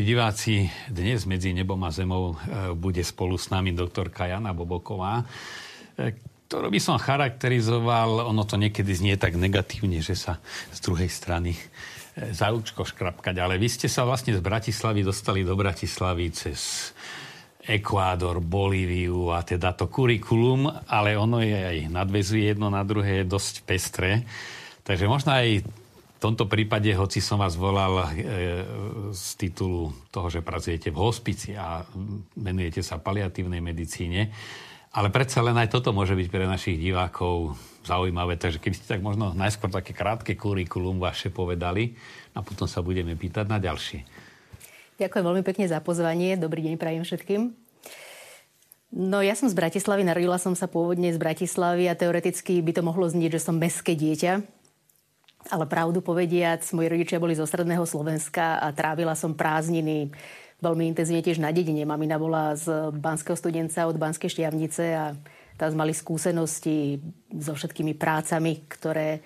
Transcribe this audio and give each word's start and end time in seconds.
Milí 0.00 0.16
diváci, 0.16 0.64
dnes 0.88 1.28
medzi 1.28 1.52
nebom 1.52 1.76
a 1.84 1.92
zemou 1.92 2.32
e, 2.32 2.72
bude 2.72 3.04
spolu 3.04 3.36
s 3.36 3.52
nami 3.52 3.76
doktorka 3.76 4.24
Jana 4.24 4.56
Boboková, 4.56 5.20
e, 5.20 6.16
ktorú 6.48 6.72
by 6.72 6.80
som 6.80 6.96
charakterizoval, 6.96 8.24
ono 8.24 8.48
to 8.48 8.56
niekedy 8.56 8.96
znie 8.96 9.20
tak 9.20 9.36
negatívne, 9.36 10.00
že 10.00 10.16
sa 10.16 10.40
z 10.72 10.80
druhej 10.80 11.04
strany 11.04 11.52
e, 11.52 12.32
za 12.32 12.48
účko 12.48 12.88
škrapkať, 12.88 13.44
ale 13.44 13.60
vy 13.60 13.68
ste 13.68 13.92
sa 13.92 14.08
vlastne 14.08 14.32
z 14.32 14.40
Bratislavy 14.40 15.04
dostali 15.04 15.44
do 15.44 15.52
Bratislavy 15.52 16.32
cez 16.32 16.96
Ekvádor, 17.60 18.40
Bolíviu 18.40 19.36
a 19.36 19.44
teda 19.44 19.76
to 19.76 19.92
kurikulum, 19.92 20.64
ale 20.88 21.12
ono 21.12 21.44
je 21.44 21.60
aj 21.60 21.92
nadvezuje 21.92 22.48
jedno 22.48 22.72
na 22.72 22.80
druhé, 22.88 23.20
je 23.20 23.36
dosť 23.36 23.68
pestré. 23.68 24.24
Takže 24.80 25.04
možno 25.04 25.36
aj 25.36 25.60
v 26.20 26.28
tomto 26.28 26.44
prípade, 26.44 26.92
hoci 26.92 27.24
som 27.24 27.40
vás 27.40 27.56
volal 27.56 28.12
e, 28.12 28.28
z 29.16 29.26
titulu 29.40 29.88
toho, 30.12 30.28
že 30.28 30.44
pracujete 30.44 30.92
v 30.92 31.00
hospici 31.00 31.56
a 31.56 31.80
venujete 32.36 32.84
sa 32.84 33.00
paliatívnej 33.00 33.64
medicíne, 33.64 34.28
ale 34.92 35.08
predsa 35.08 35.40
len 35.40 35.56
aj 35.56 35.72
toto 35.72 35.96
môže 35.96 36.12
byť 36.12 36.28
pre 36.28 36.44
našich 36.44 36.76
divákov 36.76 37.56
zaujímavé. 37.88 38.36
Takže 38.36 38.60
keby 38.60 38.76
ste 38.76 38.92
tak 38.92 39.00
možno 39.00 39.32
najskôr 39.32 39.72
také 39.72 39.96
krátke 39.96 40.36
kurikulum 40.36 41.00
vaše 41.00 41.32
povedali 41.32 41.96
a 42.36 42.44
potom 42.44 42.68
sa 42.68 42.84
budeme 42.84 43.16
pýtať 43.16 43.48
na 43.48 43.56
ďalšie. 43.56 44.04
Ďakujem 45.00 45.24
veľmi 45.24 45.40
pekne 45.40 45.72
za 45.72 45.80
pozvanie. 45.80 46.36
Dobrý 46.36 46.60
deň 46.68 46.76
prajem 46.76 47.00
všetkým. 47.00 47.56
No 48.92 49.24
ja 49.24 49.32
som 49.32 49.48
z 49.48 49.56
Bratislavy, 49.56 50.04
narodila 50.04 50.36
som 50.36 50.52
sa 50.52 50.68
pôvodne 50.68 51.08
z 51.08 51.16
Bratislavy 51.16 51.88
a 51.88 51.96
teoreticky 51.96 52.60
by 52.60 52.76
to 52.76 52.84
mohlo 52.84 53.08
znieť, 53.08 53.40
že 53.40 53.48
som 53.48 53.56
mestské 53.56 53.96
dieťa. 53.96 54.59
Ale 55.48 55.64
pravdu 55.64 56.04
povediac, 56.04 56.60
moji 56.76 56.92
rodičia 56.92 57.16
boli 57.16 57.32
zo 57.32 57.48
stredného 57.48 57.88
Slovenska 57.88 58.60
a 58.60 58.68
trávila 58.76 59.16
som 59.16 59.32
prázdniny 59.32 60.12
veľmi 60.60 60.92
intenzívne 60.92 61.24
tiež 61.24 61.40
na 61.40 61.48
dedine. 61.48 61.88
Mamina 61.88 62.20
bola 62.20 62.52
z 62.52 62.92
Banského 62.92 63.32
studenca 63.32 63.88
od 63.88 63.96
Banskej 63.96 64.28
šťavnice 64.28 64.84
a 64.92 65.16
tam 65.56 65.72
mali 65.76 65.96
skúsenosti 65.96 67.00
so 67.40 67.56
všetkými 67.56 67.96
prácami, 67.96 68.68
ktoré 68.68 69.24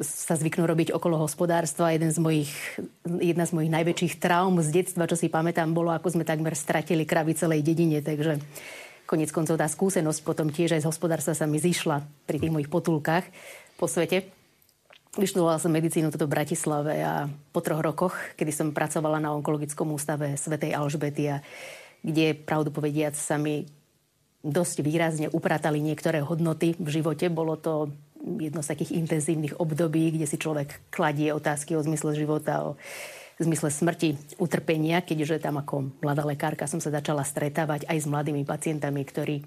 sa 0.00 0.40
zvyknú 0.40 0.64
robiť 0.64 0.96
okolo 0.96 1.20
hospodárstva. 1.20 1.92
Jeden 1.92 2.08
z 2.08 2.16
mojich, 2.16 2.52
jedna 3.04 3.44
z 3.44 3.52
mojich 3.52 3.72
najväčších 3.72 4.16
traum 4.16 4.56
z 4.64 4.72
detstva, 4.72 5.04
čo 5.04 5.20
si 5.20 5.28
pamätám, 5.28 5.76
bolo, 5.76 5.92
ako 5.92 6.16
sme 6.16 6.24
takmer 6.24 6.56
stratili 6.56 7.04
kravy 7.04 7.36
celej 7.36 7.60
dedine. 7.60 8.00
Takže 8.00 8.40
konec 9.04 9.28
koncov 9.28 9.60
tá 9.60 9.68
skúsenosť 9.68 10.20
potom 10.24 10.48
tiež 10.48 10.80
aj 10.80 10.82
z 10.84 10.88
hospodárstva 10.88 11.36
sa 11.36 11.44
mi 11.44 11.60
zišla 11.60 12.00
pri 12.24 12.40
tých 12.40 12.52
mojich 12.52 12.72
potulkách 12.72 13.28
po 13.76 13.84
svete. 13.84 14.41
Vyštudovala 15.12 15.60
som 15.60 15.68
medicínu 15.68 16.08
toto 16.08 16.24
v 16.24 16.40
Bratislave 16.40 17.04
a 17.04 17.28
po 17.52 17.60
troch 17.60 17.84
rokoch, 17.84 18.16
kedy 18.32 18.48
som 18.48 18.72
pracovala 18.72 19.20
na 19.20 19.36
onkologickom 19.36 19.92
ústave 19.92 20.40
Svetej 20.40 20.72
Alžbety 20.72 21.28
a 21.28 21.44
kde, 22.00 22.32
pravdu 22.32 22.72
povediac, 22.72 23.12
sa 23.12 23.36
mi 23.36 23.68
dosť 24.40 24.80
výrazne 24.80 25.28
upratali 25.28 25.84
niektoré 25.84 26.24
hodnoty 26.24 26.80
v 26.80 26.88
živote. 26.88 27.28
Bolo 27.28 27.60
to 27.60 27.92
jedno 28.40 28.64
z 28.64 28.72
takých 28.72 28.96
intenzívnych 28.96 29.60
období, 29.60 30.16
kde 30.16 30.24
si 30.24 30.40
človek 30.40 30.88
kladie 30.88 31.28
otázky 31.36 31.76
o 31.76 31.84
zmysle 31.84 32.16
života, 32.16 32.72
o 32.72 32.80
zmysle 33.36 33.68
smrti, 33.68 34.16
utrpenia, 34.40 35.04
keďže 35.04 35.44
tam 35.44 35.60
ako 35.60 35.92
mladá 36.00 36.24
lekárka 36.24 36.64
som 36.64 36.80
sa 36.80 36.88
začala 36.88 37.20
stretávať 37.20 37.84
aj 37.84 37.98
s 38.00 38.06
mladými 38.08 38.48
pacientami, 38.48 39.04
ktorí 39.04 39.44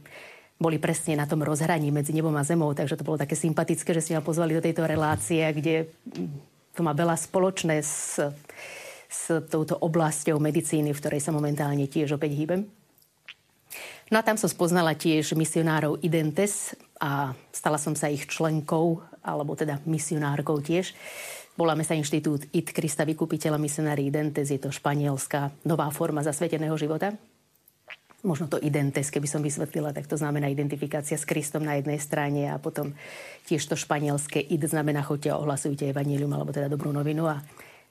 boli 0.55 0.79
presne 0.79 1.19
na 1.19 1.27
tom 1.27 1.43
rozhraní 1.43 1.91
medzi 1.91 2.15
nebom 2.15 2.33
a 2.39 2.43
zemou, 2.47 2.71
takže 2.71 2.95
to 2.95 3.07
bolo 3.07 3.19
také 3.19 3.35
sympatické, 3.35 3.91
že 3.91 4.01
ste 4.01 4.15
ma 4.15 4.23
pozvali 4.23 4.55
do 4.55 4.63
tejto 4.63 4.87
relácie, 4.87 5.43
kde 5.51 5.91
to 6.71 6.79
má 6.79 6.95
veľa 6.95 7.19
spoločné 7.19 7.83
s, 7.83 8.19
s 9.11 9.21
touto 9.51 9.75
oblasťou 9.75 10.39
medicíny, 10.39 10.95
v 10.95 11.01
ktorej 11.03 11.19
sa 11.19 11.35
momentálne 11.35 11.87
tiež 11.91 12.15
opäť 12.15 12.39
hýbem. 12.39 12.63
No 14.07 14.21
a 14.21 14.23
tam 14.23 14.39
som 14.39 14.47
spoznala 14.47 14.95
tiež 14.95 15.35
misionárov 15.35 15.99
Identes 15.99 16.71
a 17.03 17.35
stala 17.51 17.75
som 17.75 17.91
sa 17.97 18.07
ich 18.07 18.23
členkou, 18.29 19.03
alebo 19.25 19.57
teda 19.59 19.83
misionárkou 19.83 20.63
tiež. 20.63 20.95
Voláme 21.59 21.83
sa 21.83 21.99
inštitút 21.99 22.47
IT 22.55 22.71
Krista 22.71 23.03
Vykupiteľa 23.03 23.59
misionári 23.59 24.07
Identes, 24.07 24.51
je 24.51 24.59
to 24.59 24.71
španielská 24.71 25.51
nová 25.67 25.91
forma 25.91 26.23
zasveteného 26.23 26.75
života 26.79 27.15
možno 28.25 28.49
to 28.49 28.57
identes, 28.57 29.13
keby 29.13 29.29
som 29.29 29.45
vysvetlila, 29.45 29.93
tak 29.93 30.09
to 30.09 30.17
znamená 30.17 30.49
identifikácia 30.49 31.15
s 31.15 31.23
Kristom 31.23 31.63
na 31.63 31.77
jednej 31.77 32.01
strane 32.01 32.49
a 32.49 32.57
potom 32.57 32.97
tiež 33.45 33.61
to 33.69 33.77
španielské 33.77 34.41
id 34.41 34.65
znamená 34.65 35.05
choďte 35.05 35.29
a 35.31 35.39
ohlasujte 35.39 35.85
evanílium 35.85 36.33
alebo 36.33 36.49
teda 36.49 36.67
dobrú 36.67 36.89
novinu 36.89 37.29
a 37.29 37.45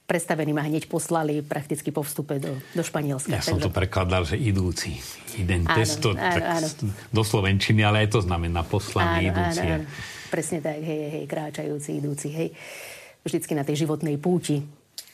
predstavení 0.05 0.53
ma 0.53 0.61
hneď 0.61 0.85
poslali 0.85 1.41
prakticky 1.41 1.89
po 1.89 2.05
vstupe 2.05 2.37
do, 2.37 2.61
do 2.77 2.83
Španielska. 2.85 3.33
Ja 3.33 3.41
som 3.41 3.57
Takže... 3.57 3.65
to 3.65 3.71
prekladal, 3.73 4.21
že 4.21 4.37
idúci. 4.37 5.01
Identes, 5.33 5.97
áno, 5.97 6.01
to 6.01 6.09
áno, 6.13 6.21
tak 6.21 6.43
áno. 6.45 6.67
do 7.09 7.23
Slovenčiny, 7.25 7.81
ale 7.81 8.05
aj 8.05 8.13
to 8.13 8.21
znamená 8.21 8.61
poslaný, 8.61 9.27
áno, 9.27 9.29
idúci. 9.33 9.65
Áno, 9.65 9.73
áno. 9.81 9.85
Presne 10.29 10.57
tak, 10.61 10.77
hej, 10.77 11.01
hej, 11.09 11.25
kráčajúci, 11.25 11.89
idúci, 11.97 12.27
hej. 12.29 12.49
Vždycky 13.25 13.57
na 13.57 13.65
tej 13.65 13.81
životnej 13.81 14.21
púti 14.21 14.61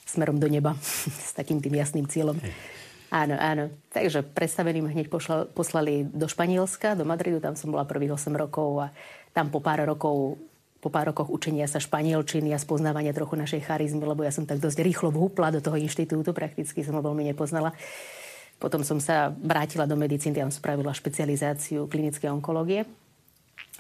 smerom 0.04 0.36
do 0.36 0.52
neba 0.52 0.76
s 1.30 1.32
takým 1.32 1.64
tým 1.64 1.80
jasným 1.80 2.06
cieľom. 2.12 2.36
Hej. 2.44 2.81
Áno, 3.12 3.36
áno. 3.36 3.68
Takže 3.92 4.24
predstavení 4.24 4.80
ma 4.80 4.88
hneď 4.88 5.12
pošla, 5.12 5.52
poslali 5.52 6.08
do 6.08 6.32
Španielska, 6.32 6.96
do 6.96 7.04
Madridu, 7.04 7.44
tam 7.44 7.60
som 7.60 7.68
bola 7.68 7.84
prvých 7.84 8.16
8 8.16 8.32
rokov 8.40 8.88
a 8.88 8.88
tam 9.36 9.52
po 9.52 9.60
pár 9.60 9.84
rokov 9.84 10.40
po 10.82 10.90
pár 10.90 11.14
rokoch 11.14 11.30
učenia 11.30 11.70
sa 11.70 11.78
španielčiny 11.78 12.58
a 12.58 12.58
spoznávania 12.58 13.14
trochu 13.14 13.38
našej 13.38 13.70
charizmy, 13.70 14.02
lebo 14.02 14.26
ja 14.26 14.34
som 14.34 14.50
tak 14.50 14.58
dosť 14.58 14.82
rýchlo 14.82 15.14
vhúpla 15.14 15.54
do 15.54 15.62
toho 15.62 15.78
inštitútu, 15.78 16.34
prakticky 16.34 16.82
som 16.82 16.98
ho 16.98 17.06
veľmi 17.06 17.30
nepoznala. 17.30 17.78
Potom 18.58 18.82
som 18.82 18.98
sa 18.98 19.30
vrátila 19.30 19.86
do 19.86 19.94
medicíny, 19.94 20.42
tam 20.42 20.50
spravila 20.50 20.90
špecializáciu 20.90 21.86
klinické 21.86 22.34
onkológie. 22.34 22.90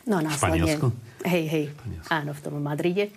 No 0.06 0.18
a 0.18 0.25
následne... 0.25 0.78
Hej, 1.25 1.46
hej, 1.50 1.66
áno, 2.09 2.38
v 2.38 2.41
tom 2.41 2.62
Madride. 2.62 3.09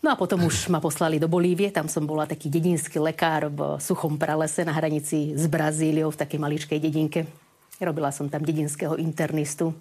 No 0.00 0.08
a 0.08 0.16
potom 0.16 0.48
už 0.48 0.72
ma 0.72 0.80
poslali 0.80 1.20
do 1.20 1.28
Bolívie, 1.28 1.68
tam 1.68 1.84
som 1.84 2.08
bola 2.08 2.24
taký 2.24 2.48
dedinský 2.48 2.96
lekár 2.96 3.52
v 3.52 3.76
suchom 3.76 4.16
pralese 4.16 4.64
na 4.64 4.72
hranici 4.72 5.36
s 5.36 5.44
Brazíliou 5.44 6.08
v 6.08 6.20
takej 6.24 6.40
maličkej 6.40 6.78
dedinke. 6.80 7.28
Robila 7.76 8.08
som 8.08 8.32
tam 8.32 8.40
dedinského 8.40 8.96
internistu. 8.96 9.76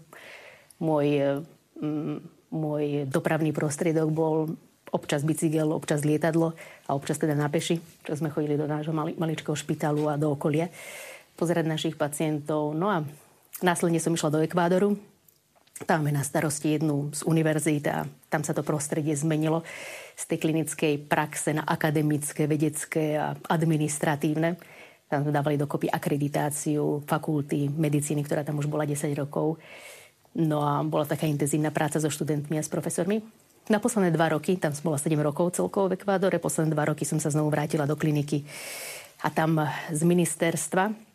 Môj, 0.83 1.39
mm, 1.79 2.19
môj 2.51 3.07
dopravný 3.07 3.55
prostriedok 3.55 4.11
bol 4.11 4.59
občas 4.91 5.23
bicykel, 5.23 5.71
občas 5.71 6.03
lietadlo 6.03 6.51
a 6.83 6.99
občas 6.99 7.15
teda 7.15 7.31
na 7.31 7.47
peši, 7.47 7.79
čo 8.03 8.19
sme 8.19 8.27
chodili 8.27 8.59
do 8.59 8.67
nášho 8.67 8.91
mali, 8.91 9.15
maličkého 9.15 9.55
špitalu 9.55 10.11
a 10.11 10.19
do 10.19 10.35
okolia 10.35 10.67
pozerať 11.39 11.63
našich 11.63 11.95
pacientov. 11.95 12.75
No 12.75 12.91
a 12.91 13.07
následne 13.63 14.03
som 14.03 14.11
išla 14.11 14.35
do 14.35 14.43
Ekvádoru. 14.43 14.99
Máme 15.87 16.11
na 16.11 16.23
starosti 16.27 16.75
jednu 16.75 17.09
z 17.15 17.23
univerzít 17.23 17.87
a 17.87 18.03
tam 18.27 18.43
sa 18.43 18.51
to 18.51 18.67
prostredie 18.67 19.15
zmenilo 19.15 19.63
z 20.11 20.23
tej 20.27 20.37
klinickej 20.43 21.07
praxe 21.07 21.55
na 21.55 21.63
akademické, 21.63 22.51
vedecké 22.51 23.15
a 23.15 23.31
administratívne. 23.47 24.59
Tam 25.07 25.23
sme 25.23 25.31
dávali 25.31 25.55
dokopy 25.55 25.87
akreditáciu 25.87 27.07
fakulty 27.07 27.71
medicíny, 27.71 28.27
ktorá 28.27 28.43
tam 28.43 28.59
už 28.59 28.67
bola 28.67 28.83
10 28.83 29.07
rokov. 29.15 29.55
No 30.35 30.61
a 30.67 30.83
bola 30.83 31.07
taká 31.07 31.25
intenzívna 31.25 31.71
práca 31.71 31.97
so 31.97 32.11
študentmi 32.11 32.59
a 32.59 32.63
s 32.63 32.69
profesormi. 32.69 33.23
Na 33.71 33.79
posledné 33.79 34.11
dva 34.11 34.35
roky, 34.35 34.59
tam 34.59 34.75
som 34.75 34.91
bola 34.91 34.99
7 34.99 35.15
rokov 35.15 35.55
celkovo 35.55 35.87
v 35.89 35.95
Ekvádore, 35.95 36.43
posledné 36.43 36.75
dva 36.75 36.91
roky 36.91 37.07
som 37.07 37.23
sa 37.23 37.31
znovu 37.31 37.55
vrátila 37.55 37.87
do 37.87 37.95
kliniky 37.95 38.43
a 39.23 39.31
tam 39.31 39.63
z 39.89 40.01
ministerstva 40.03 41.08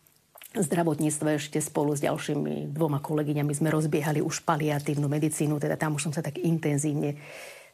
zdravotníctva 0.55 1.35
ešte 1.35 1.59
spolu 1.59 1.93
s 1.95 2.03
ďalšími 2.03 2.71
dvoma 2.71 3.03
kolegyňami 3.03 3.51
sme 3.51 3.69
rozbiehali 3.71 4.23
už 4.23 4.47
paliatívnu 4.47 5.11
medicínu, 5.11 5.59
teda 5.59 5.75
tam 5.75 5.99
už 5.99 6.09
som 6.09 6.13
sa 6.15 6.23
tak 6.23 6.39
intenzívne 6.39 7.19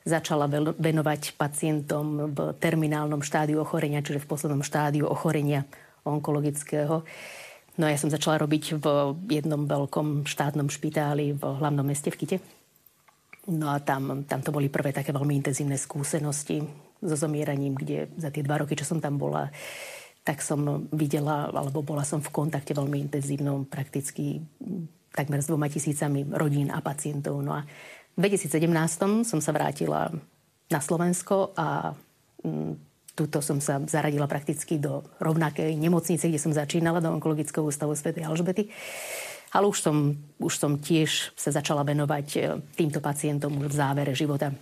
začala 0.01 0.49
venovať 0.81 1.37
pacientom 1.37 2.33
v 2.33 2.57
terminálnom 2.57 3.21
štádiu 3.21 3.61
ochorenia, 3.61 4.01
čiže 4.01 4.25
v 4.25 4.29
poslednom 4.33 4.65
štádiu 4.65 5.05
ochorenia 5.05 5.69
onkologického. 6.01 7.05
No 7.77 7.83
a 7.85 7.93
ja 7.93 8.01
som 8.01 8.09
začala 8.09 8.41
robiť 8.41 8.81
v 8.81 8.85
jednom 9.29 9.69
veľkom 9.69 10.25
štátnom 10.25 10.67
špitáli 10.73 11.37
v 11.37 11.43
hlavnom 11.45 11.85
meste 11.85 12.09
v 12.09 12.17
Kite. 12.17 12.37
No 13.53 13.73
a 13.73 13.77
tam, 13.81 14.25
tam 14.25 14.41
to 14.41 14.49
boli 14.49 14.69
prvé 14.73 14.89
také 14.89 15.13
veľmi 15.13 15.37
intenzívne 15.37 15.77
skúsenosti 15.77 16.65
so 17.01 17.15
zomieraním, 17.17 17.73
kde 17.73 18.09
za 18.17 18.29
tie 18.29 18.45
dva 18.45 18.61
roky, 18.61 18.77
čo 18.77 18.85
som 18.85 19.01
tam 19.01 19.17
bola, 19.17 19.49
tak 20.21 20.45
som 20.45 20.85
videla, 20.93 21.49
alebo 21.49 21.81
bola 21.81 22.05
som 22.05 22.21
v 22.21 22.29
kontakte 22.29 22.77
veľmi 22.77 23.09
intenzívnom, 23.09 23.65
prakticky 23.65 24.41
takmer 25.11 25.41
s 25.41 25.49
dvoma 25.49 25.67
tisícami 25.67 26.29
rodín 26.29 26.69
a 26.69 26.79
pacientov. 26.79 27.41
No 27.41 27.57
a 27.57 27.65
v 28.15 28.29
2017 28.29 29.25
som 29.25 29.39
sa 29.41 29.51
vrátila 29.51 30.13
na 30.71 30.79
Slovensko 30.79 31.51
a 31.57 31.91
mm, 32.45 32.91
tuto 33.17 33.43
som 33.43 33.59
sa 33.59 33.81
zaradila 33.83 34.29
prakticky 34.29 34.79
do 34.79 35.03
rovnakej 35.19 35.75
nemocnice, 35.75 36.31
kde 36.31 36.39
som 36.39 36.55
začínala, 36.55 37.03
do 37.03 37.11
Onkologického 37.11 37.67
ústavu 37.67 37.91
Sv. 37.97 38.15
Alžbety. 38.23 38.71
Ale 39.51 39.67
už 39.67 39.83
som, 39.83 40.15
už 40.39 40.53
som 40.55 40.79
tiež 40.79 41.35
sa 41.35 41.51
začala 41.51 41.83
venovať 41.83 42.27
e, 42.39 42.39
týmto 42.71 43.03
pacientom 43.03 43.51
v 43.51 43.73
závere 43.73 44.15
života. 44.15 44.55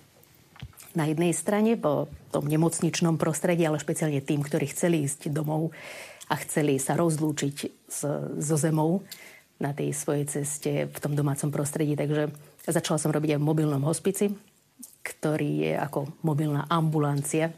Na 0.97 1.05
jednej 1.05 1.37
strane 1.37 1.77
po 1.77 2.09
tom 2.33 2.49
nemocničnom 2.49 3.21
prostredí, 3.21 3.61
ale 3.65 3.77
špeciálne 3.77 4.25
tým, 4.25 4.41
ktorí 4.41 4.73
chceli 4.73 5.05
ísť 5.05 5.29
domov 5.29 5.69
a 6.29 6.33
chceli 6.41 6.81
sa 6.81 6.97
rozlúčiť 6.97 7.55
s, 7.85 7.99
so 8.41 8.55
zemou 8.57 9.05
na 9.61 9.75
tej 9.75 9.93
svojej 9.93 10.25
ceste 10.25 10.87
v 10.89 10.97
tom 10.97 11.13
domácom 11.13 11.53
prostredí. 11.53 11.93
Takže 11.93 12.33
začala 12.65 12.97
som 12.97 13.13
robiť 13.13 13.37
aj 13.37 13.39
v 13.41 13.49
mobilnom 13.49 13.83
hospici, 13.85 14.33
ktorý 15.05 15.51
je 15.69 15.73
ako 15.77 16.09
mobilná 16.25 16.65
ambulancia, 16.69 17.53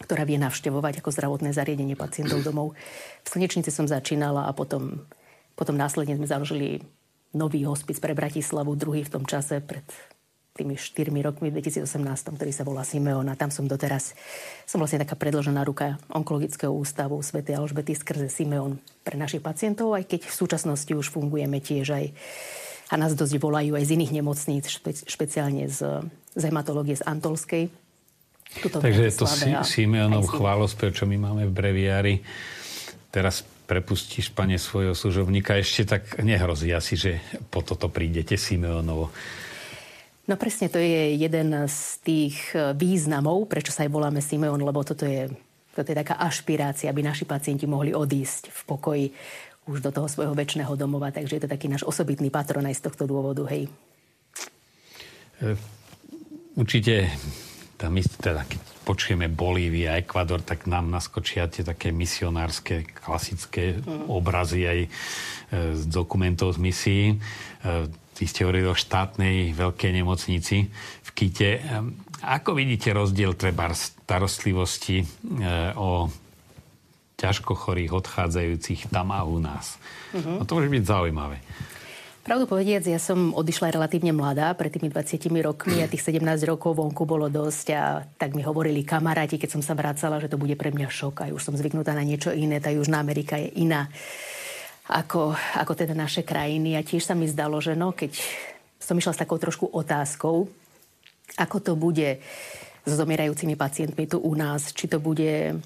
ktorá 0.00 0.28
vie 0.28 0.36
navštevovať 0.40 1.00
ako 1.00 1.10
zdravotné 1.12 1.50
zariadenie 1.56 1.96
pacientov 1.96 2.44
domov. 2.44 2.76
V 3.24 3.28
Slnečnici 3.32 3.72
som 3.72 3.88
začínala 3.88 4.44
a 4.48 4.52
potom, 4.52 5.04
potom 5.56 5.76
následne 5.76 6.16
sme 6.16 6.28
založili 6.28 6.84
nový 7.36 7.64
hospic 7.68 8.00
pre 8.00 8.16
Bratislavu, 8.16 8.76
druhý 8.76 9.04
v 9.04 9.12
tom 9.12 9.24
čase 9.28 9.60
pred 9.60 9.84
tými 10.56 10.80
4 10.80 11.12
rokmi 11.20 11.52
v 11.52 11.60
2018, 11.60 11.84
ktorý 12.36 12.52
sa 12.52 12.64
volá 12.64 12.82
Simeon 12.82 13.28
a 13.28 13.36
tam 13.36 13.52
som 13.52 13.68
doteraz, 13.68 14.16
som 14.64 14.80
vlastne 14.80 15.04
taká 15.04 15.14
predložená 15.14 15.60
ruka 15.62 16.00
onkologického 16.08 16.72
ústavu 16.72 17.20
Sv. 17.20 17.44
Alžbety 17.44 17.92
skrze 17.92 18.32
Simeon 18.32 18.80
pre 19.04 19.20
našich 19.20 19.44
pacientov, 19.44 19.92
aj 19.92 20.08
keď 20.08 20.20
v 20.26 20.34
súčasnosti 20.34 20.92
už 20.92 21.12
fungujeme 21.12 21.60
tiež 21.60 21.86
aj 21.92 22.06
a 22.86 22.94
nás 22.94 23.18
dosť 23.18 23.42
volajú 23.42 23.74
aj 23.74 23.84
z 23.86 23.90
iných 23.98 24.12
nemocníc, 24.22 24.70
špe, 24.70 24.94
špeciálne 24.94 25.66
z, 25.66 26.06
z 26.38 26.42
hematológie 26.46 26.94
z 26.94 27.02
Antolskej. 27.02 27.66
Tuto 28.62 28.78
Takže 28.78 29.02
je 29.10 29.14
to 29.14 29.26
si, 29.26 29.50
Simeonov 29.66 30.30
chválospev, 30.30 30.94
čo 30.94 31.02
my 31.04 31.18
máme 31.18 31.50
v 31.50 31.52
breviári. 31.52 32.14
Teraz 33.10 33.42
prepustíš, 33.66 34.30
pane, 34.30 34.54
svojho 34.54 34.94
služobníka. 34.94 35.58
Ešte 35.58 35.98
tak 35.98 36.22
nehrozí 36.22 36.70
asi, 36.70 36.94
že 36.94 37.12
po 37.50 37.66
toto 37.66 37.90
prídete 37.90 38.38
Simeonovo. 38.38 39.10
No 40.26 40.34
presne, 40.34 40.66
to 40.66 40.82
je 40.82 41.14
jeden 41.14 41.54
z 41.70 41.78
tých 42.02 42.50
e, 42.50 42.74
významov, 42.74 43.46
prečo 43.46 43.70
sa 43.70 43.86
aj 43.86 43.94
voláme 43.94 44.18
Simeon, 44.18 44.58
lebo 44.58 44.82
toto 44.82 45.06
je, 45.06 45.30
toto 45.70 45.86
je 45.86 45.96
taká 46.02 46.18
ašpirácia, 46.18 46.90
aby 46.90 47.06
naši 47.06 47.22
pacienti 47.22 47.62
mohli 47.70 47.94
odísť 47.94 48.50
v 48.50 48.60
pokoji 48.66 49.06
už 49.70 49.86
do 49.86 49.94
toho 49.94 50.10
svojho 50.10 50.34
väčšného 50.34 50.74
domova. 50.74 51.14
Takže 51.14 51.38
je 51.38 51.42
to 51.46 51.52
taký 51.54 51.70
náš 51.70 51.86
osobitný 51.86 52.34
patron 52.34 52.66
aj 52.66 52.74
z 52.74 52.84
tohto 52.90 53.06
dôvodu, 53.06 53.46
hej. 53.54 53.70
E, 55.38 55.54
určite 56.58 57.06
tam 57.78 57.94
teda, 58.02 58.42
keď 58.50 58.60
počujeme 58.82 59.30
Bolívia, 59.30 60.00
Ekvador, 60.00 60.42
tak 60.42 60.66
nám 60.66 60.90
naskočia 60.90 61.46
tie 61.46 61.62
také 61.62 61.94
misionárske, 61.94 62.82
klasické 62.98 63.78
mm. 63.78 64.10
obrazy 64.10 64.66
aj 64.66 64.78
e, 64.82 64.88
z 65.78 65.82
dokumentov 65.86 66.56
z 66.56 66.58
misií. 66.58 67.04
Vy 68.16 68.26
ste 68.26 68.48
hovorili 68.48 68.66
o 68.68 68.76
štátnej 68.76 69.52
veľkej 69.52 69.92
nemocnici 69.92 70.72
v 71.04 71.08
Kite. 71.12 71.60
Ako 72.24 72.56
vidíte 72.56 72.96
rozdiel 72.96 73.36
treba 73.36 73.68
starostlivosti 73.76 75.04
e, 75.04 75.06
o 75.76 76.08
ťažko 77.16 77.52
chorých 77.56 77.92
odchádzajúcich 77.92 78.88
tam 78.92 79.12
a 79.12 79.24
u 79.24 79.40
nás? 79.40 79.76
Uh-huh. 80.12 80.40
No 80.40 80.44
to 80.48 80.56
môže 80.56 80.72
byť 80.72 80.84
zaujímavé. 80.84 81.40
Pravdu 82.26 82.50
povediac, 82.50 82.82
ja 82.82 82.98
som 82.98 83.30
odišla 83.38 83.78
relatívne 83.78 84.10
mladá, 84.10 84.50
pred 84.58 84.74
tými 84.74 84.90
20 84.90 85.30
rokmi 85.46 85.78
a 85.78 85.86
tých 85.86 86.10
17 86.10 86.26
rokov 86.50 86.74
vonku 86.74 87.06
bolo 87.06 87.30
dosť 87.30 87.66
a 87.70 88.02
tak 88.18 88.34
mi 88.34 88.42
hovorili 88.42 88.82
kamaráti, 88.82 89.38
keď 89.38 89.54
som 89.54 89.62
sa 89.62 89.78
vracala, 89.78 90.18
že 90.18 90.26
to 90.26 90.34
bude 90.34 90.58
pre 90.58 90.74
mňa 90.74 90.90
šok 90.90 91.22
a 91.22 91.30
už 91.30 91.38
som 91.38 91.54
zvyknutá 91.54 91.94
na 91.94 92.02
niečo 92.02 92.34
iné, 92.34 92.58
tá 92.58 92.74
Južná 92.74 92.98
Amerika 92.98 93.38
je 93.38 93.54
iná 93.62 93.86
ako, 94.86 95.34
ako 95.34 95.72
teda 95.74 95.94
naše 95.94 96.22
krajiny. 96.22 96.78
A 96.78 96.86
tiež 96.86 97.02
sa 97.02 97.14
mi 97.18 97.26
zdalo, 97.26 97.58
že 97.58 97.74
no, 97.74 97.90
keď 97.90 98.14
som 98.78 98.94
išla 98.94 99.14
s 99.14 99.22
takou 99.22 99.38
trošku 99.38 99.66
otázkou, 99.66 100.46
ako 101.36 101.56
to 101.58 101.72
bude 101.74 102.22
so 102.86 102.94
zomierajúcimi 102.94 103.58
pacientmi 103.58 104.06
tu 104.06 104.22
u 104.22 104.32
nás, 104.38 104.70
či 104.70 104.86
to 104.86 105.02
bude 105.02 105.58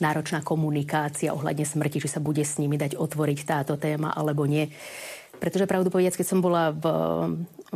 náročná 0.00 0.40
komunikácia 0.40 1.32
ohľadne 1.36 1.68
smrti, 1.68 2.00
či 2.00 2.08
sa 2.08 2.20
bude 2.20 2.44
s 2.44 2.56
nimi 2.56 2.80
dať 2.80 2.96
otvoriť 2.96 3.38
táto 3.44 3.76
téma 3.76 4.12
alebo 4.12 4.48
nie. 4.48 4.72
Pretože 5.36 5.68
pravdu 5.68 5.92
povedať, 5.92 6.16
keď 6.16 6.26
som 6.32 6.40
bola 6.40 6.72
v, 6.72 6.84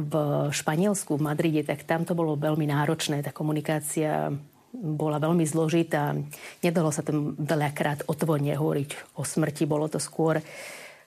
v 0.00 0.14
Španielsku, 0.48 1.20
v 1.20 1.24
Madride, 1.28 1.62
tak 1.64 1.84
tam 1.84 2.08
to 2.08 2.16
bolo 2.16 2.40
veľmi 2.40 2.64
náročné. 2.64 3.20
Tá 3.20 3.36
komunikácia 3.36 4.32
bola 4.74 5.18
veľmi 5.18 5.42
zložitá. 5.46 6.14
Nedalo 6.62 6.94
sa 6.94 7.02
tam 7.02 7.34
veľakrát 7.36 8.06
otvorne 8.06 8.54
hovoriť 8.54 9.18
o 9.18 9.26
smrti. 9.26 9.66
Bolo 9.66 9.90
to 9.90 9.98
skôr 9.98 10.38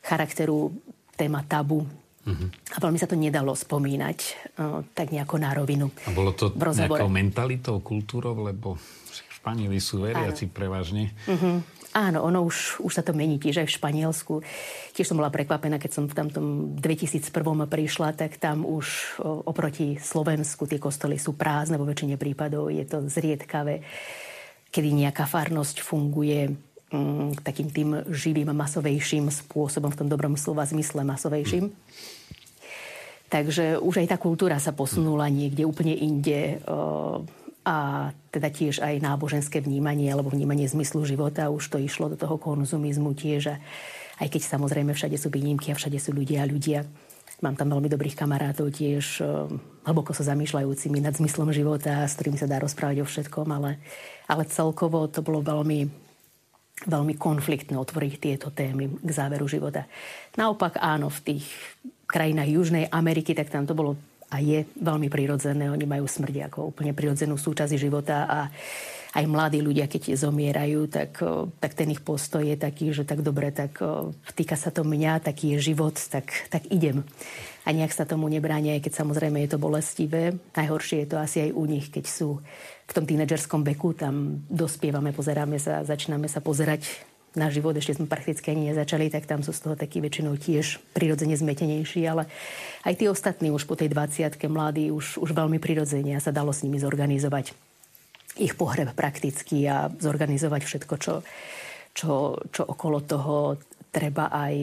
charakteru 0.03 0.71
téma 1.15 1.43
tabu. 1.47 1.87
Uh-huh. 2.23 2.47
A 2.71 2.77
veľmi 2.79 2.95
sa 2.95 3.07
to 3.07 3.19
nedalo 3.19 3.51
spomínať 3.51 4.17
uh, 4.55 4.79
tak 4.95 5.11
nejako 5.11 5.35
na 5.43 5.51
rovinu. 5.51 5.91
A 6.07 6.11
bolo 6.15 6.31
to 6.31 6.55
nejakou 6.55 7.11
mentalitou, 7.11 7.83
kultúrou, 7.83 8.47
lebo 8.47 8.79
Španieli 9.43 9.75
sú 9.83 10.07
veriaci 10.07 10.47
prevažne. 10.47 11.11
Uh-huh. 11.27 11.59
Áno, 11.93 12.25
ono 12.25 12.41
už, 12.41 12.81
už 12.81 12.89
sa 12.89 13.05
to 13.05 13.13
mení 13.13 13.37
tiež 13.37 13.61
aj 13.61 13.67
v 13.69 13.77
Španielsku. 13.77 14.33
Tiež 14.97 15.13
som 15.13 15.21
bola 15.21 15.29
prekvapená, 15.29 15.77
keď 15.77 15.91
som 15.93 16.05
v 16.09 16.17
tamtom 16.17 16.45
2001 16.81 17.29
prišla, 17.69 18.17
tak 18.17 18.41
tam 18.41 18.65
už 18.65 19.17
oproti 19.21 20.01
Slovensku 20.01 20.65
tie 20.65 20.81
kostoly 20.81 21.21
sú 21.21 21.37
prázdne, 21.37 21.77
vo 21.77 21.85
väčšine 21.85 22.17
prípadov 22.17 22.73
je 22.73 22.81
to 22.89 23.05
zriedkavé, 23.05 23.85
kedy 24.73 24.89
nejaká 25.05 25.29
farnosť 25.29 25.85
funguje 25.85 26.49
mm, 26.89 27.45
takým 27.45 27.69
tým 27.69 27.89
živým, 28.09 28.49
masovejším 28.49 29.29
spôsobom, 29.29 29.93
v 29.93 29.99
tom 30.01 30.09
dobrom 30.09 30.33
slova 30.33 30.65
zmysle 30.65 31.05
masovejším. 31.05 31.69
Takže 33.29 33.77
už 33.81 34.01
aj 34.01 34.13
tá 34.13 34.17
kultúra 34.17 34.57
sa 34.57 34.73
posunula 34.73 35.29
niekde 35.29 35.65
úplne 35.65 35.93
inde 35.93 36.57
a 37.63 38.11
teda 38.27 38.51
tiež 38.51 38.83
aj 38.83 38.99
náboženské 38.99 39.63
vnímanie 39.63 40.11
alebo 40.11 40.27
vnímanie 40.27 40.67
zmyslu 40.67 41.07
života. 41.07 41.47
Už 41.47 41.71
to 41.71 41.79
išlo 41.79 42.11
do 42.11 42.19
toho 42.19 42.35
konzumizmu 42.35 43.15
tiež. 43.15 43.55
A 43.55 43.59
aj 44.19 44.27
keď 44.35 44.41
samozrejme 44.43 44.91
všade 44.91 45.15
sú 45.15 45.31
výnimky 45.31 45.71
a 45.71 45.79
všade 45.79 45.95
sú 45.97 46.11
ľudia 46.11 46.43
a 46.43 46.49
ľudia. 46.49 46.83
Mám 47.43 47.59
tam 47.59 47.75
veľmi 47.75 47.91
dobrých 47.91 48.15
kamarátov 48.15 48.71
tiež, 48.71 49.19
eh, 49.19 49.27
hlboko 49.83 50.15
sa 50.15 50.23
zamýšľajúcimi 50.31 51.03
nad 51.03 51.15
zmyslom 51.15 51.51
života, 51.51 52.07
s 52.07 52.15
ktorým 52.15 52.39
sa 52.39 52.47
dá 52.47 52.59
rozprávať 52.59 53.03
o 53.03 53.07
všetkom, 53.07 53.47
ale, 53.51 53.83
ale 54.31 54.47
celkovo 54.47 55.11
to 55.11 55.19
bolo 55.19 55.43
veľmi, 55.43 55.87
veľmi 56.87 57.13
konfliktné 57.19 57.75
otvoriť 57.75 58.13
tieto 58.19 58.47
témy 58.47 58.95
k 58.95 59.09
záveru 59.11 59.43
života. 59.47 59.83
Naopak 60.39 60.79
áno, 60.79 61.11
v 61.11 61.19
tých 61.35 61.45
krajinách 62.07 62.47
Južnej 62.47 62.85
Ameriky, 62.87 63.35
tak 63.35 63.51
tam 63.51 63.67
to 63.67 63.75
bolo 63.75 63.99
a 64.33 64.41
je 64.41 64.65
veľmi 64.81 65.13
prirodzené. 65.13 65.69
Oni 65.69 65.85
majú 65.85 66.09
smrť 66.09 66.49
ako 66.49 66.73
úplne 66.73 66.97
prirodzenú 66.97 67.37
súčasť 67.37 67.77
života 67.77 68.25
a 68.25 68.39
aj 69.13 69.29
mladí 69.29 69.61
ľudia, 69.61 69.85
keď 69.85 70.17
zomierajú, 70.17 70.89
tak, 70.89 71.21
tak 71.61 71.77
ten 71.77 71.93
ich 71.93 72.01
postoj 72.01 72.41
je 72.41 72.57
taký, 72.57 72.89
že 72.89 73.05
tak 73.05 73.21
dobre, 73.21 73.53
tak 73.53 73.77
vtýka 74.33 74.57
sa 74.57 74.73
to 74.73 74.81
mňa, 74.81 75.21
taký 75.21 75.53
je 75.53 75.69
život, 75.69 75.93
tak, 76.09 76.49
tak 76.49 76.65
idem. 76.73 77.05
A 77.61 77.69
nejak 77.69 77.93
sa 77.93 78.09
tomu 78.09 78.25
nebránia, 78.25 78.73
aj 78.73 78.89
keď 78.89 78.93
samozrejme 79.05 79.45
je 79.45 79.53
to 79.53 79.61
bolestivé. 79.61 80.33
Najhoršie 80.57 81.05
je 81.05 81.09
to 81.13 81.21
asi 81.21 81.45
aj 81.45 81.51
u 81.53 81.63
nich, 81.69 81.93
keď 81.93 82.05
sú 82.09 82.41
v 82.89 82.91
tom 82.91 83.05
tínedžerskom 83.05 83.61
veku, 83.61 83.93
tam 83.93 84.41
dospievame, 84.49 85.13
pozeráme 85.13 85.61
sa, 85.61 85.85
začíname 85.85 86.25
sa 86.25 86.41
pozerať 86.41 87.12
na 87.33 87.49
život, 87.49 87.73
ešte 87.73 87.97
sme 87.97 88.05
prakticky 88.05 88.53
ani 88.53 88.69
nezačali, 88.73 89.09
tak 89.09 89.25
tam 89.25 89.41
sú 89.41 89.51
z 89.51 89.61
toho 89.65 89.75
takí 89.77 89.99
väčšinou 89.99 90.37
tiež 90.37 90.81
prirodzene 90.93 91.33
zmetenejší, 91.33 92.05
ale 92.05 92.29
aj 92.85 92.93
tí 92.99 93.05
ostatní 93.09 93.49
už 93.49 93.65
po 93.65 93.73
tej 93.73 93.89
20 93.89 94.37
mladí 94.49 94.93
už, 94.93 95.17
už 95.17 95.29
veľmi 95.33 95.57
prirodzene 95.57 96.13
a 96.13 96.23
sa 96.23 96.29
dalo 96.29 96.53
s 96.53 96.61
nimi 96.61 96.77
zorganizovať 96.77 97.73
ich 98.37 98.57
pohreb 98.57 98.89
prakticky 98.97 99.69
a 99.69 99.89
zorganizovať 99.93 100.61
všetko, 100.65 100.93
čo, 100.97 101.13
čo, 101.93 102.37
čo 102.49 102.61
okolo 102.65 102.97
toho 103.05 103.35
treba 103.93 104.33
aj, 104.33 104.55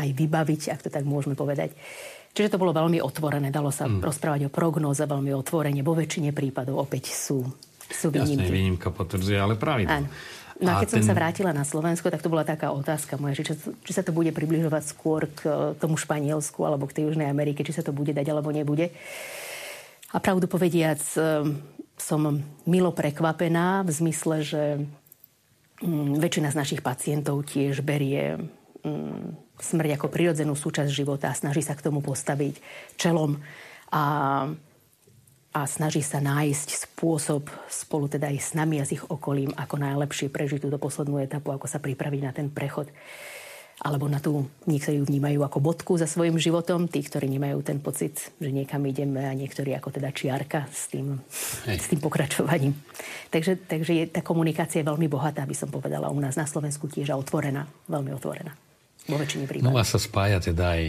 aj 0.00 0.08
vybaviť, 0.16 0.72
ak 0.72 0.80
to 0.84 0.88
tak 0.88 1.04
môžeme 1.04 1.36
povedať. 1.36 1.76
Čiže 2.32 2.56
to 2.56 2.60
bolo 2.60 2.72
veľmi 2.72 3.02
otvorené, 3.04 3.52
dalo 3.52 3.68
sa 3.68 3.84
mm. 3.84 4.00
rozprávať 4.00 4.48
o 4.48 4.50
prognóze 4.52 5.04
veľmi 5.04 5.32
otvorene. 5.36 5.84
Vo 5.84 5.92
väčšine 5.92 6.32
prípadov 6.32 6.80
opäť 6.88 7.12
sú, 7.12 7.44
sú 7.88 8.08
výnimky. 8.08 8.48
Jasne, 8.48 8.56
výnimka 8.56 8.88
potvrdzuje, 8.88 9.36
ale 9.36 9.54
pravidlo. 9.60 10.06
Áno. 10.06 10.08
No 10.58 10.74
a 10.74 10.82
keď 10.82 10.86
a 10.86 10.90
ten... 10.90 10.94
som 10.98 11.02
sa 11.06 11.18
vrátila 11.18 11.54
na 11.54 11.62
Slovensko, 11.62 12.10
tak 12.10 12.18
to 12.18 12.30
bola 12.30 12.42
taká 12.42 12.74
otázka 12.74 13.14
moja, 13.14 13.38
či, 13.38 13.54
či 13.54 13.92
sa 13.94 14.02
to 14.02 14.10
bude 14.10 14.34
približovať 14.34 14.82
skôr 14.90 15.30
k 15.30 15.40
e, 15.46 15.78
tomu 15.78 15.94
Španielsku 15.94 16.58
alebo 16.66 16.90
k 16.90 16.98
tej 16.98 17.02
Južnej 17.10 17.30
Amerike, 17.30 17.62
či 17.62 17.70
sa 17.70 17.86
to 17.86 17.94
bude 17.94 18.10
dať 18.10 18.26
alebo 18.26 18.50
nebude. 18.50 18.90
A 20.10 20.16
pravdu 20.18 20.50
povediac, 20.50 20.98
e, 21.14 21.20
som 21.94 22.20
milo 22.66 22.90
prekvapená 22.90 23.86
v 23.86 23.90
zmysle, 23.90 24.36
že 24.42 24.62
mm, 25.78 26.18
väčšina 26.18 26.50
z 26.50 26.58
našich 26.58 26.82
pacientov 26.82 27.46
tiež 27.46 27.86
berie 27.86 28.50
mm, 28.82 29.62
smrť 29.62 29.90
ako 29.94 30.06
prirodzenú 30.10 30.58
súčasť 30.58 30.90
života 30.90 31.30
a 31.30 31.38
snaží 31.38 31.62
sa 31.62 31.78
k 31.78 31.86
tomu 31.86 32.02
postaviť 32.02 32.58
čelom. 32.98 33.38
A 33.94 34.02
a 35.62 35.70
snaží 35.70 36.02
sa 36.04 36.22
nájsť 36.22 36.68
spôsob 36.90 37.50
spolu 37.66 38.06
teda 38.06 38.30
aj 38.30 38.38
s 38.38 38.50
nami 38.54 38.78
a 38.78 38.86
s 38.86 38.94
ich 38.94 39.04
okolím, 39.06 39.50
ako 39.56 39.74
najlepšie 39.80 40.30
prežiť 40.30 40.62
túto 40.62 40.78
poslednú 40.78 41.18
etapu, 41.18 41.50
ako 41.50 41.66
sa 41.66 41.82
pripraviť 41.82 42.20
na 42.22 42.32
ten 42.34 42.48
prechod. 42.52 42.90
alebo 43.78 44.10
na 44.10 44.18
tú, 44.18 44.42
niektorí 44.66 44.98
ju 44.98 45.06
vnímajú 45.06 45.46
ako 45.46 45.58
bodku 45.62 45.92
za 45.94 46.10
svojim 46.10 46.34
životom, 46.34 46.90
tí, 46.90 46.98
ktorí 46.98 47.30
nemajú 47.30 47.62
ten 47.62 47.78
pocit, 47.78 48.34
že 48.42 48.50
niekam 48.50 48.82
ideme 48.82 49.22
a 49.22 49.30
niektorí 49.30 49.70
ako 49.78 49.94
teda 49.94 50.10
čiarka 50.10 50.66
s 50.66 50.90
tým, 50.90 51.22
s 51.62 51.86
tým 51.86 52.02
pokračovaním. 52.02 52.74
Takže, 53.30 53.54
takže 53.70 53.92
je, 53.94 54.04
tá 54.10 54.20
komunikácia 54.26 54.82
je 54.82 54.88
veľmi 54.90 55.06
bohatá, 55.06 55.46
by 55.46 55.54
som 55.54 55.70
povedala, 55.70 56.10
u 56.10 56.18
nás 56.18 56.34
na 56.34 56.50
Slovensku 56.50 56.90
tiež 56.90 57.14
a 57.14 57.20
otvorená, 57.20 57.70
veľmi 57.86 58.10
otvorená 58.18 58.50
vo 59.06 59.14
väčšine 59.14 59.46
prípadov. 59.46 59.70
No 59.70 59.78
a 59.78 59.86
sa 59.86 60.02
spája 60.02 60.42
teda 60.42 60.74
aj 60.74 60.84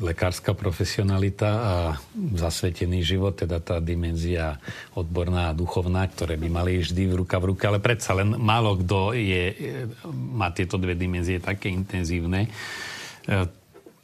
lekárska 0.00 0.52
profesionalita 0.52 1.50
a 1.50 1.74
zasvetený 2.14 3.02
život, 3.02 3.36
teda 3.36 3.60
tá 3.60 3.76
dimenzia 3.80 4.60
odborná 4.92 5.52
a 5.52 5.56
duchovná, 5.56 6.04
ktoré 6.08 6.36
by 6.36 6.48
mali 6.48 6.82
vždy 6.82 7.02
v 7.08 7.18
ruka 7.24 7.36
v 7.40 7.54
ruke, 7.54 7.64
ale 7.64 7.80
predsa 7.80 8.16
len 8.16 8.36
málo 8.36 8.76
kto 8.80 9.16
je, 9.16 9.74
má 10.12 10.52
tieto 10.52 10.76
dve 10.76 10.94
dimenzie 10.94 11.40
také 11.40 11.72
intenzívne. 11.72 12.46
E, 12.46 13.46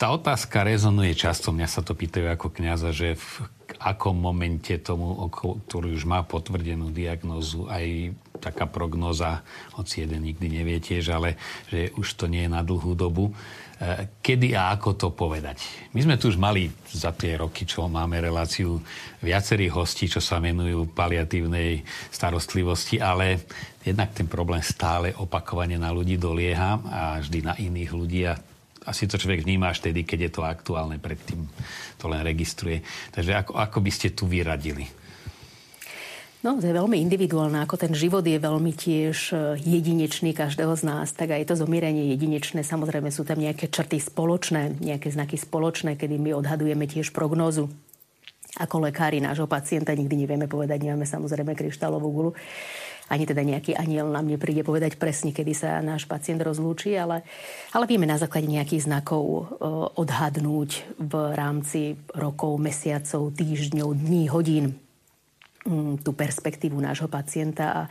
tá 0.00 0.06
otázka 0.10 0.66
rezonuje 0.66 1.14
často, 1.14 1.54
mňa 1.54 1.68
sa 1.70 1.80
to 1.86 1.94
pýtajú 1.94 2.26
ako 2.26 2.50
kniaza, 2.50 2.90
že 2.90 3.14
v 3.14 3.46
akom 3.78 4.18
momente 4.18 4.74
tomu, 4.82 5.14
ktorý 5.30 5.94
už 5.94 6.04
má 6.10 6.26
potvrdenú 6.26 6.90
diagnózu, 6.90 7.70
aj 7.70 8.10
taká 8.42 8.66
prognoza, 8.66 9.46
hoci 9.78 10.02
jeden 10.02 10.26
nikdy 10.26 10.50
nevie 10.50 10.82
tiež, 10.82 11.14
ale 11.14 11.38
že 11.70 11.94
už 11.94 12.18
to 12.18 12.26
nie 12.26 12.44
je 12.44 12.50
na 12.50 12.66
dlhú 12.66 12.98
dobu. 12.98 13.30
E, 13.30 14.10
kedy 14.18 14.58
a 14.58 14.74
ako 14.74 14.98
to 14.98 15.08
povedať? 15.14 15.62
My 15.94 16.02
sme 16.02 16.18
tu 16.18 16.26
už 16.26 16.42
mali 16.42 16.66
za 16.90 17.14
tie 17.14 17.38
roky, 17.38 17.62
čo 17.62 17.86
máme 17.86 18.18
reláciu 18.18 18.82
viacerých 19.22 19.72
hostí, 19.78 20.10
čo 20.10 20.18
sa 20.18 20.42
venujú 20.42 20.90
paliatívnej 20.90 21.86
starostlivosti, 22.10 22.98
ale 22.98 23.46
jednak 23.86 24.10
ten 24.10 24.26
problém 24.26 24.60
stále 24.66 25.14
opakovane 25.14 25.78
na 25.78 25.94
ľudí 25.94 26.18
dolieha 26.18 26.82
a 26.90 27.00
vždy 27.22 27.38
na 27.46 27.54
iných 27.54 27.90
ľudí 27.94 28.26
a 28.26 28.34
asi 28.82 29.06
to 29.06 29.14
človek 29.14 29.46
vníma 29.46 29.70
až 29.70 29.86
tedy, 29.86 30.02
keď 30.02 30.18
je 30.26 30.30
to 30.34 30.42
aktuálne, 30.42 30.98
predtým 30.98 31.46
to 31.98 32.10
len 32.10 32.26
registruje. 32.26 32.82
Takže 33.14 33.46
ako, 33.46 33.52
ako 33.54 33.78
by 33.78 33.90
ste 33.94 34.10
tu 34.10 34.26
vyradili? 34.26 35.01
No, 36.42 36.58
to 36.58 36.66
je 36.66 36.74
veľmi 36.74 36.98
individuálne. 36.98 37.62
Ako 37.62 37.78
ten 37.78 37.94
život 37.94 38.26
je 38.26 38.34
veľmi 38.34 38.74
tiež 38.74 39.16
e, 39.30 39.34
jedinečný 39.62 40.34
každého 40.34 40.74
z 40.74 40.82
nás, 40.82 41.14
tak 41.14 41.38
aj 41.38 41.46
to 41.46 41.54
zomieranie 41.54 42.10
jedinečné. 42.10 42.66
Samozrejme 42.66 43.14
sú 43.14 43.22
tam 43.22 43.38
nejaké 43.38 43.70
črty 43.70 44.02
spoločné, 44.02 44.74
nejaké 44.82 45.14
znaky 45.14 45.38
spoločné, 45.38 45.94
kedy 45.94 46.18
my 46.18 46.34
odhadujeme 46.34 46.90
tiež 46.90 47.14
prognózu. 47.14 47.70
Ako 48.58 48.82
lekári 48.82 49.22
nášho 49.22 49.46
pacienta 49.46 49.94
nikdy 49.94 50.26
nevieme 50.26 50.50
povedať, 50.50 50.82
nemáme 50.82 51.06
samozrejme 51.06 51.54
kryštálovú 51.54 52.10
gulu. 52.10 52.30
Ani 53.06 53.22
teda 53.22 53.46
nejaký 53.46 53.78
aniel 53.78 54.10
nám 54.10 54.26
nepríde 54.26 54.66
povedať 54.66 54.98
presne, 54.98 55.30
kedy 55.30 55.54
sa 55.54 55.78
náš 55.78 56.10
pacient 56.10 56.42
rozlúči, 56.42 56.98
ale, 56.98 57.22
ale 57.70 57.86
vieme 57.86 58.10
na 58.10 58.18
základe 58.18 58.50
nejakých 58.50 58.90
znakov 58.90 59.22
e, 59.22 59.42
odhadnúť 59.94 60.70
v 60.98 61.14
rámci 61.38 62.02
rokov, 62.18 62.58
mesiacov, 62.58 63.30
týždňov, 63.30 63.94
dní, 63.94 64.26
hodín 64.26 64.82
tú 66.02 66.10
perspektívu 66.10 66.74
nášho 66.78 67.06
pacienta. 67.06 67.64
A, 67.70 67.82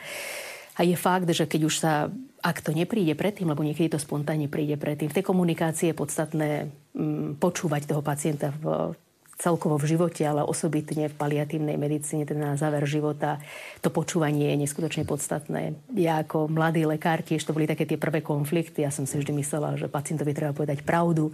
a 0.75 0.81
je 0.83 0.95
fakt, 0.99 1.29
že 1.31 1.47
keď 1.47 1.61
už 1.67 1.75
sa, 1.79 2.11
ak 2.43 2.59
to 2.63 2.75
nepríde 2.75 3.15
predtým, 3.15 3.47
lebo 3.47 3.63
niekedy 3.63 3.95
to 3.95 3.99
spontánne 3.99 4.51
príde 4.51 4.75
predtým, 4.75 5.07
v 5.07 5.17
tej 5.19 5.25
komunikácii 5.25 5.91
je 5.91 5.99
podstatné 5.99 6.49
um, 6.95 7.35
počúvať 7.39 7.87
toho 7.87 8.03
pacienta 8.03 8.51
v, 8.59 8.95
celkovo 9.41 9.81
v 9.81 9.89
živote, 9.97 10.21
ale 10.21 10.45
osobitne 10.45 11.09
v 11.09 11.17
paliatívnej 11.17 11.73
medicíne, 11.73 12.29
teda 12.29 12.53
na 12.53 12.57
záver 12.59 12.85
života, 12.85 13.41
to 13.81 13.89
počúvanie 13.89 14.53
je 14.53 14.61
neskutočne 14.67 15.07
podstatné. 15.09 15.73
Ja 15.97 16.21
ako 16.21 16.45
mladý 16.45 16.85
lekár 16.85 17.25
tiež 17.25 17.41
to 17.41 17.55
boli 17.57 17.65
také 17.65 17.89
tie 17.89 17.97
prvé 17.97 18.21
konflikty. 18.21 18.85
Ja 18.85 18.93
som 18.93 19.09
si 19.09 19.17
vždy 19.17 19.33
myslela, 19.41 19.81
že 19.81 19.89
pacientovi 19.89 20.37
treba 20.37 20.53
povedať 20.53 20.85
pravdu 20.85 21.33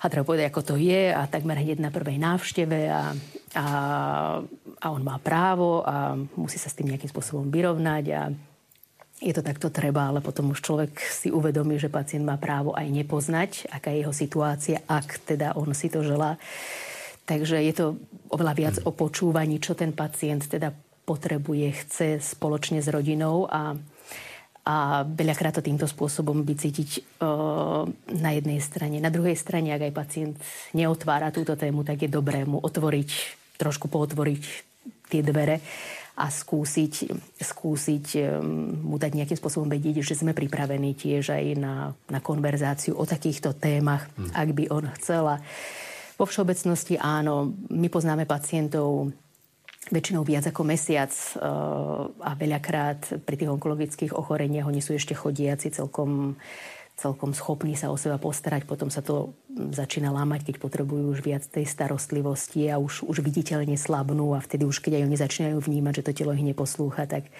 a 0.00 0.04
treba 0.08 0.24
povedať, 0.24 0.48
ako 0.48 0.62
to 0.64 0.74
je 0.80 1.12
a 1.12 1.28
takmer 1.28 1.60
hneď 1.60 1.78
na 1.84 1.92
prvej 1.92 2.16
návšteve 2.16 2.78
a, 2.88 3.12
a 3.56 3.66
a 4.80 4.86
on 4.88 5.04
má 5.04 5.20
právo 5.20 5.84
a 5.84 6.16
musí 6.40 6.56
sa 6.56 6.72
s 6.72 6.76
tým 6.76 6.88
nejakým 6.88 7.12
spôsobom 7.12 7.52
vyrovnať 7.52 8.04
a 8.16 8.22
je 9.20 9.36
to 9.36 9.44
takto 9.44 9.68
treba, 9.68 10.08
ale 10.08 10.24
potom 10.24 10.56
už 10.56 10.64
človek 10.64 10.96
si 10.96 11.28
uvedomí, 11.28 11.76
že 11.76 11.92
pacient 11.92 12.24
má 12.24 12.40
právo 12.40 12.72
aj 12.72 12.88
nepoznať, 12.88 13.68
aká 13.68 13.92
je 13.92 14.00
jeho 14.00 14.14
situácia, 14.16 14.80
ak 14.88 15.28
teda 15.28 15.52
on 15.60 15.76
si 15.76 15.92
to 15.92 16.00
želá. 16.00 16.40
Takže 17.28 17.60
je 17.60 17.74
to 17.76 17.86
oveľa 18.32 18.54
viac 18.56 18.76
o 18.88 18.90
počúvaní, 18.96 19.60
čo 19.60 19.76
ten 19.76 19.92
pacient 19.92 20.48
teda 20.48 20.72
potrebuje, 21.04 21.68
chce 21.84 22.08
spoločne 22.16 22.80
s 22.80 22.88
rodinou 22.88 23.44
a, 23.44 23.76
a 24.70 25.02
veľakrát 25.02 25.58
to 25.58 25.66
týmto 25.66 25.90
spôsobom 25.90 26.46
by 26.46 26.54
cítiť 26.54 27.18
uh, 27.18 27.82
na 28.14 28.30
jednej 28.38 28.62
strane. 28.62 29.02
Na 29.02 29.10
druhej 29.10 29.34
strane, 29.34 29.74
ak 29.74 29.90
aj 29.90 29.96
pacient 29.98 30.34
neotvára 30.78 31.34
túto 31.34 31.58
tému, 31.58 31.82
tak 31.82 32.06
je 32.06 32.10
dobré 32.10 32.46
mu 32.46 32.62
otvoriť, 32.62 33.10
trošku 33.58 33.90
pootvoriť 33.90 34.42
tie 35.10 35.26
dvere 35.26 35.58
a 36.20 36.28
skúsiť, 36.28 36.94
skúsiť 37.40 38.06
mu 38.84 39.00
dať 39.00 39.12
nejakým 39.16 39.40
spôsobom 39.40 39.66
vedieť, 39.72 40.04
že 40.04 40.20
sme 40.20 40.36
pripravení 40.36 40.92
tiež 40.92 41.32
aj 41.32 41.44
na, 41.56 41.74
na 42.12 42.20
konverzáciu 42.20 42.94
o 42.94 43.08
takýchto 43.08 43.56
témach, 43.56 44.06
hmm. 44.14 44.36
ak 44.36 44.48
by 44.52 44.64
on 44.68 44.84
chcela. 45.00 45.40
Vo 46.20 46.28
všeobecnosti 46.28 47.00
áno, 47.00 47.56
my 47.72 47.88
poznáme 47.88 48.28
pacientov 48.28 49.08
väčšinou 49.90 50.22
viac 50.22 50.46
ako 50.46 50.62
mesiac 50.62 51.10
eh, 51.10 51.40
a 52.22 52.30
veľakrát 52.38 53.22
pri 53.26 53.36
tých 53.36 53.50
onkologických 53.50 54.12
ochoreniach 54.14 54.66
oni 54.66 54.80
sú 54.82 54.94
ešte 54.94 55.14
chodiaci 55.14 55.74
celkom 55.74 56.38
celkom 57.00 57.32
schopní 57.32 57.80
sa 57.80 57.88
o 57.88 57.96
seba 57.96 58.20
postarať. 58.20 58.68
Potom 58.68 58.92
sa 58.92 59.00
to 59.00 59.32
mm, 59.48 59.72
začína 59.72 60.12
lámať, 60.12 60.52
keď 60.52 60.56
potrebujú 60.60 61.16
už 61.16 61.24
viac 61.24 61.40
tej 61.48 61.64
starostlivosti 61.64 62.68
a 62.68 62.76
už, 62.76 63.08
už 63.08 63.24
viditeľne 63.24 63.80
slabnú 63.80 64.36
a 64.36 64.44
vtedy 64.44 64.68
už, 64.68 64.84
keď 64.84 65.00
aj 65.00 65.04
oni 65.08 65.16
začínajú 65.16 65.56
vnímať, 65.64 66.04
že 66.04 66.04
to 66.04 66.12
telo 66.12 66.36
ich 66.36 66.44
neposlúcha, 66.44 67.08
tak, 67.08 67.32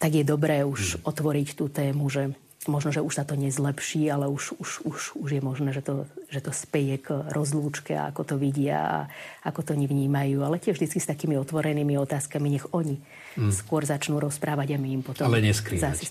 tak 0.00 0.10
je 0.16 0.24
dobré 0.24 0.64
už 0.64 0.96
hmm. 0.96 1.00
otvoriť 1.04 1.48
tú 1.52 1.68
tému, 1.68 2.08
že 2.08 2.32
možno, 2.66 2.90
že 2.90 2.98
už 2.98 3.14
sa 3.14 3.22
to 3.22 3.38
nezlepší, 3.38 4.10
ale 4.10 4.26
už, 4.26 4.58
už, 4.58 4.70
už, 4.82 5.00
už 5.14 5.28
je 5.30 5.42
možné, 5.44 5.70
že 5.70 5.86
to, 5.86 6.10
že 6.26 6.42
to 6.42 6.50
speje 6.50 6.98
k 6.98 7.14
rozlúčke 7.30 7.94
a 7.94 8.10
ako 8.10 8.34
to 8.34 8.34
vidia 8.34 8.82
a 8.82 8.98
ako 9.46 9.62
to 9.62 9.72
nevnímajú. 9.78 10.42
Ale 10.42 10.58
tiež 10.58 10.82
vždy 10.82 10.98
s 10.98 11.06
takými 11.06 11.38
otvorenými 11.38 11.94
otázkami, 11.94 12.58
nech 12.58 12.66
oni 12.74 12.98
mm. 13.38 13.54
skôr 13.54 13.86
začnú 13.86 14.18
rozprávať 14.18 14.74
a 14.74 14.78
my 14.82 14.88
im 14.90 15.02
potom 15.06 15.30
ale 15.30 15.38
neskrývať. 15.38 16.02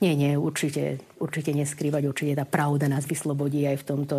Nie, 0.00 0.16
nie, 0.16 0.34
určite, 0.34 0.98
určite 1.20 1.52
neskrývať, 1.52 2.02
určite 2.08 2.32
tá 2.34 2.48
pravda 2.48 2.88
nás 2.88 3.04
vyslobodí 3.04 3.68
aj 3.68 3.76
v 3.78 3.84
tomto, 3.84 4.18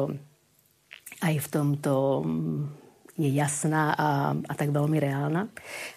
aj 1.25 1.35
v 1.41 1.47
tomto 1.49 1.93
mm, 2.21 2.80
je 3.21 3.31
jasná 3.37 3.93
a, 3.93 4.33
a 4.33 4.53
tak 4.57 4.73
veľmi 4.73 4.97
reálna. 4.97 5.47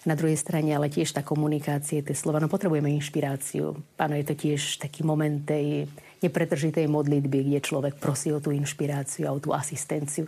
Na 0.05 0.15
druhej 0.15 0.37
strane 0.37 0.71
ale 0.71 0.93
tiež 0.93 1.11
tá 1.11 1.25
komunikácia, 1.25 2.05
tie 2.05 2.15
slova, 2.15 2.37
no 2.37 2.45
potrebujeme 2.45 2.93
inšpiráciu. 2.93 3.73
Áno, 3.97 4.13
je 4.13 4.25
to 4.25 4.35
tiež 4.37 4.77
taký 4.77 5.01
moment 5.01 5.41
tej 5.41 5.89
nepretržitej 6.21 6.89
modlitby, 6.89 7.51
kde 7.51 7.59
človek 7.61 8.01
prosí 8.01 8.33
o 8.33 8.41
tú 8.41 8.49
inšpiráciu 8.49 9.29
a 9.29 9.35
o 9.35 9.41
tú 9.41 9.51
asistenciu 9.51 10.25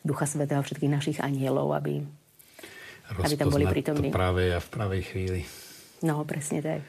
Ducha 0.00 0.24
Svetého 0.24 0.60
a 0.60 0.64
všetkých 0.64 0.92
našich 0.92 1.18
anielov, 1.20 1.74
aby, 1.76 2.00
aby 3.20 3.34
tam 3.36 3.52
boli 3.52 3.68
prítomní. 3.68 4.08
to 4.08 4.16
práve 4.16 4.52
a 4.52 4.60
v 4.60 4.68
pravej 4.72 5.02
chvíli. 5.04 5.40
No, 6.04 6.24
presne 6.24 6.60
tak. 6.60 6.80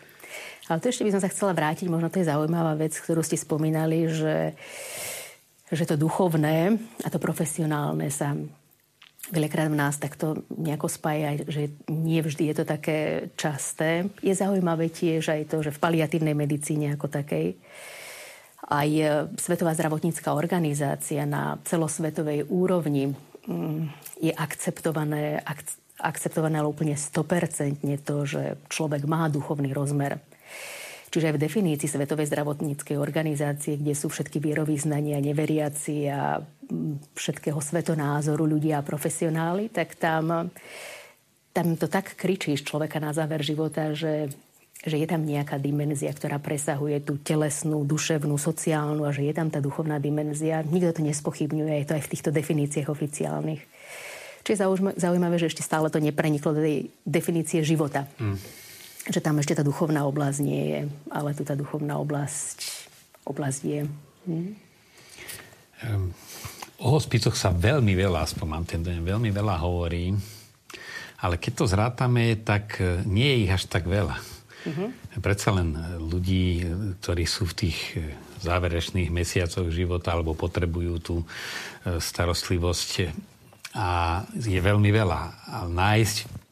Ale 0.65 0.81
to 0.81 0.89
ešte 0.89 1.05
by 1.05 1.13
som 1.13 1.21
sa 1.21 1.29
chcela 1.29 1.53
vrátiť, 1.53 1.87
možno 1.87 2.09
to 2.09 2.19
je 2.19 2.29
zaujímavá 2.29 2.73
vec, 2.73 2.97
ktorú 2.97 3.21
ste 3.21 3.37
spomínali, 3.37 4.09
že, 4.09 4.57
že 5.69 5.85
to 5.85 5.95
duchovné 5.95 6.73
a 7.05 7.07
to 7.07 7.21
profesionálne 7.21 8.09
sa 8.09 8.33
veľakrát 9.33 9.73
v 9.73 9.79
nás 9.79 9.97
takto 9.97 10.45
nejako 10.53 10.85
spája, 10.85 11.41
že 11.49 11.73
nie 11.89 12.21
vždy 12.21 12.51
je 12.51 12.55
to 12.61 12.65
také 12.65 12.97
časté. 13.33 14.09
Je 14.21 14.33
zaujímavé 14.35 14.93
tiež 14.93 15.33
aj 15.33 15.49
to, 15.49 15.65
že 15.65 15.73
v 15.73 15.81
paliatívnej 15.81 16.37
medicíne 16.37 16.93
ako 16.93 17.09
takej 17.09 17.57
aj 18.65 18.89
Svetová 19.37 19.77
zdravotnícká 19.77 20.33
organizácia 20.33 21.21
na 21.29 21.61
celosvetovej 21.69 22.49
úrovni 22.49 23.13
mm, 23.45 23.81
je 24.25 24.33
akceptované, 24.33 25.45
akceptované 26.01 26.57
ale 26.57 26.73
úplne 26.73 26.97
100% 26.97 27.85
to, 28.01 28.25
že 28.25 28.57
človek 28.69 29.05
má 29.05 29.29
duchovný 29.29 29.69
rozmer 29.69 30.17
Čiže 31.13 31.31
aj 31.31 31.35
v 31.37 31.43
definícii 31.47 31.89
Svetovej 31.89 32.27
zdravotníckej 32.27 32.97
organizácie, 32.97 33.77
kde 33.77 33.93
sú 33.93 34.09
všetky 34.09 34.41
vierovýznania, 34.41 35.21
neveriaci 35.21 36.09
a 36.09 36.41
mm, 36.41 37.13
všetkého 37.13 37.61
svetonázoru 37.61 38.43
ľudia 38.43 38.81
a 38.81 38.85
profesionáli, 38.85 39.69
tak 39.69 39.95
tam, 39.95 40.49
tam 41.53 41.67
to 41.77 41.87
tak 41.87 42.17
kričí 42.17 42.57
z 42.57 42.65
človeka 42.65 42.97
na 42.97 43.13
záver 43.13 43.45
života, 43.45 43.93
že, 43.93 44.33
že 44.81 44.97
je 44.97 45.07
tam 45.07 45.23
nejaká 45.23 45.61
dimenzia, 45.61 46.09
ktorá 46.09 46.41
presahuje 46.41 47.05
tú 47.05 47.21
telesnú, 47.21 47.85
duševnú, 47.85 48.35
sociálnu 48.35 49.05
a 49.05 49.13
že 49.13 49.29
je 49.29 49.33
tam 49.37 49.53
tá 49.53 49.61
duchovná 49.61 50.01
dimenzia. 50.01 50.65
Nikto 50.65 50.99
to 50.99 51.01
nespochybňuje, 51.05 51.73
je 51.79 51.87
to 51.87 51.95
aj 52.01 52.03
v 52.03 52.11
týchto 52.11 52.29
definíciách 52.33 52.89
oficiálnych. 52.89 53.61
Čiže 54.45 54.61
zaujímavé, 55.01 55.41
že 55.41 55.49
ešte 55.49 55.65
stále 55.65 55.89
to 55.89 55.97
nepreniklo 55.97 56.53
do 56.53 56.61
tej 56.61 56.93
definície 57.05 57.65
života. 57.65 58.05
Mm 58.21 58.64
že 59.05 59.21
tam 59.21 59.37
ešte 59.37 59.53
tá 59.53 59.63
duchovná 59.63 60.05
oblasť 60.09 60.39
nie 60.41 60.63
je, 60.73 60.81
ale 61.13 61.37
tu 61.37 61.45
tá 61.45 61.53
duchovná 61.53 62.01
oblasť, 62.01 62.89
oblasť 63.25 63.61
je. 63.61 63.81
Hm? 64.25 64.49
Ehm, 65.85 66.09
o 66.81 66.87
hospicoch 66.95 67.37
sa 67.37 67.53
veľmi 67.53 67.93
veľa, 67.93 68.25
aspoň 68.25 68.47
mám 68.47 68.65
ten 68.65 68.81
dojem, 68.81 69.05
veľmi 69.05 69.29
veľa 69.29 69.55
hovorí, 69.61 70.15
ale 71.21 71.37
keď 71.37 71.53
to 71.53 71.65
zrátame, 71.69 72.37
tak 72.41 72.81
e, 72.81 73.01
nie 73.05 73.25
je 73.25 73.41
ich 73.47 73.51
až 73.53 73.63
tak 73.69 73.87
veľa. 73.87 74.17
Uh-huh. 74.65 74.89
Predsa 75.21 75.53
len 75.53 75.77
ľudí, 76.01 76.65
ktorí 77.01 77.25
sú 77.29 77.45
v 77.49 77.57
tých 77.65 77.77
e, 77.95 78.13
záverečných 78.41 79.09
mesiacoch 79.13 79.69
života 79.69 80.13
alebo 80.13 80.37
potrebujú 80.37 80.93
tú 81.01 81.15
e, 81.21 81.25
starostlivosť 82.01 82.89
a 83.75 84.21
je 84.33 84.59
veľmi 84.59 84.89
veľa. 84.91 85.19
A 85.51 85.57
nájsť, 85.67 86.44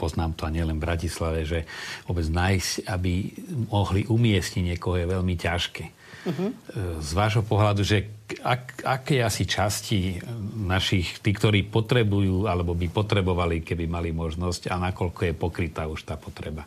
poznám 0.00 0.32
to 0.32 0.48
a 0.48 0.54
nielen 0.54 0.80
v 0.80 0.86
Bratislave, 0.88 1.44
že 1.44 1.68
vôbec 2.08 2.24
nájsť, 2.24 2.88
aby 2.88 3.36
mohli 3.68 4.08
umiestniť 4.08 4.64
niekoho 4.72 4.96
je 4.96 5.06
veľmi 5.12 5.34
ťažké. 5.36 5.84
Uh-huh. 6.20 6.52
Z 7.00 7.10
vášho 7.16 7.44
pohľadu, 7.44 7.84
že 7.84 8.08
ak, 8.40 8.84
aké 8.84 9.24
asi 9.24 9.48
časti 9.48 10.20
našich, 10.56 11.20
tí, 11.20 11.32
ktorí 11.32 11.68
potrebujú 11.68 12.44
alebo 12.48 12.76
by 12.76 12.88
potrebovali, 12.92 13.64
keby 13.64 13.88
mali 13.88 14.12
možnosť 14.12 14.68
a 14.72 14.76
nakoľko 14.76 15.20
je 15.28 15.32
pokrytá 15.36 15.88
už 15.88 16.04
tá 16.04 16.16
potreba? 16.20 16.64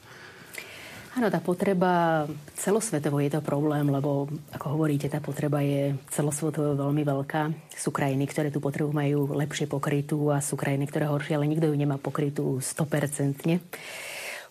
Áno, 1.13 1.29
tá 1.29 1.37
potreba 1.37 2.25
celosvetovo 2.57 3.21
je 3.21 3.37
to 3.37 3.45
problém, 3.45 3.85
lebo 3.85 4.25
ako 4.49 4.65
hovoríte, 4.73 5.05
tá 5.05 5.21
potreba 5.21 5.61
je 5.61 5.93
celosvetovo 6.09 6.73
veľmi 6.73 7.05
veľká. 7.05 7.53
Sú 7.69 7.93
krajiny, 7.93 8.25
ktoré 8.25 8.49
tú 8.49 8.57
potrebu 8.57 8.89
majú 8.89 9.29
lepšie 9.29 9.69
pokrytú 9.69 10.33
a 10.33 10.41
sú 10.41 10.57
krajiny, 10.57 10.89
ktoré 10.89 11.05
horšie, 11.05 11.37
ale 11.37 11.45
nikto 11.45 11.69
ju 11.69 11.77
nemá 11.77 12.01
pokrytú 12.01 12.57
100%. 12.57 13.61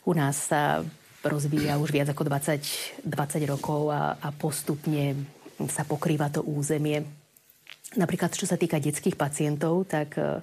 U 0.07 0.15
nás 0.15 0.39
sa 0.39 0.87
rozvíja 1.27 1.83
už 1.83 1.91
viac 1.91 2.15
ako 2.15 2.31
20, 2.31 3.11
20 3.11 3.43
rokov 3.51 3.91
a, 3.91 4.15
a 4.23 4.31
postupne 4.31 5.19
sa 5.67 5.83
pokrýva 5.83 6.31
to 6.31 6.47
územie 6.47 7.22
Napríklad, 7.93 8.33
čo 8.33 8.49
sa 8.49 8.57
týka 8.57 8.81
detských 8.81 9.21
pacientov, 9.21 9.85
tak 9.85 10.17
e, 10.17 10.41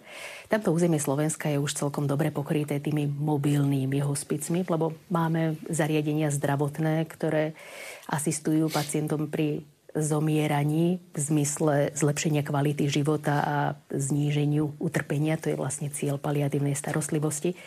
tamto 0.53 0.69
územie 0.69 1.01
Slovenska 1.01 1.49
je 1.49 1.57
už 1.57 1.73
celkom 1.73 2.05
dobre 2.05 2.29
pokryté 2.29 2.77
tými 2.77 3.09
mobilnými 3.09 4.05
hospicmi, 4.05 4.61
lebo 4.69 4.93
máme 5.09 5.57
zariadenia 5.65 6.29
zdravotné, 6.29 7.09
ktoré 7.09 7.57
asistujú 8.05 8.69
pacientom 8.69 9.33
pri 9.33 9.65
zomieraní 9.97 11.01
v 11.09 11.17
zmysle 11.17 11.75
zlepšenia 11.97 12.45
kvality 12.45 12.85
života 12.85 13.41
a 13.41 13.57
zníženiu 13.89 14.77
utrpenia. 14.77 15.41
To 15.41 15.49
je 15.49 15.57
vlastne 15.57 15.89
cieľ 15.89 16.21
paliatívnej 16.21 16.77
starostlivosti, 16.77 17.57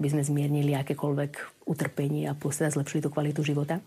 aby 0.00 0.08
sme 0.08 0.24
zmiernili 0.24 0.72
akékoľvek 0.80 1.68
utrpenie 1.68 2.24
a 2.24 2.32
plus 2.32 2.64
zlepšili 2.64 3.04
tú 3.04 3.12
kvalitu 3.12 3.44
života 3.44 3.84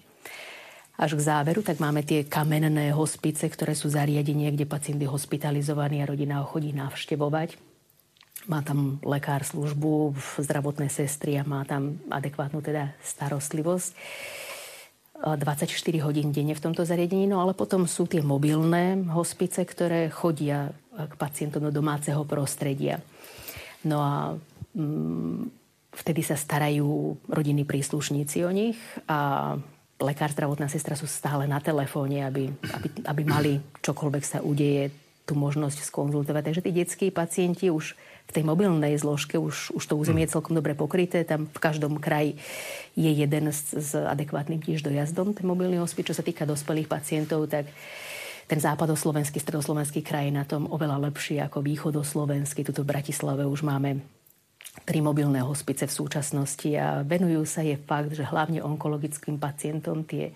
až 0.94 1.18
k 1.18 1.26
záveru, 1.26 1.66
tak 1.66 1.82
máme 1.82 2.06
tie 2.06 2.22
kamenné 2.22 2.94
hospice, 2.94 3.50
ktoré 3.50 3.74
sú 3.74 3.90
zariadenie, 3.90 4.54
kde 4.54 4.70
pacient 4.70 5.02
je 5.02 5.10
hospitalizovaný 5.10 6.06
a 6.06 6.10
rodina 6.10 6.42
ho 6.42 6.46
chodí 6.46 6.70
navštevovať. 6.70 7.58
Má 8.46 8.60
tam 8.62 9.00
lekár 9.02 9.42
službu, 9.48 10.14
zdravotné 10.38 10.92
sestry 10.92 11.40
a 11.40 11.48
má 11.48 11.64
tam 11.64 11.98
adekvátnu 12.12 12.60
teda 12.62 12.94
starostlivosť. 13.02 13.92
24 15.24 15.72
hodín 16.04 16.36
denne 16.36 16.52
v 16.52 16.60
tomto 16.60 16.84
zariadení, 16.84 17.32
no 17.32 17.40
ale 17.40 17.56
potom 17.56 17.88
sú 17.88 18.04
tie 18.12 18.20
mobilné 18.20 19.08
hospice, 19.08 19.64
ktoré 19.64 20.12
chodia 20.12 20.76
k 20.92 21.14
pacientom 21.16 21.64
do 21.64 21.72
domáceho 21.72 22.28
prostredia. 22.28 23.00
No 23.88 24.04
a 24.04 24.16
mm, 24.76 25.48
vtedy 25.96 26.28
sa 26.28 26.36
starajú 26.36 27.16
rodinní 27.32 27.64
príslušníci 27.64 28.44
o 28.44 28.52
nich 28.52 28.76
a 29.08 29.56
lekár, 30.02 30.34
zdravotná 30.34 30.72
sestra 30.72 30.98
sú 30.98 31.06
stále 31.06 31.46
na 31.46 31.62
telefóne, 31.62 32.26
aby, 32.26 32.50
aby, 32.50 32.88
aby 33.06 33.22
mali 33.26 33.52
čokoľvek 33.84 34.24
sa 34.24 34.40
udeje, 34.42 34.90
tú 35.24 35.40
možnosť 35.40 35.88
skonzultovať. 35.88 36.44
Takže 36.52 36.64
tí 36.68 36.72
detskí 36.76 37.08
pacienti 37.08 37.72
už 37.72 37.96
v 38.28 38.32
tej 38.32 38.44
mobilnej 38.44 38.96
zložke 39.00 39.40
už, 39.40 39.72
už 39.76 39.84
to 39.84 39.96
územie 39.96 40.28
je 40.28 40.36
celkom 40.36 40.56
dobre 40.56 40.76
pokryté. 40.76 41.24
Tam 41.24 41.48
v 41.48 41.60
každom 41.60 42.00
kraji 42.00 42.36
je 42.96 43.08
jeden 43.08 43.48
s, 43.52 43.72
s 43.72 43.96
adekvátnym 43.96 44.60
tiež 44.60 44.84
dojazdom, 44.84 45.32
ten 45.32 45.48
mobilný 45.48 45.80
hospic. 45.80 46.12
Čo 46.12 46.20
sa 46.20 46.28
týka 46.28 46.44
dospelých 46.44 46.92
pacientov, 46.92 47.48
tak 47.48 47.72
ten 48.48 48.60
západoslovenský, 48.60 49.40
stredoslovenský 49.40 50.04
kraj 50.04 50.28
na 50.28 50.44
tom 50.44 50.68
oveľa 50.68 51.08
lepšie 51.08 51.40
ako 51.40 51.64
východoslovenský. 51.64 52.68
Tuto 52.68 52.84
v 52.84 52.92
Bratislave 52.92 53.48
už 53.48 53.64
máme 53.64 54.04
tri 54.82 55.00
mobilné 55.06 55.46
hospice 55.46 55.86
v 55.86 55.94
súčasnosti 55.94 56.70
a 56.74 57.06
venujú 57.06 57.46
sa 57.46 57.62
je 57.62 57.78
fakt, 57.78 58.18
že 58.18 58.26
hlavne 58.26 58.66
onkologickým 58.66 59.38
pacientom 59.38 60.02
tie 60.02 60.34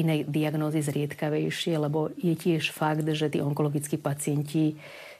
iné 0.00 0.24
diagnózy 0.24 0.80
zriedkavejšie, 0.80 1.76
lebo 1.76 2.08
je 2.16 2.32
tiež 2.32 2.72
fakt, 2.72 3.04
že 3.04 3.28
tí 3.28 3.38
onkologickí 3.44 4.00
pacienti 4.00 4.74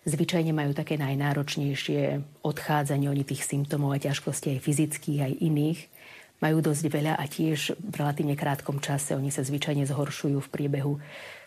zvyčajne 0.09 0.57
majú 0.57 0.73
také 0.73 0.97
najnáročnejšie 0.97 2.23
odchádzanie 2.43 3.13
oni 3.13 3.25
tých 3.29 3.45
symptómov 3.45 3.93
a 3.93 4.03
ťažkostí 4.03 4.57
aj 4.57 4.65
fyzických, 4.65 5.21
aj 5.21 5.33
iných. 5.43 5.81
Majú 6.37 6.61
dosť 6.61 6.85
veľa 6.93 7.15
a 7.17 7.25
tiež 7.25 7.81
v 7.81 7.95
relatívne 7.97 8.37
krátkom 8.37 8.81
čase 8.85 9.17
oni 9.17 9.33
sa 9.33 9.41
zvyčajne 9.41 9.89
zhoršujú 9.89 10.37
v 10.37 10.53
priebehu 10.53 11.01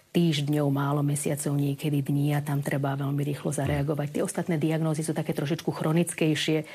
týždňov, 0.09 0.67
málo 0.73 1.05
mesiacov, 1.05 1.53
niekedy 1.53 2.01
dní 2.01 2.33
a 2.33 2.41
tam 2.41 2.65
treba 2.65 2.97
veľmi 2.97 3.21
rýchlo 3.21 3.53
zareagovať. 3.53 4.07
Tie 4.17 4.25
ostatné 4.25 4.57
diagnózy 4.57 5.05
sú 5.05 5.13
také 5.13 5.37
trošičku 5.37 5.69
chronickejšie, 5.69 6.65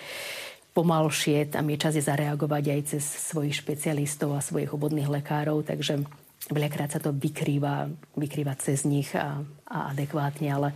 pomalšie, 0.75 1.51
tam 1.55 1.71
je 1.71 1.77
čas 1.79 1.95
je 1.95 2.03
zareagovať 2.03 2.65
aj 2.71 2.81
cez 2.95 3.03
svojich 3.03 3.63
špecialistov 3.63 4.35
a 4.35 4.43
svojich 4.43 4.75
obodných 4.75 5.11
lekárov, 5.11 5.63
takže 5.67 6.03
veľakrát 6.51 6.95
sa 6.95 7.01
to 7.03 7.15
vykrýva, 7.15 7.91
vykrýva 8.19 8.55
cez 8.59 8.83
nich 8.87 9.11
a, 9.15 9.43
a 9.71 9.79
adekvátne, 9.95 10.51
ale, 10.51 10.75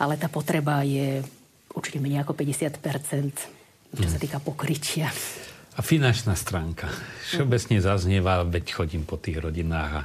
ale 0.00 0.16
tá 0.16 0.32
potreba 0.32 0.80
je 0.84 1.20
určite 1.72 2.00
menej 2.00 2.24
ako 2.24 2.36
50% 2.36 3.62
čo 3.92 4.08
sa 4.08 4.16
týka 4.16 4.40
pokrytia. 4.40 5.12
A 5.72 5.80
finančná 5.80 6.36
stránka. 6.36 6.92
Všeobecne 7.32 7.80
zaznieva, 7.80 8.44
veď 8.44 8.76
chodím 8.76 9.08
po 9.08 9.16
tých 9.16 9.40
rodinách 9.40 9.92
a 9.92 10.02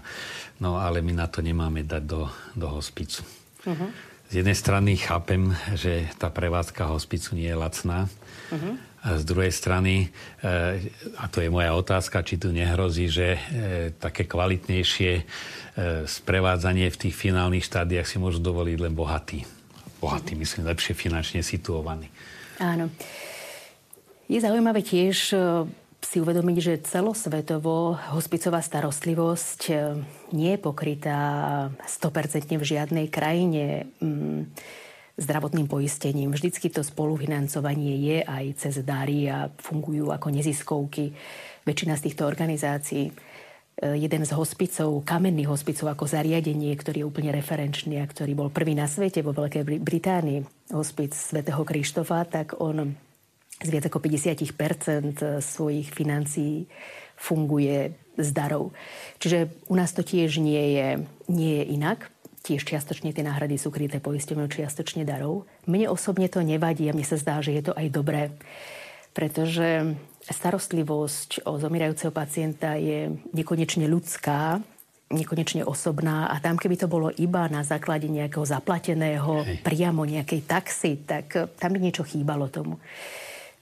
No 0.58 0.82
ale 0.82 1.06
my 1.06 1.14
na 1.14 1.28
to 1.30 1.46
nemáme 1.46 1.86
dať 1.86 2.04
do, 2.04 2.22
do 2.58 2.68
hospicu. 2.70 3.22
Uh-huh. 3.66 3.90
Z 4.28 4.44
jednej 4.44 4.58
strany 4.58 4.98
chápem, 4.98 5.54
že 5.78 6.10
tá 6.18 6.34
prevádzka 6.34 6.90
hospicu 6.90 7.38
nie 7.38 7.48
je 7.48 7.58
lacná. 7.58 8.10
Uh-huh. 8.50 8.74
A 9.06 9.22
z 9.22 9.24
druhej 9.24 9.54
strany, 9.54 10.10
e, 10.42 10.90
a 11.22 11.30
to 11.30 11.46
je 11.46 11.54
moja 11.54 11.78
otázka, 11.78 12.26
či 12.26 12.42
tu 12.42 12.50
nehrozí, 12.50 13.08
že 13.08 13.38
e, 13.38 13.40
také 13.94 14.26
kvalitnejšie 14.26 15.12
e, 15.14 15.24
sprevádzanie 16.10 16.90
v 16.90 17.00
tých 17.08 17.16
finálnych 17.16 17.64
štádiách 17.64 18.10
si 18.10 18.18
môžu 18.18 18.42
dovoliť 18.42 18.78
len 18.82 18.98
bohatí. 18.98 19.46
Bohatí, 20.02 20.34
uh-huh. 20.34 20.42
myslím, 20.42 20.74
lepšie 20.74 20.98
finančne 20.98 21.46
situovaní. 21.46 22.10
Áno. 22.58 22.90
Je 24.28 24.44
zaujímavé 24.44 24.84
tiež 24.84 25.36
si 26.08 26.24
uvedomiť, 26.24 26.58
že 26.62 26.84
celosvetovo 26.88 28.00
hospicová 28.16 28.64
starostlivosť 28.64 29.62
e, 29.68 29.74
nie 30.32 30.56
je 30.56 30.60
pokrytá 30.62 31.20
100% 31.84 32.56
v 32.56 32.64
žiadnej 32.64 33.08
krajine 33.12 33.92
mm, 34.00 34.48
zdravotným 35.20 35.68
poistením. 35.68 36.32
Vždycky 36.32 36.72
to 36.72 36.86
spolufinancovanie 36.86 37.98
je 37.98 38.18
aj 38.24 38.46
cez 38.56 38.76
dary 38.88 39.28
a 39.28 39.52
fungujú 39.60 40.14
ako 40.14 40.32
neziskovky. 40.32 41.12
Väčšina 41.68 42.00
z 42.00 42.08
týchto 42.08 42.24
organizácií 42.30 43.10
e, 43.10 43.14
jeden 44.00 44.24
z 44.24 44.32
hospicov, 44.32 45.04
kamenný 45.04 45.50
hospicov 45.50 45.92
ako 45.92 46.08
zariadenie, 46.08 46.72
ktorý 46.78 47.04
je 47.04 47.10
úplne 47.10 47.36
referenčný 47.36 48.00
a 48.00 48.08
ktorý 48.08 48.32
bol 48.32 48.50
prvý 48.54 48.78
na 48.78 48.88
svete 48.88 49.20
vo 49.26 49.36
Veľkej 49.36 49.82
Británii, 49.82 50.72
hospic 50.72 51.18
svätého 51.18 51.66
Krištofa, 51.68 52.24
tak 52.30 52.56
on 52.64 53.07
z 53.58 53.70
viac 53.74 53.90
ako 53.90 54.00
50% 54.00 55.42
svojich 55.42 55.90
financií 55.90 56.70
funguje 57.18 57.98
z 58.18 58.30
darov. 58.34 58.74
Čiže 59.18 59.70
u 59.70 59.76
nás 59.78 59.94
to 59.94 60.06
tiež 60.06 60.38
nie 60.38 60.78
je, 60.78 60.88
nie 61.30 61.62
je 61.62 61.64
inak. 61.74 62.10
Tiež 62.46 62.64
čiastočne 62.64 63.12
tie 63.12 63.26
náhrady 63.26 63.58
sú 63.58 63.74
kryté 63.74 63.98
poisťovňou, 63.98 64.48
čiastočne 64.48 65.04
darov. 65.04 65.50
Mne 65.66 65.90
osobne 65.90 66.30
to 66.30 66.46
nevadí 66.46 66.88
a 66.88 66.96
mne 66.96 67.06
sa 67.06 67.18
zdá, 67.18 67.42
že 67.42 67.58
je 67.58 67.64
to 67.66 67.74
aj 67.74 67.88
dobré, 67.92 68.30
pretože 69.12 69.98
starostlivosť 70.22 71.50
o 71.50 71.58
zomierajúceho 71.58 72.14
pacienta 72.14 72.78
je 72.78 73.10
nekonečne 73.34 73.90
ľudská, 73.90 74.62
nekonečne 75.08 75.64
osobná 75.66 76.30
a 76.30 76.36
tam, 76.44 76.60
keby 76.60 76.76
to 76.78 76.88
bolo 76.88 77.10
iba 77.16 77.48
na 77.48 77.64
základe 77.64 78.12
nejakého 78.12 78.44
zaplateného, 78.44 79.44
Hej. 79.44 79.58
priamo 79.64 80.04
nejakej 80.04 80.42
taxy, 80.44 80.92
tak 81.08 81.32
tam 81.58 81.70
by 81.74 81.80
niečo 81.80 82.04
chýbalo 82.06 82.52
tomu 82.52 82.78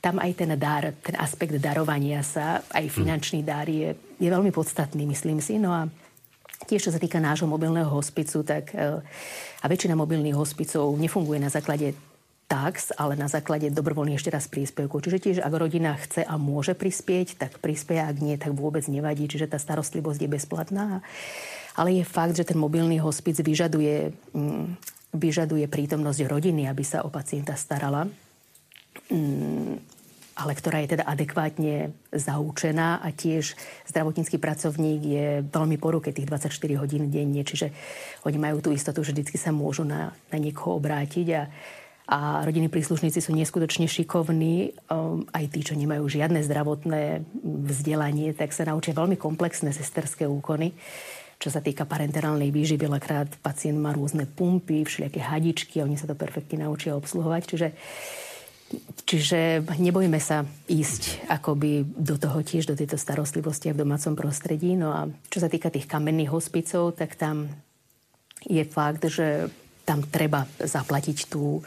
tam 0.06 0.22
aj 0.22 0.38
ten 0.38 0.54
dar, 0.54 0.94
ten 1.02 1.18
aspekt 1.18 1.58
darovania 1.58 2.22
sa, 2.22 2.62
aj 2.70 2.94
finančný 2.94 3.42
dar 3.42 3.66
je, 3.66 3.98
je 4.22 4.30
veľmi 4.30 4.54
podstatný, 4.54 5.10
myslím 5.10 5.42
si. 5.42 5.58
No 5.58 5.74
a 5.74 5.90
tiež, 6.70 6.86
čo 6.86 6.94
sa 6.94 7.02
týka 7.02 7.18
nášho 7.18 7.50
mobilného 7.50 7.90
hospicu, 7.90 8.46
tak 8.46 8.70
e, 8.78 9.02
a 9.02 9.66
väčšina 9.66 9.98
mobilných 9.98 10.38
hospicov 10.38 10.94
nefunguje 11.02 11.42
na 11.42 11.50
základe 11.50 11.98
tax, 12.46 12.94
ale 12.94 13.18
na 13.18 13.26
základe 13.26 13.74
dobrovoľných 13.74 14.22
ešte 14.22 14.30
raz 14.30 14.46
príspevkov. 14.46 15.02
Čiže 15.02 15.18
tiež, 15.18 15.38
ak 15.42 15.54
rodina 15.58 15.98
chce 15.98 16.22
a 16.22 16.38
môže 16.38 16.78
prispieť, 16.78 17.42
tak 17.42 17.58
prispieje, 17.58 18.06
ak 18.06 18.22
nie, 18.22 18.38
tak 18.38 18.54
vôbec 18.54 18.86
nevadí. 18.86 19.26
Čiže 19.26 19.50
tá 19.50 19.58
starostlivosť 19.58 20.22
je 20.22 20.30
bezplatná. 20.30 21.02
Ale 21.74 21.98
je 21.98 22.06
fakt, 22.06 22.38
že 22.38 22.46
ten 22.46 22.62
mobilný 22.62 23.02
hospic 23.02 23.42
vyžaduje 23.42 24.14
mm, 24.38 24.94
vyžaduje 25.16 25.66
prítomnosť 25.66 26.28
rodiny, 26.28 26.68
aby 26.68 26.84
sa 26.84 27.08
o 27.08 27.10
pacienta 27.10 27.56
starala, 27.56 28.06
mm, 29.08 29.95
ale 30.36 30.52
ktorá 30.52 30.84
je 30.84 31.00
teda 31.00 31.08
adekvátne 31.08 31.96
zaučená 32.12 33.00
a 33.00 33.08
tiež 33.16 33.56
zdravotnícky 33.88 34.36
pracovník 34.36 35.02
je 35.02 35.28
veľmi 35.48 35.80
po 35.80 35.96
ruke 35.96 36.12
tých 36.12 36.28
24 36.28 36.52
hodín 36.76 37.08
denne, 37.08 37.40
čiže 37.48 37.72
oni 38.28 38.36
majú 38.36 38.60
tú 38.60 38.76
istotu, 38.76 39.00
že 39.00 39.16
vždy 39.16 39.40
sa 39.40 39.56
môžu 39.56 39.88
na, 39.88 40.12
na 40.28 40.38
niekoho 40.38 40.76
obrátiť 40.76 41.28
a, 41.40 41.42
a 42.12 42.18
rodinní 42.44 42.68
príslušníci 42.68 43.24
sú 43.24 43.32
neskutočne 43.32 43.88
šikovní, 43.88 44.76
um, 44.92 45.24
aj 45.32 45.56
tí, 45.56 45.64
čo 45.64 45.80
nemajú 45.80 46.04
žiadne 46.04 46.44
zdravotné 46.44 47.24
vzdelanie, 47.72 48.36
tak 48.36 48.52
sa 48.52 48.68
naučia 48.68 48.92
veľmi 48.92 49.16
komplexné 49.16 49.72
sesterské 49.72 50.28
úkony. 50.28 50.76
Čo 51.36 51.52
sa 51.52 51.60
týka 51.60 51.84
parenterálnej 51.84 52.52
výživy, 52.52 52.88
veľakrát 52.88 53.40
pacient 53.44 53.76
má 53.76 53.92
rôzne 53.92 54.24
pumpy, 54.24 54.88
všelijaké 54.88 55.20
hadičky 55.20 55.80
a 55.80 55.88
oni 55.88 56.00
sa 56.00 56.08
to 56.08 56.16
perfektne 56.16 56.64
naučia 56.64 56.96
obsluhovať. 56.96 57.42
Čiže 57.44 57.68
Čiže 59.06 59.62
nebojme 59.78 60.18
sa 60.18 60.42
ísť 60.66 61.30
akoby 61.30 61.86
do 61.86 62.18
toho 62.18 62.42
tiež, 62.42 62.66
do 62.66 62.74
tejto 62.74 62.98
starostlivosti 62.98 63.70
a 63.70 63.76
v 63.78 63.86
domácom 63.86 64.18
prostredí. 64.18 64.74
No 64.74 64.90
a 64.90 65.06
čo 65.30 65.38
sa 65.38 65.46
týka 65.46 65.70
tých 65.70 65.86
kamenných 65.86 66.34
hospicov, 66.34 66.98
tak 66.98 67.14
tam 67.14 67.46
je 68.42 68.66
fakt, 68.66 69.06
že 69.06 69.54
tam 69.86 70.02
treba 70.02 70.50
zaplatiť 70.58 71.30
tú, 71.30 71.62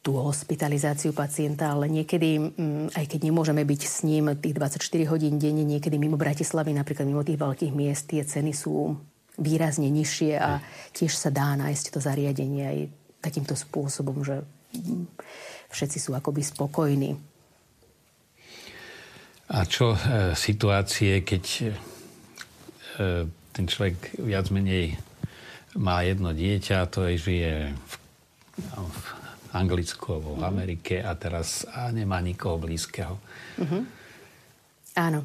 tú 0.00 0.16
hospitalizáciu 0.16 1.12
pacienta, 1.12 1.76
ale 1.76 1.92
niekedy, 1.92 2.56
mm, 2.56 2.96
aj 2.96 3.04
keď 3.12 3.20
nemôžeme 3.28 3.60
byť 3.60 3.82
s 3.84 4.00
ním 4.08 4.32
tých 4.40 4.56
24 4.56 5.04
hodín 5.12 5.36
denne, 5.36 5.68
niekedy 5.68 6.00
mimo 6.00 6.16
Bratislavy, 6.16 6.72
napríklad 6.72 7.04
mimo 7.04 7.20
tých 7.20 7.36
veľkých 7.36 7.72
miest, 7.76 8.08
tie 8.08 8.24
ceny 8.24 8.56
sú 8.56 8.96
výrazne 9.36 9.92
nižšie 9.92 10.32
a 10.40 10.64
tiež 10.96 11.12
sa 11.12 11.28
dá 11.28 11.52
nájsť 11.60 11.92
to 11.92 12.00
zariadenie 12.00 12.64
aj 12.64 12.78
takýmto 13.20 13.52
spôsobom, 13.52 14.24
že 14.24 14.40
všetci 15.70 15.98
sú 15.98 16.10
akoby 16.14 16.42
spokojní. 16.42 17.10
A 19.46 19.62
čo 19.62 19.94
e, 19.94 19.98
situácie, 20.34 21.22
keď 21.22 21.44
e, 21.62 21.66
ten 23.54 23.64
človek 23.64 24.18
viac 24.18 24.50
menej 24.50 24.98
má 25.78 26.02
jedno 26.02 26.34
dieťa, 26.34 26.90
to 26.90 27.06
je, 27.06 27.14
žije 27.14 27.52
v, 27.70 27.92
v 28.74 28.98
Anglicku 29.54 30.18
alebo 30.18 30.34
v 30.34 30.44
Amerike 30.44 30.98
a 30.98 31.14
teraz 31.14 31.62
a 31.68 31.88
nemá 31.94 32.18
nikoho 32.18 32.58
blízkeho. 32.58 33.14
Mm-hmm. 33.60 33.82
Áno. 34.96 35.22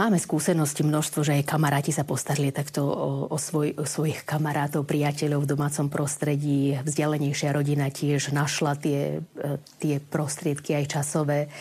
Máme 0.00 0.16
skúsenosti 0.16 0.80
množstvo, 0.80 1.20
že 1.20 1.36
aj 1.36 1.52
kamaráti 1.52 1.92
sa 1.92 2.08
postarili 2.08 2.48
takto 2.48 2.88
o, 2.88 3.28
o, 3.28 3.36
svoj, 3.36 3.76
o 3.76 3.84
svojich 3.84 4.24
kamarátov, 4.24 4.88
priateľov 4.88 5.44
v 5.44 5.50
domácom 5.52 5.92
prostredí. 5.92 6.80
Vzdialenejšia 6.80 7.52
rodina 7.52 7.92
tiež 7.92 8.32
našla 8.32 8.80
tie, 8.80 9.20
e, 9.20 9.60
tie 9.76 10.00
prostriedky 10.00 10.72
aj 10.72 10.84
časové. 10.88 11.52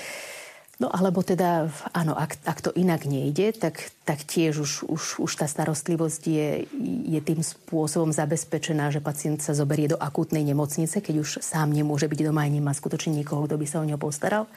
No 0.80 0.88
alebo 0.88 1.20
teda, 1.20 1.68
áno, 1.92 2.16
ak, 2.16 2.40
ak 2.48 2.64
to 2.64 2.72
inak 2.80 3.04
nejde, 3.04 3.52
tak, 3.60 3.92
tak 4.08 4.24
tiež 4.24 4.64
už, 4.64 4.72
už, 4.88 5.04
už 5.20 5.32
tá 5.36 5.44
starostlivosť 5.44 6.24
je, 6.24 6.50
je 7.12 7.20
tým 7.20 7.44
spôsobom 7.44 8.16
zabezpečená, 8.16 8.88
že 8.88 9.04
pacient 9.04 9.44
sa 9.44 9.52
zoberie 9.52 9.92
do 9.92 10.00
akútnej 10.00 10.48
nemocnice, 10.48 11.04
keď 11.04 11.28
už 11.28 11.44
sám 11.44 11.76
nemôže 11.76 12.08
byť 12.08 12.32
doma 12.32 12.48
a 12.48 12.56
nemá 12.56 12.72
skutočne 12.72 13.20
nikoho, 13.20 13.44
kto 13.52 13.60
by 13.60 13.66
sa 13.68 13.84
o 13.84 13.88
neho 13.88 14.00
postaral 14.00 14.48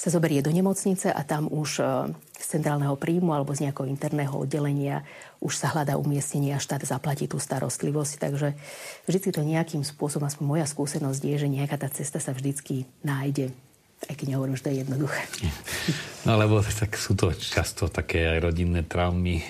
sa 0.00 0.08
zoberie 0.08 0.40
do 0.40 0.48
nemocnice 0.48 1.12
a 1.12 1.20
tam 1.28 1.44
už 1.52 1.70
e, 1.76 1.84
z 2.40 2.46
centrálneho 2.56 2.96
príjmu 2.96 3.36
alebo 3.36 3.52
z 3.52 3.68
nejakého 3.68 3.84
interného 3.84 4.32
oddelenia 4.32 5.04
už 5.44 5.60
sa 5.60 5.76
hľadá 5.76 6.00
umiestnenie 6.00 6.56
a 6.56 6.62
štát 6.62 6.88
zaplatí 6.88 7.28
tú 7.28 7.36
starostlivosť. 7.36 8.12
Takže 8.16 8.56
vždy 9.04 9.28
to 9.28 9.44
nejakým 9.44 9.84
spôsobom, 9.84 10.24
aspoň 10.24 10.44
moja 10.48 10.64
skúsenosť 10.64 11.20
je, 11.20 11.36
že 11.44 11.52
nejaká 11.52 11.76
tá 11.76 11.92
cesta 11.92 12.16
sa 12.16 12.32
vždycky 12.32 12.88
nájde. 13.04 13.52
Aj 14.08 14.16
keď 14.16 14.32
nehovorím, 14.32 14.56
že 14.56 14.64
to 14.64 14.72
je 14.72 14.80
jednoduché. 14.80 15.22
No 16.20 16.36
lebo 16.36 16.60
tak 16.60 17.00
sú 17.00 17.16
to 17.16 17.32
často 17.32 17.88
také 17.88 18.28
aj 18.28 18.44
rodinné 18.44 18.84
traumy 18.84 19.40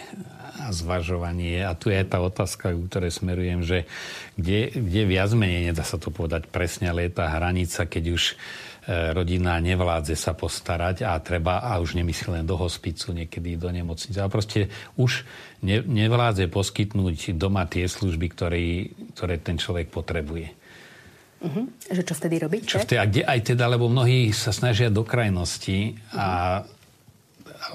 a 0.62 0.70
zvažovanie. 0.70 1.66
A 1.66 1.74
tu 1.74 1.90
je 1.90 1.98
aj 1.98 2.14
tá 2.14 2.22
otázka, 2.22 2.70
ktoré 2.86 3.10
smerujem, 3.10 3.66
že 3.66 3.90
kde, 4.38 4.70
kde 4.70 5.02
viac 5.02 5.34
menej, 5.34 5.74
nedá 5.74 5.82
sa 5.82 5.98
to 5.98 6.14
povedať 6.14 6.46
presne, 6.46 6.86
ale 6.86 7.10
je 7.10 7.18
tá 7.18 7.26
hranica, 7.26 7.90
keď 7.90 8.04
už 8.14 8.38
rodina 8.88 9.60
nevládze 9.60 10.16
sa 10.16 10.32
postarať 10.32 11.04
a 11.04 11.20
treba, 11.20 11.60
a 11.60 11.76
už 11.78 12.00
nemyslí 12.00 12.40
len 12.40 12.46
do 12.48 12.56
hospicu, 12.56 13.12
niekedy 13.12 13.60
do 13.60 13.68
nemocnice, 13.68 14.16
ale 14.16 14.32
proste 14.32 14.72
už 14.96 15.28
ne, 15.60 15.84
nevládze 15.84 16.48
poskytnúť 16.48 17.36
doma 17.36 17.68
tie 17.68 17.84
služby, 17.84 18.26
ktoré, 18.32 18.88
ktoré 19.16 19.36
ten 19.36 19.60
človek 19.60 19.92
potrebuje. 19.92 20.56
Uh-huh. 21.40 21.64
Že 21.88 22.02
čo 22.04 22.14
vtedy 22.16 22.36
robiť? 22.36 22.62
Čo 22.68 22.78
vtedy, 22.84 23.00
a 23.00 23.08
kde 23.08 23.22
aj 23.24 23.40
teda, 23.52 23.64
lebo 23.68 23.88
mnohí 23.88 24.28
sa 24.32 24.52
snažia 24.52 24.92
do 24.92 25.04
krajnosti 25.04 25.96
a 26.12 26.60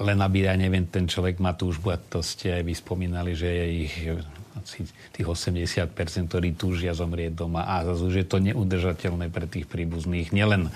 len 0.02 0.18
aby, 0.18 0.46
ja 0.46 0.54
neviem, 0.58 0.86
ten 0.86 1.06
človek 1.06 1.38
má 1.38 1.54
túžbu, 1.54 1.94
a 1.94 1.98
to 1.98 2.22
ste 2.22 2.50
aj 2.50 2.62
vy 2.66 2.74
spomínali, 2.74 3.32
že 3.34 3.48
je 3.48 3.66
ich 4.64 4.90
tých 5.12 5.26
80%, 5.26 5.92
ktorí 6.28 6.56
túžia 6.56 6.96
zomrieť 6.96 7.32
doma 7.36 7.66
a 7.66 7.84
zase 7.84 8.02
už 8.06 8.14
je 8.22 8.26
to 8.26 8.38
neudržateľné 8.40 9.28
pre 9.28 9.44
tých 9.50 9.68
príbuzných. 9.68 10.32
Nielen, 10.32 10.68
e, 10.68 10.72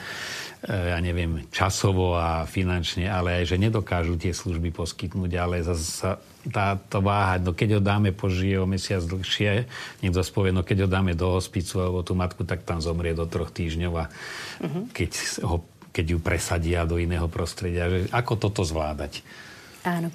ja 0.69 0.99
neviem, 1.01 1.49
časovo 1.49 2.17
a 2.17 2.45
finančne, 2.45 3.09
ale 3.09 3.43
aj, 3.43 3.55
že 3.55 3.63
nedokážu 3.63 4.21
tie 4.21 4.37
služby 4.37 4.73
poskytnúť, 4.75 5.33
ale 5.41 5.65
zase 5.65 6.21
táto 6.49 7.05
váha, 7.05 7.37
no 7.37 7.53
keď 7.53 7.77
ho 7.77 7.83
dáme, 7.85 8.17
požije 8.17 8.57
o 8.57 8.65
mesiac 8.65 9.05
dlhšie, 9.05 9.69
niekto 10.01 10.25
spovie, 10.25 10.57
no 10.57 10.65
keď 10.65 10.85
ho 10.85 10.89
dáme 10.89 11.13
do 11.13 11.37
hospicu 11.37 11.85
alebo 11.85 12.01
tú 12.01 12.17
matku, 12.17 12.49
tak 12.49 12.65
tam 12.65 12.81
zomrie 12.81 13.13
do 13.13 13.29
troch 13.29 13.53
týždňov 13.53 13.93
a 14.01 14.05
uh-huh. 14.09 14.85
keď, 14.97 15.11
ho, 15.45 15.61
keď 15.93 16.17
ju 16.17 16.19
presadia 16.19 16.89
do 16.89 16.97
iného 16.97 17.29
prostredia. 17.29 17.93
Že 17.93 17.99
ako 18.09 18.33
toto 18.41 18.65
zvládať? 18.65 19.21
Áno. 19.85 20.09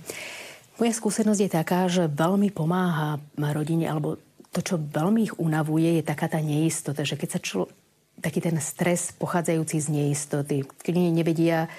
Moja 0.76 0.92
skúsenosť 0.92 1.40
je 1.40 1.52
taká, 1.52 1.88
že 1.88 2.12
veľmi 2.12 2.52
pomáha 2.52 3.16
rodine, 3.40 3.88
alebo 3.88 4.20
to, 4.52 4.60
čo 4.60 4.76
veľmi 4.76 5.32
ich 5.32 5.34
unavuje, 5.40 6.00
je 6.00 6.04
taká 6.04 6.28
tá 6.28 6.44
neistota, 6.44 7.08
že 7.08 7.16
keď 7.16 7.30
sa 7.32 7.40
člo, 7.40 7.72
taký 8.20 8.44
ten 8.44 8.60
stres 8.60 9.16
pochádzajúci 9.16 9.76
z 9.80 9.88
neistoty, 9.88 10.68
keď 10.84 10.94
nevedia, 11.16 11.72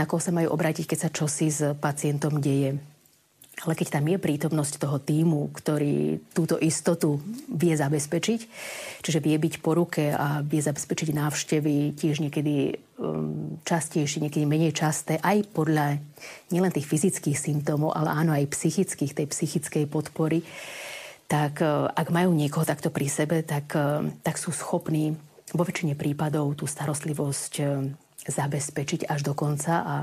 na 0.00 0.08
koho 0.08 0.20
sa 0.20 0.32
majú 0.32 0.52
obrátiť, 0.52 0.88
keď 0.88 0.98
sa 0.98 1.10
čosi 1.12 1.48
s 1.52 1.60
pacientom 1.76 2.40
deje. 2.40 2.80
Ale 3.66 3.74
keď 3.74 3.98
tam 3.98 4.06
je 4.06 4.22
prítomnosť 4.22 4.78
toho 4.78 5.02
týmu, 5.02 5.50
ktorý 5.50 6.22
túto 6.30 6.62
istotu 6.62 7.18
vie 7.50 7.74
zabezpečiť, 7.74 8.40
čiže 9.02 9.18
vie 9.18 9.34
byť 9.34 9.54
po 9.58 9.74
ruke 9.74 10.14
a 10.14 10.46
vie 10.46 10.62
zabezpečiť 10.62 11.10
návštevy 11.10 11.98
tiež 11.98 12.22
niekedy 12.22 12.78
um, 13.02 13.58
častejšie, 13.66 14.22
niekedy 14.22 14.46
menej 14.46 14.78
časté, 14.78 15.18
aj 15.18 15.50
podľa 15.50 15.98
nielen 16.54 16.70
tých 16.70 16.86
fyzických 16.86 17.34
symptómov, 17.34 17.98
ale 17.98 18.14
áno 18.14 18.30
aj 18.30 18.46
psychických, 18.46 19.18
tej 19.18 19.26
psychickej 19.26 19.90
podpory, 19.90 20.46
tak 21.26 21.58
uh, 21.58 21.90
ak 21.90 22.14
majú 22.14 22.30
niekoho 22.30 22.62
takto 22.62 22.94
pri 22.94 23.10
sebe, 23.10 23.42
tak, 23.42 23.74
uh, 23.74 24.06
tak 24.22 24.38
sú 24.38 24.54
schopní 24.54 25.18
vo 25.50 25.66
väčšine 25.66 25.98
prípadov 25.98 26.54
tú 26.54 26.70
starostlivosť 26.70 27.52
uh, 27.66 27.90
zabezpečiť 28.22 29.10
až 29.10 29.26
do 29.26 29.34
konca 29.34 29.74
a 29.82 29.96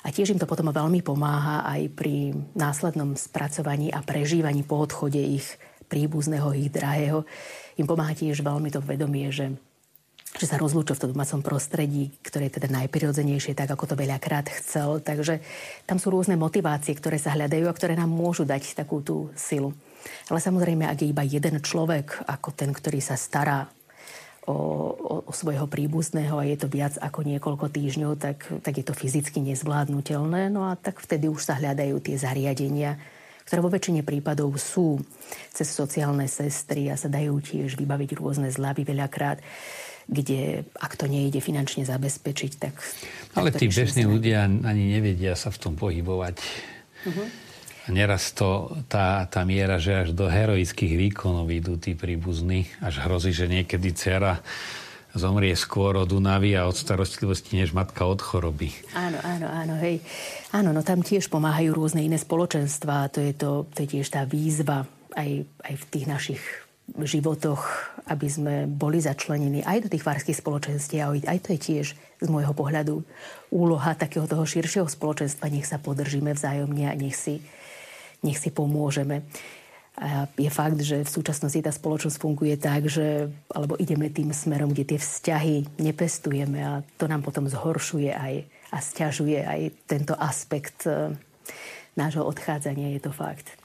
a 0.00 0.08
tiež 0.08 0.32
im 0.32 0.40
to 0.40 0.48
potom 0.48 0.72
veľmi 0.72 1.04
pomáha 1.04 1.64
aj 1.68 1.92
pri 1.92 2.32
následnom 2.56 3.12
spracovaní 3.16 3.92
a 3.92 4.00
prežívaní 4.00 4.64
po 4.64 4.80
odchode 4.80 5.20
ich 5.20 5.44
príbuzného, 5.92 6.56
ich 6.56 6.72
drahého. 6.72 7.28
Im 7.76 7.84
pomáha 7.84 8.16
tiež 8.16 8.40
veľmi 8.40 8.72
to 8.72 8.80
vedomie, 8.80 9.28
že 9.28 9.52
že 10.30 10.46
sa 10.46 10.62
rozlúčil 10.62 10.94
v 10.94 11.02
tom 11.02 11.10
domácom 11.10 11.42
prostredí, 11.42 12.14
ktoré 12.22 12.46
je 12.46 12.62
teda 12.62 12.70
najprirodzenejšie, 12.70 13.58
tak 13.58 13.66
ako 13.74 13.90
to 13.90 13.94
veľakrát 13.98 14.46
chcel. 14.62 15.02
Takže 15.02 15.42
tam 15.90 15.98
sú 15.98 16.14
rôzne 16.14 16.38
motivácie, 16.38 16.94
ktoré 16.94 17.18
sa 17.18 17.34
hľadajú 17.34 17.66
a 17.66 17.74
ktoré 17.74 17.98
nám 17.98 18.14
môžu 18.14 18.46
dať 18.46 18.78
takú 18.78 19.02
tú 19.02 19.34
silu. 19.34 19.74
Ale 20.30 20.38
samozrejme, 20.38 20.86
ak 20.86 21.02
je 21.02 21.10
iba 21.10 21.26
jeden 21.26 21.58
človek, 21.58 22.30
ako 22.30 22.54
ten, 22.54 22.70
ktorý 22.70 23.02
sa 23.02 23.18
stará 23.18 23.66
o, 24.50 24.56
o, 24.98 25.14
o 25.30 25.32
svojho 25.32 25.70
príbuzného 25.70 26.34
a 26.34 26.44
je 26.44 26.58
to 26.58 26.66
viac 26.66 26.98
ako 26.98 27.22
niekoľko 27.22 27.70
týždňov, 27.70 28.12
tak, 28.18 28.50
tak 28.66 28.74
je 28.82 28.84
to 28.84 28.94
fyzicky 28.94 29.38
nezvládnutelné. 29.46 30.50
No 30.50 30.66
a 30.66 30.74
tak 30.74 30.98
vtedy 30.98 31.30
už 31.30 31.46
sa 31.46 31.54
hľadajú 31.54 32.02
tie 32.02 32.18
zariadenia, 32.18 32.98
ktoré 33.46 33.62
vo 33.62 33.70
väčšine 33.70 34.02
prípadov 34.02 34.50
sú 34.58 34.98
cez 35.54 35.70
sociálne 35.70 36.26
sestry 36.26 36.90
a 36.90 36.98
sa 36.98 37.06
dajú 37.06 37.38
tiež 37.38 37.78
vybaviť 37.78 38.18
rôzne 38.18 38.50
zľavy 38.50 38.82
veľakrát 38.82 39.38
kde 40.10 40.66
ak 40.74 40.98
to 40.98 41.06
nejde 41.06 41.38
finančne 41.38 41.86
zabezpečiť, 41.86 42.52
tak... 42.58 42.74
Ale 43.38 43.54
tí 43.54 43.70
bežní 43.70 44.02
ľudia 44.10 44.42
ani 44.42 44.98
nevedia 44.98 45.38
sa 45.38 45.54
v 45.54 45.58
tom 45.62 45.78
pohybovať. 45.78 46.42
Uh-huh. 47.06 47.26
Neraz 47.90 48.30
to, 48.32 48.70
tá, 48.86 49.26
tá 49.26 49.42
miera, 49.42 49.82
že 49.82 50.06
až 50.06 50.08
do 50.14 50.30
heroických 50.30 50.94
výkonov 51.10 51.50
idú 51.50 51.74
tí 51.74 51.98
príbuzní, 51.98 52.70
až 52.78 53.02
hrozí, 53.02 53.34
že 53.34 53.50
niekedy 53.50 53.90
dcera 53.90 54.38
zomrie 55.10 55.58
skôr 55.58 55.98
od 55.98 56.10
unavy 56.14 56.54
a 56.54 56.70
od 56.70 56.78
starostlivosti, 56.78 57.58
než 57.58 57.74
matka 57.74 58.06
od 58.06 58.22
choroby. 58.22 58.70
Áno, 58.94 59.18
áno, 59.26 59.46
áno, 59.50 59.74
hej. 59.82 59.98
Áno, 60.54 60.70
no 60.70 60.86
tam 60.86 61.02
tiež 61.02 61.26
pomáhajú 61.26 61.74
rôzne 61.74 62.06
iné 62.06 62.14
spoločenstvá. 62.14 63.10
To 63.10 63.18
je, 63.18 63.32
to, 63.34 63.66
to 63.74 63.78
je 63.82 63.98
tiež 63.98 64.06
tá 64.06 64.22
výzva 64.22 64.86
aj, 65.18 65.42
aj 65.66 65.74
v 65.74 65.84
tých 65.90 66.06
našich 66.06 66.42
životoch, 66.90 67.62
aby 68.10 68.26
sme 68.26 68.54
boli 68.66 68.98
začlenení 68.98 69.62
aj 69.62 69.86
do 69.86 69.88
tých 69.90 70.02
farských 70.06 70.38
spoločenstiev. 70.38 71.22
Aj 71.26 71.38
to 71.38 71.54
je 71.54 71.60
tiež 71.60 71.86
z 71.94 72.28
môjho 72.28 72.50
pohľadu 72.50 73.02
úloha 73.54 73.94
takého 73.94 74.26
toho 74.26 74.42
širšieho 74.42 74.86
spoločenstva. 74.90 75.50
Nech 75.50 75.70
sa 75.70 75.78
podržíme 75.78 76.34
vzájomne 76.34 76.90
a 76.90 76.94
nech 76.98 77.14
si, 77.14 77.42
nech 78.24 78.38
si 78.38 78.50
pomôžeme. 78.52 79.24
Je 80.40 80.48
fakt, 80.48 80.80
že 80.80 81.04
v 81.04 81.10
súčasnosti 81.10 81.60
tá 81.60 81.68
spoločnosť 81.68 82.16
funguje 82.16 82.56
tak, 82.56 82.88
že 82.88 83.28
alebo 83.52 83.76
ideme 83.76 84.08
tým 84.08 84.32
smerom, 84.32 84.72
kde 84.72 84.96
tie 84.96 84.98
vzťahy 85.02 85.82
nepestujeme 85.82 86.58
a 86.62 86.72
to 86.96 87.04
nám 87.04 87.20
potom 87.20 87.44
zhoršuje 87.44 88.08
aj 88.08 88.48
a 88.70 88.76
stiažuje 88.78 89.42
aj 89.42 89.60
tento 89.90 90.14
aspekt 90.14 90.86
e, 90.86 91.10
nášho 91.98 92.22
odchádzania, 92.22 92.94
je 92.96 93.02
to 93.02 93.12
fakt. 93.12 93.58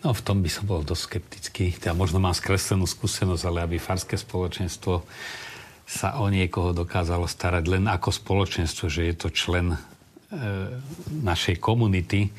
No 0.00 0.16
v 0.16 0.24
tom 0.24 0.40
by 0.40 0.50
som 0.50 0.64
bol 0.68 0.80
dosť 0.80 1.02
skeptický. 1.02 1.66
Ja 1.84 1.92
možno 1.92 2.20
mám 2.20 2.36
skreslenú 2.36 2.88
skúsenosť, 2.88 3.42
ale 3.48 3.58
aby 3.64 3.76
farské 3.76 4.16
spoločenstvo 4.16 5.04
sa 5.86 6.18
o 6.18 6.26
niekoho 6.26 6.74
dokázalo 6.74 7.30
starať 7.30 7.64
len 7.68 7.84
ako 7.86 8.10
spoločenstvo, 8.10 8.90
že 8.90 9.12
je 9.12 9.14
to 9.14 9.28
člen 9.30 9.76
e, 9.76 9.78
našej 11.22 11.60
komunity. 11.60 12.32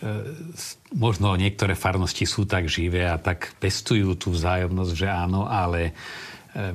E, 0.00 0.32
možno 0.96 1.36
niektoré 1.36 1.76
farnosti 1.76 2.24
sú 2.24 2.48
tak 2.48 2.72
živé 2.72 3.04
a 3.04 3.20
tak 3.20 3.52
pestujú 3.60 4.16
tú 4.16 4.32
vzájomnosť, 4.32 4.92
že 4.96 5.08
áno, 5.12 5.44
ale 5.44 5.92
e, 6.56 6.72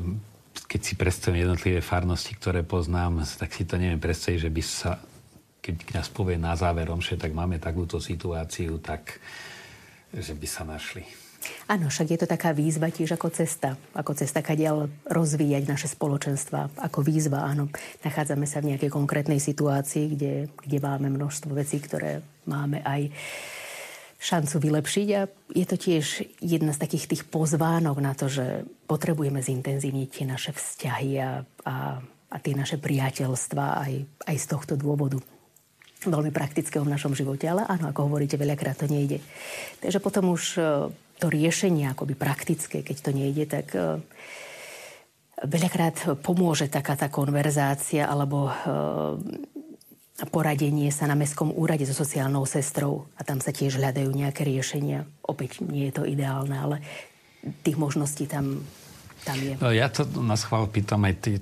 keď 0.69 0.81
si 0.81 0.93
predstavím 0.93 1.49
jednotlivé 1.49 1.81
farnosti, 1.81 2.37
ktoré 2.37 2.61
poznám, 2.61 3.25
tak 3.25 3.49
si 3.49 3.65
to 3.65 3.81
neviem 3.81 3.97
predstaviť, 3.97 4.39
že 4.45 4.51
by 4.53 4.61
sa, 4.61 5.01
keď 5.57 5.75
nás 5.97 6.07
povie 6.13 6.37
na 6.37 6.53
záverom, 6.53 7.01
že 7.01 7.17
tak 7.17 7.33
máme 7.33 7.57
takúto 7.57 7.97
situáciu, 7.97 8.77
tak 8.77 9.17
že 10.13 10.37
by 10.37 10.47
sa 10.47 10.63
našli. 10.63 11.03
Áno, 11.69 11.89
však 11.89 12.07
je 12.09 12.19
to 12.21 12.27
taká 12.29 12.53
výzva 12.53 12.89
tiež 12.89 13.17
ako 13.17 13.29
cesta. 13.29 13.77
Ako 13.93 14.17
cesta, 14.17 14.41
kadiaľ 14.41 14.89
rozvíjať 15.05 15.63
naše 15.69 15.87
spoločenstva. 15.89 16.73
Ako 16.89 17.05
výzva, 17.05 17.45
áno. 17.45 17.69
Nachádzame 18.01 18.49
sa 18.49 18.61
v 18.61 18.73
nejakej 18.73 18.89
konkrétnej 18.89 19.37
situácii, 19.37 20.05
kde, 20.13 20.33
kde 20.49 20.77
máme 20.81 21.09
množstvo 21.13 21.53
vecí, 21.53 21.77
ktoré 21.77 22.25
máme 22.47 22.81
aj 22.81 23.11
šancu 24.25 24.55
vylepšiť 24.57 25.07
a 25.13 25.21
je 25.53 25.65
to 25.69 25.77
tiež 25.77 26.05
jedna 26.41 26.73
z 26.73 26.81
takých 26.81 27.05
tých 27.13 27.23
pozvánok 27.29 27.97
na 28.01 28.17
to, 28.17 28.25
že 28.25 28.65
potrebujeme 28.89 29.37
zintenzívniť 29.37 30.09
tie 30.09 30.25
naše 30.25 30.51
vzťahy 30.55 31.11
a, 31.21 31.45
a, 31.65 31.75
a 32.33 32.37
tie 32.41 32.57
naše 32.57 32.81
priateľstva 32.81 33.65
aj, 33.85 33.93
aj 34.25 34.35
z 34.41 34.45
tohto 34.49 34.73
dôvodu 34.73 35.21
veľmi 36.05 36.29
praktického 36.29 36.85
v 36.85 36.93
našom 36.93 37.17
živote, 37.17 37.49
ale 37.49 37.65
áno, 37.65 37.89
ako 37.89 38.09
hovoríte, 38.09 38.37
veľakrát 38.37 38.85
to 38.85 38.87
nejde. 38.89 39.21
Takže 39.81 39.97
potom 39.97 40.33
už 40.33 40.43
e, 40.57 40.61
to 41.17 41.27
riešenie 41.29 41.89
akoby 41.89 42.13
praktické, 42.13 42.85
keď 42.85 42.97
to 43.01 43.11
nejde, 43.13 43.43
tak 43.49 43.73
e, 43.73 44.01
veľakrát 45.43 46.21
pomôže 46.21 46.69
taká 46.69 46.93
tá 46.93 47.09
konverzácia 47.09 48.05
alebo 48.05 48.49
e, 48.49 48.53
poradenie 50.23 50.87
sa 50.95 51.11
na 51.11 51.19
mestskom 51.19 51.51
úrade 51.51 51.83
so 51.83 51.91
sociálnou 51.91 52.47
sestrou 52.47 53.11
a 53.19 53.27
tam 53.27 53.43
sa 53.43 53.51
tiež 53.51 53.75
hľadajú 53.75 54.07
nejaké 54.15 54.47
riešenia. 54.47 55.03
Opäť 55.27 55.59
nie 55.59 55.91
je 55.91 55.93
to 55.99 56.03
ideálne, 56.07 56.55
ale 56.55 56.79
tých 57.67 57.75
možností 57.75 58.23
tam, 58.23 58.63
tam 59.27 59.35
je. 59.35 59.59
No, 59.59 59.75
ja 59.75 59.91
to 59.91 60.07
na 60.23 60.39
schvál 60.39 60.71
pýtam 60.71 61.03
aj 61.03 61.15
tie 61.19 61.35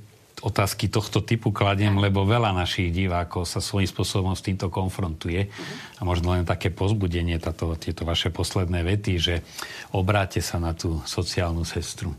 otázky 0.43 0.91
tohto 0.91 1.23
typu 1.23 1.55
kladiem, 1.55 1.95
lebo 1.95 2.27
veľa 2.27 2.51
našich 2.51 2.91
divákov 2.91 3.47
sa 3.47 3.63
svojím 3.63 3.87
spôsobom 3.87 4.35
s 4.35 4.43
týmto 4.43 4.67
konfrontuje. 4.67 5.47
A 5.97 6.01
možno 6.03 6.35
len 6.35 6.43
také 6.43 6.67
pozbudenie, 6.67 7.39
táto, 7.39 7.79
tieto 7.79 8.03
vaše 8.03 8.27
posledné 8.27 8.83
vety, 8.83 9.13
že 9.21 9.35
obráte 9.95 10.43
sa 10.43 10.59
na 10.59 10.75
tú 10.75 10.99
sociálnu 11.07 11.63
sestru. 11.63 12.11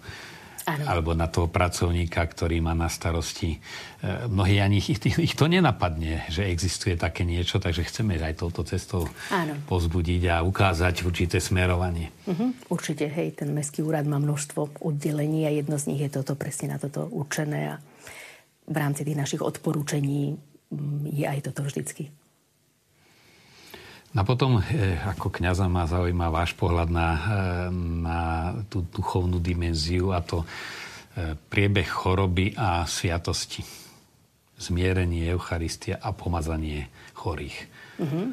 Ano. 0.65 0.89
alebo 0.89 1.13
na 1.13 1.29
toho 1.29 1.45
pracovníka, 1.45 2.25
ktorý 2.25 2.65
má 2.65 2.73
na 2.73 2.89
starosti. 2.89 3.61
E, 4.01 4.29
mnohí 4.33 4.65
ani 4.65 4.81
ich, 4.81 4.97
ich 4.97 5.37
to 5.37 5.45
nenapadne, 5.45 6.25
že 6.33 6.49
existuje 6.49 6.97
také 6.97 7.21
niečo, 7.21 7.61
takže 7.61 7.85
chceme 7.85 8.17
aj 8.17 8.41
touto 8.41 8.65
cestou 8.65 9.05
ano. 9.29 9.61
pozbudiť 9.69 10.23
a 10.33 10.41
ukázať 10.41 11.05
určité 11.05 11.37
smerovanie. 11.37 12.09
Uh-huh. 12.25 12.57
Určite, 12.73 13.13
hej, 13.13 13.37
ten 13.37 13.53
mestský 13.53 13.85
úrad 13.85 14.09
má 14.09 14.17
množstvo 14.17 14.81
oddelení 14.81 15.45
a 15.45 15.53
jedno 15.53 15.77
z 15.77 15.93
nich 15.93 16.01
je 16.01 16.09
toto 16.09 16.33
presne 16.33 16.73
na 16.73 16.81
toto 16.81 17.13
určené 17.13 17.77
a 17.77 17.85
v 18.65 18.77
rámci 18.81 19.05
tých 19.05 19.21
našich 19.21 19.45
odporúčení 19.45 20.33
mm, 20.73 21.13
je 21.13 21.25
aj 21.29 21.53
toto 21.53 21.69
vždycky. 21.69 22.09
No 24.15 24.23
potom, 24.23 24.63
eh, 24.63 24.95
ako 24.95 25.27
kniaza 25.27 25.67
ma 25.67 25.91
zaujíma 25.91 26.31
váš 26.31 26.55
pohľad 26.55 26.87
na, 26.87 27.09
eh, 27.11 27.21
na 27.75 28.19
tú 28.71 28.87
duchovnú 28.87 29.43
dimenziu 29.43 30.15
a 30.15 30.23
to 30.23 30.47
eh, 31.19 31.35
priebeh 31.35 31.87
choroby 31.87 32.55
a 32.55 32.87
sviatosti. 32.87 33.67
Zmierenie, 34.55 35.35
Eucharistia 35.35 35.99
a 35.99 36.15
pomazanie 36.15 36.87
chorých. 37.19 37.59
Mm-hmm. 37.99 38.27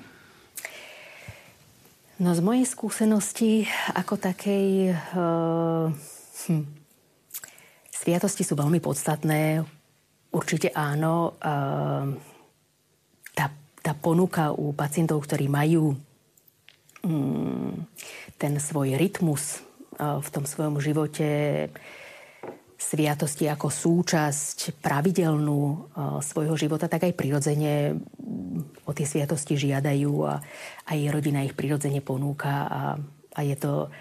No 2.22 2.30
z 2.38 2.42
mojej 2.46 2.66
skúsenosti 2.70 3.66
ako 3.98 4.22
takej... 4.22 4.94
Uh, 5.18 5.90
hm, 6.46 6.70
sviatosti 7.90 8.46
sú 8.46 8.54
veľmi 8.54 8.78
podstatné 8.78 9.66
Určite 10.32 10.72
áno. 10.72 11.36
Tá, 11.44 12.08
tá 13.82 13.98
ponuka 13.98 14.54
u 14.54 14.72
pacientov, 14.72 15.26
ktorí 15.26 15.50
majú 15.50 15.98
mm, 17.06 17.90
ten 18.38 18.54
svoj 18.62 18.98
rytmus 18.98 19.66
v 20.02 20.28
tom 20.34 20.50
svojom 20.50 20.82
živote, 20.82 21.70
sviatosti 22.82 23.46
ako 23.46 23.70
súčasť 23.70 24.82
pravidelnú 24.82 25.94
svojho 26.26 26.58
života, 26.58 26.90
tak 26.90 27.06
aj 27.06 27.14
prirodzene 27.14 27.94
mm, 27.94 28.90
o 28.90 28.92
tie 28.98 29.06
sviatosti 29.06 29.54
žiadajú 29.54 30.14
a 30.26 30.42
aj 30.90 31.00
rodina 31.14 31.46
ich 31.46 31.54
prirodzene 31.54 32.02
ponúka 32.02 32.66
a, 32.66 32.82
a 33.38 33.40
je 33.46 33.54
to, 33.54 33.94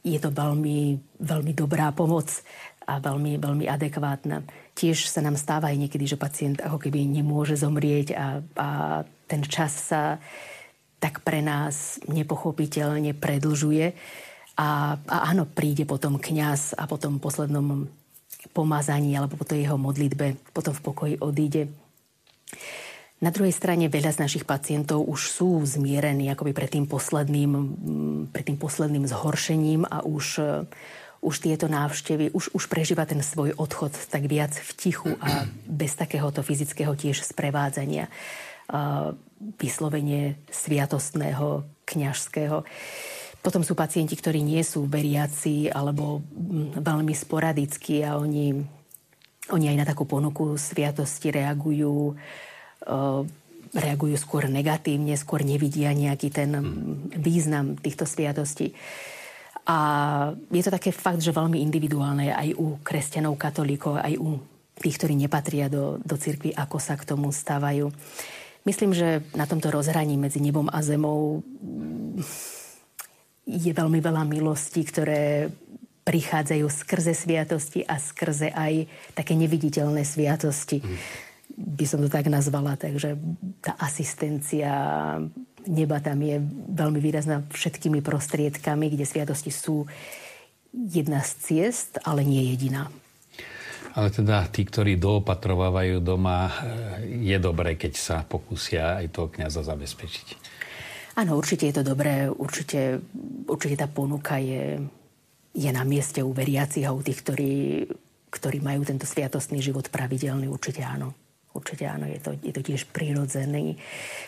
je 0.00 0.16
to 0.16 0.32
veľmi, 0.32 0.96
veľmi 1.20 1.52
dobrá 1.52 1.92
pomoc 1.92 2.32
a 2.88 2.96
veľmi, 2.96 3.36
veľmi 3.36 3.68
adekvátna 3.68 4.48
tiež 4.78 5.10
sa 5.10 5.18
nám 5.18 5.34
stáva 5.34 5.74
aj 5.74 5.76
niekedy, 5.82 6.06
že 6.06 6.20
pacient 6.20 6.62
ako 6.62 6.78
keby 6.78 7.02
nemôže 7.02 7.58
zomrieť 7.58 8.14
a, 8.14 8.26
a 8.54 8.68
ten 9.26 9.42
čas 9.42 9.74
sa 9.90 10.22
tak 11.02 11.26
pre 11.26 11.42
nás 11.42 11.98
nepochopiteľne 12.06 13.18
predlžuje. 13.18 13.94
A, 14.58 14.98
a 14.98 15.16
áno, 15.30 15.46
príde 15.46 15.82
potom 15.82 16.18
kňaz 16.18 16.78
a 16.78 16.86
potom 16.86 17.18
poslednom 17.18 17.90
pomazaní 18.54 19.18
alebo 19.18 19.34
po 19.38 19.46
jeho 19.50 19.78
modlitbe 19.78 20.54
potom 20.54 20.74
v 20.74 20.82
pokoji 20.82 21.14
odíde. 21.18 21.70
Na 23.18 23.34
druhej 23.34 23.50
strane 23.50 23.90
veľa 23.90 24.14
z 24.14 24.22
našich 24.22 24.46
pacientov 24.46 25.02
už 25.10 25.34
sú 25.34 25.58
zmierení 25.66 26.30
akoby 26.30 26.54
pred 26.54 26.70
tým 26.70 26.86
posledným, 26.86 27.50
pred 28.30 28.46
tým 28.46 28.58
posledným 28.62 29.10
zhoršením 29.10 29.82
a 29.90 30.06
už 30.06 30.38
už 31.18 31.34
tieto 31.42 31.66
návštevy, 31.66 32.30
už, 32.30 32.54
už 32.54 32.64
prežíva 32.70 33.02
ten 33.02 33.18
svoj 33.22 33.54
odchod 33.58 33.94
tak 34.06 34.30
viac 34.30 34.54
v 34.54 34.70
tichu 34.78 35.10
a 35.18 35.50
bez 35.66 35.98
takéhoto 35.98 36.46
fyzického 36.46 36.94
tiež 36.94 37.26
sprevádzania. 37.26 38.06
Vyslovenie 39.58 40.38
sviatostného, 40.52 41.66
kňažského. 41.88 42.62
Potom 43.38 43.62
sú 43.62 43.74
pacienti, 43.78 44.14
ktorí 44.18 44.42
nie 44.42 44.62
sú 44.62 44.86
veriaci 44.86 45.70
alebo 45.70 46.22
veľmi 46.78 47.14
sporadickí 47.14 48.02
a 48.06 48.18
oni, 48.18 48.54
oni 49.50 49.66
aj 49.72 49.76
na 49.78 49.86
takú 49.86 50.04
ponuku 50.06 50.58
sviatosti 50.58 51.34
reagujú 51.34 52.14
reagujú 53.74 54.16
skôr 54.16 54.48
negatívne, 54.48 55.12
skôr 55.18 55.44
nevidia 55.44 55.92
nejaký 55.92 56.32
ten 56.32 56.50
význam 57.12 57.76
týchto 57.76 58.08
sviatostí. 58.08 58.72
A 59.68 59.78
je 60.48 60.64
to 60.64 60.72
také 60.72 60.96
fakt, 60.96 61.20
že 61.20 61.36
veľmi 61.36 61.60
individuálne 61.60 62.32
aj 62.32 62.56
u 62.56 62.80
kresťanov, 62.80 63.36
katolíkov, 63.36 64.00
aj 64.00 64.16
u 64.16 64.40
tých, 64.80 64.96
ktorí 64.96 65.12
nepatria 65.12 65.68
do, 65.68 66.00
do 66.00 66.16
cirkvi, 66.16 66.56
ako 66.56 66.80
sa 66.80 66.96
k 66.96 67.04
tomu 67.04 67.28
stávajú. 67.28 67.92
Myslím, 68.64 68.96
že 68.96 69.20
na 69.36 69.44
tomto 69.44 69.68
rozhraní 69.68 70.16
medzi 70.16 70.40
nebom 70.40 70.72
a 70.72 70.80
zemou 70.80 71.44
mm, 71.44 72.24
je 73.44 73.72
veľmi 73.72 74.00
veľa 74.00 74.24
milostí, 74.24 74.84
ktoré 74.88 75.52
prichádzajú 76.08 76.64
skrze 76.72 77.12
sviatosti 77.12 77.84
a 77.84 78.00
skrze 78.00 78.48
aj 78.48 78.88
také 79.12 79.36
neviditeľné 79.36 80.00
sviatosti. 80.04 80.80
Mm. 80.80 80.96
By 81.76 81.84
som 81.84 82.00
to 82.00 82.08
tak 82.08 82.32
nazvala. 82.32 82.80
Takže 82.80 83.20
tá 83.60 83.76
asistencia 83.76 84.72
neba 85.68 86.00
tam 86.00 86.24
je 86.24 86.40
veľmi 86.72 86.98
výrazná 86.98 87.44
všetkými 87.52 88.00
prostriedkami, 88.00 88.88
kde 88.88 89.04
sviatosti 89.04 89.52
sú 89.52 89.84
jedna 90.72 91.20
z 91.20 91.30
ciest, 91.44 92.00
ale 92.02 92.24
nie 92.24 92.56
jediná. 92.56 92.88
Ale 93.92 94.14
teda 94.14 94.46
tí, 94.48 94.62
ktorí 94.62 94.96
doopatrovávajú 94.96 96.00
doma, 96.00 96.52
je 97.04 97.36
dobré, 97.36 97.74
keď 97.74 97.92
sa 97.98 98.16
pokúsia 98.22 99.00
aj 99.00 99.06
toho 99.10 99.28
kniaza 99.28 99.64
zabezpečiť. 99.64 100.26
Áno, 101.18 101.34
určite 101.34 101.66
je 101.66 101.82
to 101.82 101.82
dobré. 101.82 102.30
Určite, 102.30 103.02
určite 103.50 103.74
tá 103.74 103.90
ponuka 103.90 104.38
je, 104.38 104.78
je 105.50 105.70
na 105.74 105.82
mieste 105.82 106.22
u 106.22 106.30
veriacich 106.30 106.86
a 106.86 106.94
u 106.94 107.02
tých, 107.02 107.26
ktorí, 107.26 107.54
ktorí 108.30 108.62
majú 108.62 108.86
tento 108.86 109.02
sviatostný 109.02 109.58
život 109.58 109.90
pravidelný, 109.90 110.46
určite 110.46 110.86
áno. 110.86 111.27
Určite 111.56 111.88
áno, 111.88 112.06
je 112.06 112.20
to, 112.20 112.30
je 112.38 112.52
to 112.54 112.62
tiež 112.62 112.86
prirodzený, 112.92 113.80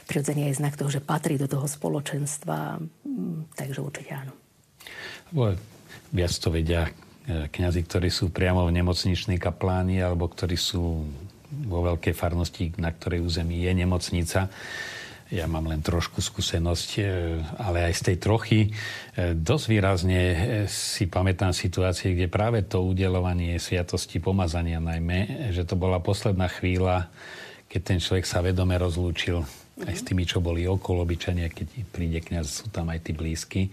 prirodzený 0.09 0.51
aj 0.51 0.59
znak 0.59 0.75
toho, 0.75 0.91
že 0.91 1.05
patrí 1.05 1.37
do 1.37 1.47
toho 1.47 1.69
spoločenstva, 1.69 2.81
mm, 2.81 3.55
takže 3.55 3.81
určite 3.85 4.13
áno. 4.17 4.33
Viac 6.11 6.33
to 6.43 6.51
vedia 6.51 6.91
e, 6.91 7.47
kňazi, 7.47 7.81
ktorí 7.87 8.11
sú 8.11 8.35
priamo 8.35 8.67
v 8.67 8.75
nemocničnej 8.83 9.39
kapláni 9.39 10.03
alebo 10.03 10.27
ktorí 10.27 10.59
sú 10.59 11.07
vo 11.51 11.79
veľkej 11.87 12.15
farnosti, 12.15 12.75
na 12.79 12.91
ktorej 12.91 13.23
území 13.23 13.63
je 13.63 13.73
nemocnica 13.75 14.51
ja 15.31 15.47
mám 15.47 15.71
len 15.71 15.79
trošku 15.79 16.19
skúsenosť, 16.19 16.91
e, 16.99 17.03
ale 17.63 17.87
aj 17.87 17.95
z 17.95 18.03
tej 18.11 18.17
trochy 18.19 18.61
e, 18.67 18.71
dosť 19.39 19.65
výrazne 19.71 20.21
e, 20.21 20.37
si 20.67 21.07
pamätám 21.07 21.55
situácie, 21.55 22.19
kde 22.19 22.27
práve 22.27 22.67
to 22.67 22.83
udelovanie 22.83 23.55
sviatosti 23.63 24.19
pomazania 24.19 24.83
najmä, 24.83 25.51
že 25.55 25.63
to 25.63 25.79
bola 25.79 26.03
posledná 26.03 26.51
chvíľa, 26.51 27.07
keď 27.71 27.81
ten 27.81 27.99
človek 28.03 28.27
sa 28.27 28.43
vedome 28.43 28.75
rozlúčil 28.75 29.39
aj 29.87 29.95
s 29.95 30.03
tými, 30.03 30.27
čo 30.27 30.43
boli 30.43 30.67
okolo 30.67 31.07
obyčania, 31.07 31.47
keď 31.47 31.89
príde 31.95 32.21
kniaz, 32.21 32.67
sú 32.67 32.67
tam 32.69 32.91
aj 32.91 33.01
tí 33.07 33.13
blízky. 33.15 33.71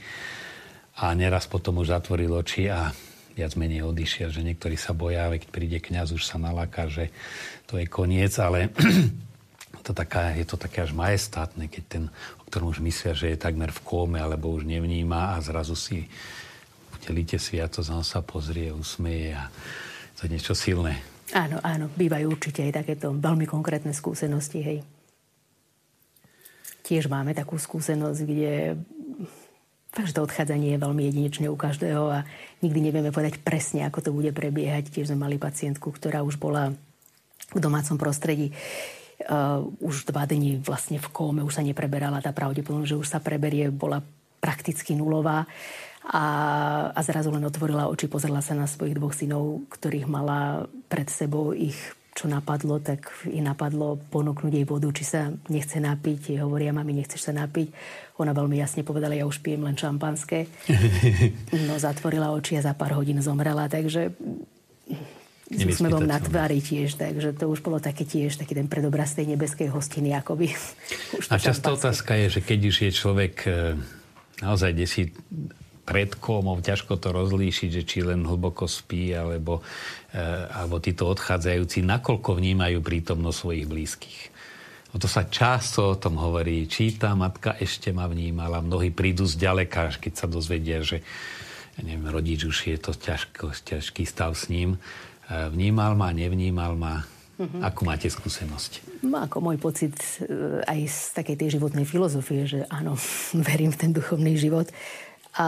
A 1.01 1.11
neraz 1.17 1.49
potom 1.49 1.81
už 1.81 1.89
zatvoril 1.89 2.31
oči 2.31 2.69
a 2.69 2.93
viac 3.37 3.53
menej 3.53 3.85
odišiel, 3.85 4.33
že 4.33 4.41
niektorí 4.41 4.77
sa 4.77 4.97
boja, 4.97 5.29
keď 5.29 5.49
príde 5.53 5.77
kňaz, 5.77 6.13
už 6.13 6.25
sa 6.25 6.41
naláka, 6.41 6.89
že 6.89 7.13
to 7.69 7.77
je 7.77 7.85
koniec, 7.85 8.33
ale 8.41 8.73
to 9.87 9.95
taká, 9.95 10.35
je 10.35 10.43
to 10.43 10.59
také 10.59 10.83
až 10.83 10.91
majestátne, 10.91 11.71
keď 11.71 11.83
ten, 11.87 12.03
o 12.37 12.43
ktorom 12.51 12.75
už 12.75 12.83
myslia, 12.83 13.15
že 13.15 13.31
je 13.31 13.39
takmer 13.39 13.71
v 13.71 13.83
kóme, 13.87 14.19
alebo 14.19 14.51
už 14.51 14.67
nevníma 14.67 15.39
a 15.39 15.39
zrazu 15.39 15.79
si 15.79 16.11
udelíte 16.99 17.39
sviatosť 17.39 17.95
on 17.95 18.03
sa 18.03 18.19
pozrie, 18.19 18.67
usmeje 18.75 19.39
a 19.39 19.47
to 20.19 20.27
je 20.27 20.33
niečo 20.35 20.51
silné. 20.51 20.99
Áno, 21.31 21.63
áno, 21.63 21.87
bývajú 21.95 22.27
určite 22.27 22.67
aj 22.67 22.83
takéto 22.83 23.15
veľmi 23.15 23.47
konkrétne 23.47 23.95
skúsenosti, 23.95 24.59
hej. 24.59 24.79
Tiež 26.83 27.07
máme 27.07 27.35
takú 27.35 27.59
skúsenosť, 27.59 28.19
kde 28.23 28.79
každé 29.91 30.19
odchádzanie 30.23 30.75
je 30.75 30.83
veľmi 30.83 31.03
jedinečné 31.07 31.47
u 31.47 31.55
každého 31.59 32.11
a 32.11 32.19
nikdy 32.63 32.91
nevieme 32.91 33.11
povedať 33.11 33.39
presne, 33.43 33.87
ako 33.87 33.99
to 34.03 34.11
bude 34.15 34.31
prebiehať. 34.31 34.91
Tiež 34.91 35.11
sme 35.11 35.27
mali 35.27 35.35
pacientku, 35.39 35.91
ktorá 35.91 36.23
už 36.23 36.39
bola 36.39 36.71
v 37.51 37.59
domácom 37.59 37.95
prostredí 37.95 38.51
uh, 39.27 39.63
už 39.83 40.07
dva 40.09 40.25
dni 40.25 40.59
vlastne 40.63 40.97
v 40.97 41.07
kóme, 41.11 41.43
už 41.43 41.59
sa 41.59 41.63
nepreberala 41.63 42.23
tá 42.23 42.31
pravdepodobnosť, 42.31 42.91
že 42.95 42.99
už 42.99 43.07
sa 43.07 43.19
preberie, 43.19 43.69
bola 43.69 44.01
prakticky 44.39 44.95
nulová. 44.95 45.45
A, 46.07 46.23
a 46.95 46.99
zrazu 47.03 47.35
len 47.35 47.43
otvorila 47.43 47.91
oči, 47.91 48.07
pozrela 48.07 48.39
sa 48.39 48.55
na 48.55 48.63
svojich 48.63 48.95
dvoch 48.95 49.11
synov, 49.11 49.67
ktorých 49.67 50.07
mala 50.07 50.71
pred 50.87 51.11
sebou 51.11 51.51
ich 51.51 51.75
čo 52.17 52.25
napadlo, 52.25 52.81
tak 52.81 53.13
i 53.29 53.37
napadlo 53.45 54.01
ponúknuť 54.09 54.49
jej 54.49 54.65
vodu, 54.65 54.89
či 54.89 55.05
sa 55.05 55.29
nechce 55.53 55.77
napiť. 55.77 56.41
Hovoria, 56.41 56.73
mami, 56.73 56.97
nechceš 56.97 57.29
sa 57.29 57.33
napiť? 57.37 57.69
Ona 58.17 58.33
veľmi 58.33 58.57
jasne 58.57 58.81
povedala, 58.81 59.13
ja 59.13 59.29
už 59.29 59.45
pijem 59.45 59.61
len 59.61 59.77
šampanské. 59.77 60.49
No 61.69 61.77
zatvorila 61.77 62.33
oči 62.33 62.57
a 62.57 62.65
za 62.65 62.73
pár 62.73 62.97
hodín 62.97 63.21
zomrela, 63.21 63.69
takže 63.69 64.17
s 65.47 65.63
úsmevom 65.63 66.03
na 66.03 66.19
tvári 66.19 66.59
tiež, 66.59 66.99
takže 66.99 67.31
to 67.31 67.47
už 67.47 67.63
bolo 67.63 67.79
také 67.79 68.03
tiež, 68.03 68.35
taký 68.35 68.51
ten 68.51 68.67
predobraz 68.67 69.15
tej 69.15 69.31
nebeskej 69.31 69.71
hostiny, 69.71 70.11
akoby. 70.11 70.51
Už 71.15 71.31
a 71.31 71.39
často 71.39 71.71
otázka 71.71 72.19
je, 72.19 72.39
že 72.39 72.41
keď 72.43 72.59
už 72.67 72.77
je 72.83 72.91
človek 72.91 73.35
e, 73.47 73.49
naozaj 74.43 74.75
desi 74.75 75.15
pred 75.87 76.11
komou, 76.19 76.59
ťažko 76.59 76.99
to 76.99 77.15
rozlíšiť, 77.15 77.69
že 77.71 77.83
či 77.87 78.03
len 78.03 78.27
hlboko 78.27 78.67
spí, 78.67 79.15
alebo, 79.15 79.63
e, 80.11 80.19
alebo 80.51 80.83
títo 80.83 81.07
odchádzajúci, 81.07 81.79
nakoľko 81.79 82.35
vnímajú 82.35 82.83
prítomnosť 82.83 83.37
svojich 83.39 83.65
blízkych. 83.71 84.19
O 84.91 84.99
to 84.99 85.07
sa 85.07 85.31
často 85.31 85.95
o 85.95 85.99
tom 85.99 86.19
hovorí. 86.19 86.67
Či 86.67 86.99
tá 86.99 87.15
matka 87.15 87.55
ešte 87.55 87.91
ma 87.95 88.07
vnímala. 88.07 88.63
Mnohí 88.63 88.91
prídu 88.91 89.23
z 89.27 89.39
ďaleka, 89.39 89.95
keď 89.95 90.13
sa 90.15 90.27
dozvedia, 90.27 90.83
že 90.83 91.03
ja 91.77 91.81
neviem, 91.85 92.09
rodič 92.09 92.41
už 92.43 92.57
je 92.67 92.77
to 92.81 92.91
ťažko, 92.97 93.53
ťažký 93.53 94.03
stav 94.09 94.33
s 94.33 94.49
ním 94.49 94.81
Vnímal 95.27 95.91
ma, 95.99 96.15
nevnímal 96.15 96.79
ma? 96.79 97.03
Uh-huh. 97.37 97.61
Akú 97.61 97.85
máte 97.85 98.09
skúsenosť? 98.09 99.05
No, 99.05 99.21
ako 99.21 99.45
môj 99.45 99.61
pocit 99.61 99.93
e, 100.25 100.65
aj 100.65 100.79
z 100.89 100.99
takej 101.21 101.35
tej 101.37 101.49
životnej 101.59 101.85
filozofie, 101.85 102.49
že 102.49 102.59
áno, 102.65 102.97
verím 103.53 103.69
v 103.69 103.79
ten 103.85 103.91
duchovný 103.93 104.33
život. 104.39 104.71
A 105.37 105.47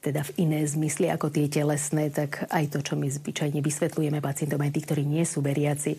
teda 0.00 0.24
v 0.24 0.48
iné 0.48 0.64
zmysly 0.64 1.12
ako 1.12 1.28
tie 1.28 1.50
telesné, 1.50 2.08
tak 2.08 2.48
aj 2.48 2.72
to, 2.72 2.78
čo 2.80 2.96
my 2.96 3.10
zvyčajne 3.10 3.60
vysvetľujeme 3.60 4.22
pacientom, 4.24 4.62
aj 4.62 4.72
tí, 4.72 4.80
ktorí 4.80 5.02
nie 5.04 5.28
sú 5.28 5.44
veriaci, 5.44 5.98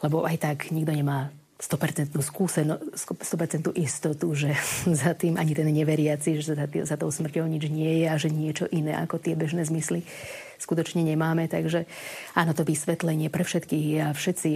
lebo 0.00 0.24
aj 0.24 0.36
tak 0.40 0.72
nikto 0.72 0.94
nemá 0.96 1.28
100% 1.60 2.14
skúseno, 2.24 2.80
100% 2.96 3.68
istotu, 3.76 4.32
že 4.32 4.56
za 5.02 5.12
tým 5.12 5.36
ani 5.36 5.52
ten 5.52 5.68
neveriaci, 5.68 6.40
že 6.40 6.56
za, 6.56 6.64
tý, 6.64 6.88
za 6.88 6.96
tou 6.96 7.12
smrťou 7.12 7.44
nič 7.44 7.68
nie 7.68 8.00
je 8.00 8.06
a 8.08 8.16
že 8.16 8.32
niečo 8.32 8.64
iné 8.72 8.96
ako 8.96 9.20
tie 9.20 9.36
bežné 9.36 9.66
zmysly 9.68 10.08
skutočne 10.64 11.04
nemáme. 11.04 11.44
Takže 11.46 11.84
áno, 12.32 12.56
to 12.56 12.64
vysvetlenie 12.64 13.28
pre 13.28 13.44
všetkých 13.44 13.88
a 14.00 14.16
všetci 14.16 14.50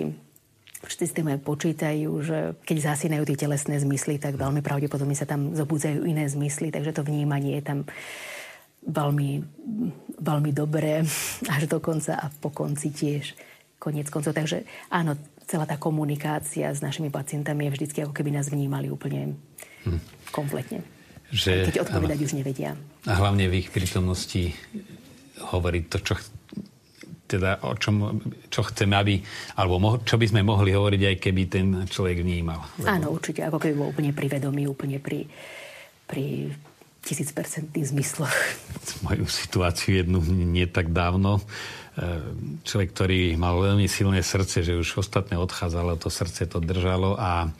všetci 0.79 1.05
s 1.11 1.16
tým 1.16 1.27
aj 1.35 1.42
počítajú, 1.42 2.11
že 2.23 2.38
keď 2.62 2.94
zasínajú 2.94 3.27
tie 3.27 3.38
telesné 3.49 3.83
zmysly, 3.83 4.23
tak 4.23 4.38
veľmi 4.38 4.62
pravdepodobne 4.62 5.16
sa 5.18 5.27
tam 5.27 5.51
zobudzajú 5.51 6.07
iné 6.07 6.31
zmysly, 6.31 6.71
takže 6.71 6.94
to 6.94 7.03
vnímanie 7.03 7.59
je 7.59 7.64
tam 7.66 7.79
veľmi, 8.87 9.42
veľmi 10.23 10.51
dobré 10.55 11.03
až 11.55 11.62
do 11.66 11.83
konca 11.83 12.14
a 12.14 12.31
po 12.31 12.55
konci 12.55 12.94
tiež 12.94 13.35
koniec 13.83 14.07
koncov. 14.11 14.35
Takže 14.35 14.66
áno, 14.90 15.18
celá 15.51 15.66
tá 15.66 15.79
komunikácia 15.79 16.71
s 16.71 16.79
našimi 16.79 17.11
pacientami 17.11 17.66
je 17.66 17.75
vždycky 17.75 17.99
ako 18.07 18.14
keby 18.14 18.38
nás 18.38 18.51
vnímali 18.51 18.87
úplne 18.87 19.35
hm. 19.83 19.99
kompletne. 20.31 20.87
Že, 21.29 21.68
keď 21.68 21.77
odpovedať 21.85 22.18
áno. 22.23 22.25
už 22.25 22.33
nevedia. 22.40 22.73
A 23.05 23.12
hlavne 23.21 23.53
v 23.53 23.61
ich 23.61 23.68
prítomnosti 23.68 24.57
hovoriť 25.38 25.85
to, 25.88 25.98
čo 26.03 26.14
teda 27.29 27.61
o 27.68 27.77
čom, 27.77 28.16
čo 28.48 28.64
chceme, 28.64 28.96
aby, 28.96 29.20
alebo 29.61 29.77
mo, 29.77 29.90
čo 30.01 30.16
by 30.16 30.27
sme 30.33 30.40
mohli 30.40 30.72
hovoriť, 30.72 31.03
aj 31.05 31.16
keby 31.20 31.42
ten 31.44 31.66
človek 31.85 32.24
vnímal. 32.24 32.64
Áno, 32.88 33.12
určite, 33.12 33.44
ako 33.44 33.61
keby 33.61 33.74
bol 33.77 33.92
úplne 33.92 34.16
pri 34.16 34.40
vedomí, 34.40 34.64
úplne 34.64 34.96
pri, 34.96 35.29
pri 36.09 36.48
tisícpercentných 37.05 37.87
zmysloch. 37.92 38.33
Moju 39.05 39.29
situáciu 39.29 40.01
jednu 40.01 40.24
nie 40.24 40.64
tak 40.64 40.88
dávno. 40.88 41.38
E, 41.38 41.42
človek, 42.64 42.96
ktorý 42.96 43.37
mal 43.37 43.61
veľmi 43.61 43.85
silné 43.87 44.24
srdce, 44.24 44.64
že 44.64 44.81
už 44.81 45.05
ostatné 45.05 45.37
odchádzalo, 45.37 46.01
to 46.01 46.09
srdce 46.09 46.48
to 46.48 46.64
držalo 46.64 47.12
a 47.20 47.53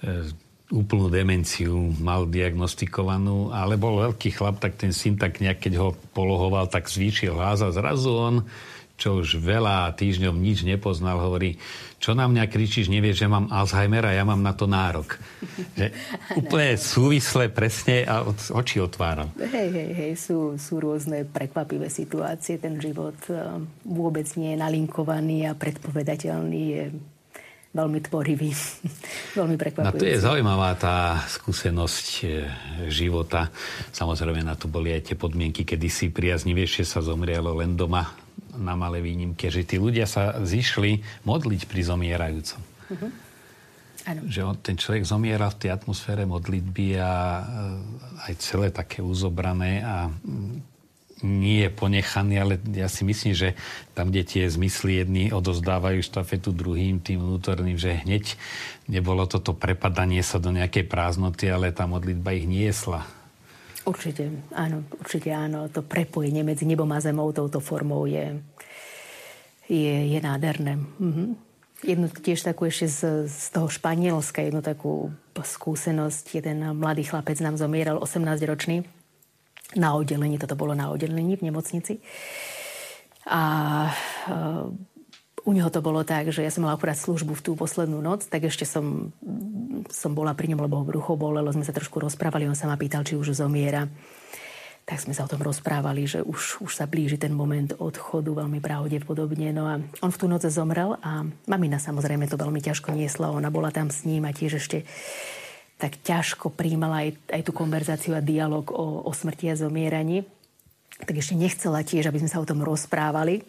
e, 0.00 0.32
úplnú 0.72 1.12
demenciu 1.12 1.92
mal 2.00 2.24
diagnostikovanú, 2.24 3.52
ale 3.52 3.76
bol 3.76 4.00
veľký 4.00 4.32
chlap, 4.32 4.56
tak 4.56 4.80
ten 4.80 4.96
syn 4.96 5.20
tak 5.20 5.38
nejak, 5.44 5.60
keď 5.60 5.72
ho 5.76 5.88
polohoval, 6.16 6.72
tak 6.72 6.88
zvýšil 6.88 7.36
hlas 7.36 7.60
a 7.60 7.68
zrazu 7.68 8.08
on, 8.08 8.36
čo 8.96 9.20
už 9.20 9.36
veľa 9.36 9.92
týždňov 9.92 10.32
nič 10.32 10.64
nepoznal, 10.64 11.20
hovorí, 11.20 11.60
čo 12.02 12.14
na 12.18 12.26
mňa 12.26 12.50
kričíš, 12.50 12.90
nevieš, 12.90 13.22
že 13.22 13.30
mám 13.30 13.50
Alzheimera, 13.52 14.16
ja 14.16 14.26
mám 14.26 14.40
na 14.40 14.54
to 14.56 14.66
nárok. 14.66 15.18
Že 15.78 15.94
úplne 16.34 16.74
súvisle 16.74 17.46
presne 17.46 18.02
a 18.02 18.26
oči 18.30 18.82
otváram. 18.82 19.30
Hej, 19.38 19.68
hej, 19.70 19.90
hej, 19.94 20.12
sú, 20.18 20.58
sú 20.58 20.82
rôzne 20.82 21.22
prekvapivé 21.26 21.86
situácie. 21.86 22.58
Ten 22.58 22.82
život 22.82 23.14
eh, 23.30 23.38
vôbec 23.86 24.26
nie 24.34 24.54
je 24.54 24.62
nalinkovaný 24.62 25.46
a 25.46 25.54
predpovedateľný. 25.54 26.62
Je 26.62 26.82
veľmi 27.72 27.98
tvorivý, 28.04 28.52
veľmi 29.40 29.56
prekvapujúci. 29.56 29.96
No 29.96 30.00
to 30.00 30.08
je 30.08 30.20
zaujímavá 30.20 30.76
tá 30.76 31.24
skúsenosť 31.26 32.06
e, 32.22 32.26
života. 32.92 33.48
Samozrejme, 33.96 34.44
na 34.44 34.54
to 34.54 34.68
boli 34.68 34.92
aj 34.92 35.12
tie 35.12 35.16
podmienky, 35.16 35.64
kedy 35.64 35.88
si 35.88 36.12
priaznivejšie 36.12 36.84
sa 36.84 37.00
zomrialo 37.00 37.56
len 37.56 37.74
doma 37.74 38.12
na 38.52 38.76
malé 38.76 39.00
výnimke, 39.00 39.48
že 39.48 39.64
tí 39.64 39.80
ľudia 39.80 40.04
sa 40.04 40.44
zišli 40.44 41.24
modliť 41.24 41.64
pri 41.64 41.80
zomierajúcom. 41.88 42.60
Uh-huh. 42.92 43.10
Ano. 44.02 44.20
Že 44.28 44.40
on, 44.44 44.56
ten 44.60 44.76
človek 44.76 45.08
zomiera 45.08 45.48
v 45.48 45.58
tej 45.62 45.70
atmosfére 45.72 46.28
modlitby 46.28 47.00
a 47.00 47.12
e, 47.12 47.42
aj 48.28 48.32
celé 48.36 48.68
také 48.68 49.00
uzobrané 49.00 49.80
a 49.80 50.12
nie 51.22 51.66
je 51.66 51.70
ponechaný, 51.70 52.34
ale 52.38 52.54
ja 52.74 52.90
si 52.90 53.06
myslím, 53.06 53.32
že 53.32 53.54
tam, 53.94 54.10
kde 54.10 54.22
tie 54.26 54.44
zmysly 54.50 55.02
jedni 55.02 55.24
odozdávajú 55.30 56.02
štafetu 56.02 56.50
druhým, 56.50 56.98
tým 56.98 57.22
vnútorným, 57.22 57.78
že 57.78 58.02
hneď 58.02 58.36
nebolo 58.90 59.24
toto 59.30 59.54
prepadanie 59.54 60.20
sa 60.20 60.42
do 60.42 60.50
nejakej 60.50 60.84
prázdnoty, 60.90 61.48
ale 61.48 61.70
tá 61.70 61.86
modlitba 61.86 62.34
ich 62.34 62.46
niesla. 62.50 63.06
Určite, 63.82 64.30
áno, 64.54 64.86
určite 64.94 65.34
áno. 65.34 65.66
To 65.70 65.82
prepojenie 65.82 66.46
medzi 66.46 66.62
nebom 66.62 66.86
a 66.94 67.02
zemou 67.02 67.34
touto 67.34 67.58
formou 67.58 68.06
je, 68.06 68.38
je, 69.66 69.96
je 70.12 70.18
nádherné. 70.22 70.78
Mhm. 70.98 71.50
Jednu 71.82 72.06
tiež 72.14 72.46
takú 72.46 72.70
ešte 72.70 72.86
z, 72.86 73.00
z 73.26 73.50
toho 73.50 73.66
Španielska, 73.66 74.38
jednu 74.38 74.62
takú 74.62 75.10
skúsenosť. 75.34 76.38
Jeden 76.38 76.62
mladý 76.78 77.02
chlapec 77.02 77.42
nám 77.42 77.58
zomieral, 77.58 77.98
18-ročný 77.98 78.86
na 79.76 79.96
oddelení, 79.96 80.36
toto 80.36 80.56
bolo 80.58 80.76
na 80.76 80.90
oddelení 80.92 81.36
v 81.36 81.46
nemocnici. 81.48 82.02
A 83.28 83.40
u 85.42 85.50
neho 85.50 85.70
to 85.70 85.82
bolo 85.82 86.06
tak, 86.06 86.30
že 86.30 86.46
ja 86.46 86.50
som 86.54 86.62
mala 86.62 86.78
akurát 86.78 86.94
službu 86.94 87.34
v 87.34 87.44
tú 87.44 87.52
poslednú 87.58 87.98
noc, 87.98 88.30
tak 88.30 88.46
ešte 88.46 88.62
som, 88.62 89.10
som 89.90 90.14
bola 90.14 90.38
pri 90.38 90.54
ňom, 90.54 90.62
lebo 90.62 90.78
ho 90.78 90.86
brucho 90.86 91.18
bolelo, 91.18 91.50
sme 91.50 91.66
sa 91.66 91.74
trošku 91.74 91.98
rozprávali, 91.98 92.46
on 92.46 92.58
sa 92.58 92.70
ma 92.70 92.78
pýtal, 92.78 93.02
či 93.02 93.18
už 93.18 93.34
zomiera. 93.34 93.90
Tak 94.82 94.98
sme 94.98 95.14
sa 95.14 95.22
o 95.22 95.30
tom 95.30 95.38
rozprávali, 95.46 96.10
že 96.10 96.26
už, 96.26 96.66
už 96.66 96.72
sa 96.74 96.90
blíži 96.90 97.14
ten 97.14 97.30
moment 97.30 97.70
odchodu 97.78 98.34
veľmi 98.42 98.58
pravdepodobne. 98.58 99.54
No 99.54 99.70
a 99.70 99.78
on 99.78 100.10
v 100.10 100.18
tú 100.18 100.26
noc 100.26 100.42
zomrel 100.42 100.98
a 100.98 101.22
mamina 101.46 101.78
samozrejme 101.78 102.26
to 102.26 102.34
veľmi 102.34 102.58
ťažko 102.58 102.90
niesla. 102.90 103.30
Ona 103.30 103.46
bola 103.54 103.70
tam 103.70 103.94
s 103.94 104.02
ním 104.02 104.26
a 104.26 104.34
tiež 104.34 104.58
ešte 104.58 104.82
tak 105.82 105.98
ťažko 105.98 106.54
príjmala 106.54 107.02
aj, 107.02 107.10
aj 107.34 107.42
tú 107.42 107.50
konverzáciu 107.50 108.14
a 108.14 108.22
dialog 108.22 108.70
o, 108.70 109.02
o 109.02 109.10
smrti 109.10 109.50
a 109.50 109.58
zomieraní. 109.58 110.22
Tak 111.02 111.18
ešte 111.18 111.34
nechcela 111.34 111.82
tiež, 111.82 112.06
aby 112.06 112.22
sme 112.22 112.30
sa 112.30 112.38
o 112.38 112.46
tom 112.46 112.62
rozprávali. 112.62 113.42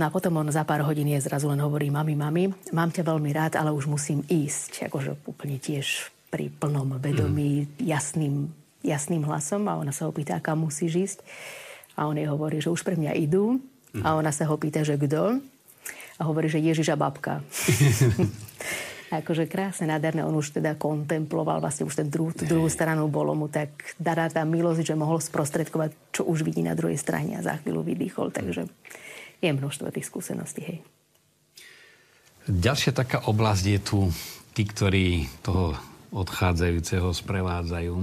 No 0.00 0.08
a 0.08 0.10
potom 0.10 0.40
on 0.40 0.48
za 0.48 0.64
pár 0.64 0.80
hodín 0.88 1.12
je 1.12 1.20
zrazu 1.20 1.52
len 1.52 1.60
hovorí, 1.60 1.92
mami, 1.92 2.16
mami, 2.16 2.48
mám 2.72 2.88
ťa 2.88 3.04
veľmi 3.04 3.28
rád, 3.36 3.60
ale 3.60 3.68
už 3.76 3.84
musím 3.84 4.24
ísť. 4.24 4.88
Akože 4.88 5.20
úplne 5.28 5.60
tiež 5.60 6.08
pri 6.32 6.48
plnom 6.48 6.96
vedomí, 6.96 7.68
mm. 7.68 7.84
jasným, 7.84 8.48
jasným 8.80 9.28
hlasom 9.28 9.68
a 9.68 9.76
ona 9.76 9.92
sa 9.92 10.08
ho 10.08 10.12
pýta, 10.16 10.40
kam 10.40 10.64
musíš 10.64 10.92
ísť. 10.96 11.18
A 12.00 12.08
on 12.08 12.16
jej 12.16 12.24
hovorí, 12.24 12.64
že 12.64 12.72
už 12.72 12.80
pre 12.80 12.96
mňa 12.96 13.12
idú. 13.20 13.60
Mm. 13.92 14.00
A 14.00 14.16
ona 14.16 14.32
sa 14.32 14.48
ho 14.48 14.56
pýta, 14.56 14.80
že 14.80 14.96
kto? 14.96 15.44
A 16.16 16.22
hovorí, 16.24 16.48
že 16.48 16.56
Ježiš 16.56 16.88
a 16.88 16.96
babka. 16.96 17.44
akože 19.20 19.44
krásne, 19.44 19.92
nádherné. 19.92 20.24
On 20.24 20.32
už 20.32 20.56
teda 20.56 20.72
kontemploval 20.80 21.60
vlastne 21.60 21.84
už 21.84 22.00
ten 22.00 22.08
dru, 22.08 22.32
tú 22.32 22.48
druhú 22.48 22.72
stranu. 22.72 23.12
Bolo 23.12 23.36
mu 23.36 23.52
tak 23.52 23.92
daná 24.00 24.32
tá 24.32 24.40
milosť, 24.48 24.88
že 24.88 24.96
mohol 24.96 25.20
sprostredkovať, 25.20 25.92
čo 26.16 26.24
už 26.24 26.40
vidí 26.40 26.64
na 26.64 26.72
druhej 26.72 26.96
strane 26.96 27.36
a 27.36 27.44
za 27.44 27.60
chvíľu 27.60 27.84
vydýchol. 27.84 28.32
Takže 28.32 28.64
je 29.44 29.50
množstvo 29.52 29.92
tých 29.92 30.08
skúseností. 30.08 30.62
Hej. 30.64 30.78
Ďalšia 32.48 32.96
taká 32.96 33.28
oblasť 33.28 33.64
je 33.68 33.80
tu 33.84 33.98
tí, 34.56 34.64
ktorí 34.64 35.28
toho 35.44 35.76
odchádzajúceho 36.12 37.12
sprevádzajú. 37.12 37.94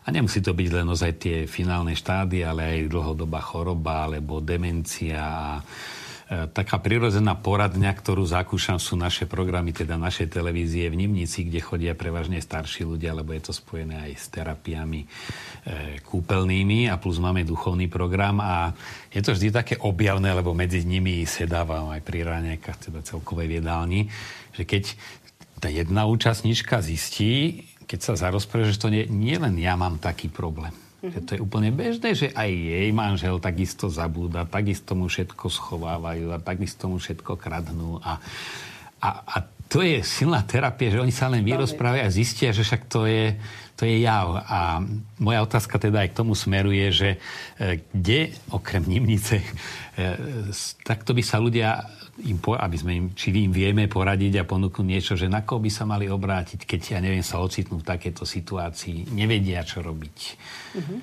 A 0.00 0.08
nemusí 0.08 0.40
to 0.40 0.56
byť 0.56 0.68
len 0.72 0.88
ozaj 0.88 1.12
tie 1.20 1.36
finálne 1.44 1.92
štády, 1.92 2.40
ale 2.40 2.62
aj 2.64 2.90
dlhodobá 2.90 3.44
choroba 3.44 4.08
alebo 4.08 4.40
demencia 4.40 5.20
a 5.20 5.50
taká 6.30 6.78
prirodzená 6.78 7.34
poradňa, 7.34 7.90
ktorú 7.90 8.22
zakúšam, 8.22 8.78
sú 8.78 8.94
naše 8.94 9.26
programy, 9.26 9.74
teda 9.74 9.98
našej 9.98 10.30
televízie 10.30 10.86
v 10.86 11.02
Nimnici, 11.02 11.42
kde 11.42 11.58
chodia 11.58 11.98
prevažne 11.98 12.38
starší 12.38 12.86
ľudia, 12.86 13.18
lebo 13.18 13.34
je 13.34 13.50
to 13.50 13.52
spojené 13.52 13.98
aj 13.98 14.12
s 14.14 14.26
terapiami 14.30 15.02
e, 15.02 15.06
kúpeľnými 16.06 16.86
a 16.86 17.02
plus 17.02 17.18
máme 17.18 17.42
duchovný 17.42 17.90
program 17.90 18.38
a 18.38 18.70
je 19.10 19.18
to 19.26 19.34
vždy 19.34 19.50
také 19.50 19.74
objavné, 19.82 20.30
lebo 20.30 20.54
medzi 20.54 20.86
nimi 20.86 21.26
sedávam 21.26 21.90
aj 21.90 21.98
pri 22.06 22.22
ráňajkách, 22.22 22.78
teda 22.78 23.02
celkovej 23.02 23.58
jedálni, 23.58 24.06
že 24.54 24.62
keď 24.62 24.94
tá 25.58 25.66
jedna 25.66 26.06
účastníčka 26.06 26.78
zistí, 26.78 27.66
keď 27.90 27.98
sa 28.06 28.14
zarozpráva, 28.14 28.70
že 28.70 28.78
to 28.78 28.86
nie, 28.86 29.02
nie 29.10 29.34
len 29.34 29.58
ja 29.58 29.74
mám 29.74 29.98
taký 29.98 30.30
problém, 30.30 30.70
Že 31.00 31.20
to 31.24 31.30
je 31.36 31.40
úplne 31.40 31.72
bežné, 31.72 32.12
že 32.12 32.28
aj 32.36 32.50
jej 32.52 32.88
manžel 32.92 33.40
takisto 33.40 33.88
zabúda, 33.88 34.44
takisto 34.44 34.92
mu 34.92 35.08
všetko 35.08 35.48
schovávajú 35.48 36.28
a 36.36 36.38
takisto 36.38 36.92
mu 36.92 37.00
všetko 37.00 37.40
kradnú. 37.40 37.96
A, 38.04 38.20
a, 39.00 39.08
a 39.24 39.36
to 39.70 39.86
je 39.86 40.02
silná 40.02 40.42
terapia, 40.42 40.90
že 40.90 40.98
oni 40.98 41.14
sa 41.14 41.30
len 41.30 41.46
vyrozprávajú 41.46 42.02
a 42.02 42.10
zistia, 42.10 42.50
že 42.50 42.66
však 42.66 42.90
to 42.90 43.06
je, 43.06 43.38
to 43.78 43.86
je 43.86 44.02
jav. 44.02 44.42
A 44.42 44.82
moja 45.22 45.46
otázka 45.46 45.78
teda 45.78 46.02
aj 46.02 46.10
k 46.10 46.18
tomu 46.18 46.34
smeruje, 46.34 46.90
že 46.90 47.10
e, 47.54 47.78
kde, 47.94 48.34
okrem 48.50 48.82
Nimnice, 48.82 49.38
e, 49.38 49.46
takto 50.82 51.14
by 51.14 51.22
sa 51.22 51.38
ľudia 51.38 51.86
im, 52.26 52.42
aby 52.42 52.76
sme 52.76 52.92
im, 52.98 53.06
či 53.14 53.30
im 53.30 53.54
vieme 53.54 53.86
poradiť 53.86 54.42
a 54.42 54.48
ponúknuť 54.48 54.86
niečo, 54.90 55.14
že 55.14 55.30
na 55.30 55.46
koho 55.46 55.62
by 55.62 55.70
sa 55.70 55.86
mali 55.86 56.10
obrátiť, 56.10 56.66
keď, 56.66 56.80
ja 56.90 57.00
neviem, 57.00 57.22
sa 57.22 57.38
ocitnú 57.38 57.78
v 57.78 57.88
takejto 57.88 58.26
situácii, 58.26 59.14
nevedia, 59.14 59.62
čo 59.62 59.86
robiť. 59.86 60.18
Mm-hmm. 60.76 60.98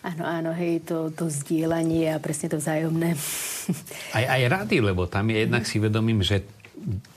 Áno, 0.00 0.24
áno, 0.24 0.50
hej, 0.56 0.80
to, 0.84 1.12
to 1.12 1.28
zdieľanie 1.28 2.08
a 2.12 2.16
presne 2.16 2.48
to 2.52 2.56
vzájomné. 2.56 3.16
Aj, 4.16 4.24
aj 4.24 4.42
rady, 4.48 4.80
lebo 4.80 5.04
tam 5.04 5.28
je 5.28 5.44
jednak 5.44 5.64
si 5.68 5.76
vedomím, 5.76 6.24
že 6.24 6.40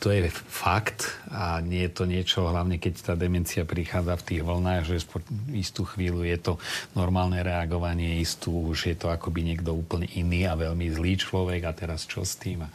to 0.03 0.11
je 0.11 0.28
fakt 0.30 1.07
a 1.32 1.64
nie 1.64 1.88
je 1.88 1.91
to 1.91 2.03
niečo, 2.03 2.51
hlavne 2.51 2.78
keď 2.78 2.93
tá 2.99 3.14
demencia 3.16 3.64
prichádza 3.64 4.20
v 4.20 4.26
tých 4.28 4.41
vlnách, 4.43 4.84
že 4.84 5.07
po 5.07 5.24
istú 5.55 5.88
chvíľu 5.88 6.28
je 6.28 6.38
to 6.38 6.53
normálne 6.93 7.39
reagovanie, 7.39 8.20
istú 8.20 8.72
už 8.76 8.91
je 8.91 8.95
to 8.99 9.07
akoby 9.07 9.41
niekto 9.41 9.72
úplne 9.72 10.07
iný 10.20 10.45
a 10.47 10.59
veľmi 10.59 10.91
zlý 10.91 11.16
človek 11.16 11.64
a 11.64 11.72
teraz 11.72 12.03
čo 12.03 12.28
s 12.28 12.36
tým? 12.36 12.68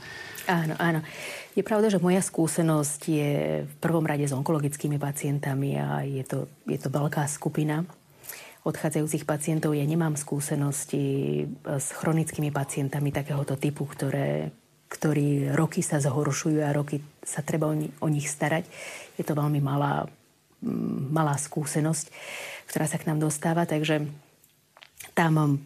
Áno, 0.48 0.74
áno. 0.80 1.04
Je 1.52 1.60
pravda, 1.60 1.92
že 1.92 2.00
moja 2.00 2.24
skúsenosť 2.24 3.00
je 3.04 3.32
v 3.68 3.74
prvom 3.84 4.06
rade 4.06 4.24
s 4.24 4.32
onkologickými 4.32 4.96
pacientami 4.96 5.76
a 5.76 6.00
je 6.08 6.24
to, 6.24 6.48
je 6.64 6.78
to 6.80 6.88
veľká 6.88 7.28
skupina 7.28 7.84
odchádzajúcich 8.64 9.28
pacientov. 9.28 9.76
Ja 9.76 9.84
nemám 9.84 10.16
skúsenosti 10.16 11.44
s 11.64 11.88
chronickými 11.96 12.52
pacientami 12.52 13.12
takéhoto 13.12 13.56
typu, 13.60 13.84
ktoré, 13.84 14.52
ktorí 14.88 15.52
roky 15.52 15.84
sa 15.84 16.00
zhoršujú 16.00 16.64
a 16.64 16.72
roky 16.72 17.04
sa 17.20 17.44
treba 17.44 17.68
o, 17.68 17.74
o 17.76 18.08
nich 18.08 18.28
starať. 18.28 18.64
Je 19.20 19.24
to 19.24 19.36
veľmi 19.36 19.60
malá, 19.60 20.08
mm, 20.64 21.12
malá 21.12 21.36
skúsenosť, 21.36 22.08
ktorá 22.68 22.88
sa 22.88 23.00
k 23.00 23.08
nám 23.08 23.20
dostáva, 23.20 23.68
takže 23.68 24.08
tam 25.12 25.60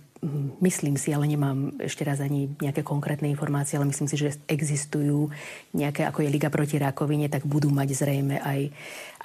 myslím 0.62 0.94
si, 0.94 1.10
ale 1.10 1.26
nemám 1.26 1.74
ešte 1.82 2.06
raz 2.06 2.22
ani 2.22 2.46
nejaké 2.62 2.86
konkrétne 2.86 3.26
informácie, 3.26 3.74
ale 3.74 3.90
myslím 3.90 4.06
si, 4.06 4.14
že 4.14 4.38
existujú 4.46 5.34
nejaké, 5.74 6.06
ako 6.06 6.22
je 6.22 6.30
Liga 6.30 6.46
proti 6.46 6.78
rakovine, 6.78 7.26
tak 7.26 7.42
budú 7.42 7.74
mať 7.74 7.88
zrejme 7.90 8.38
aj, 8.38 8.70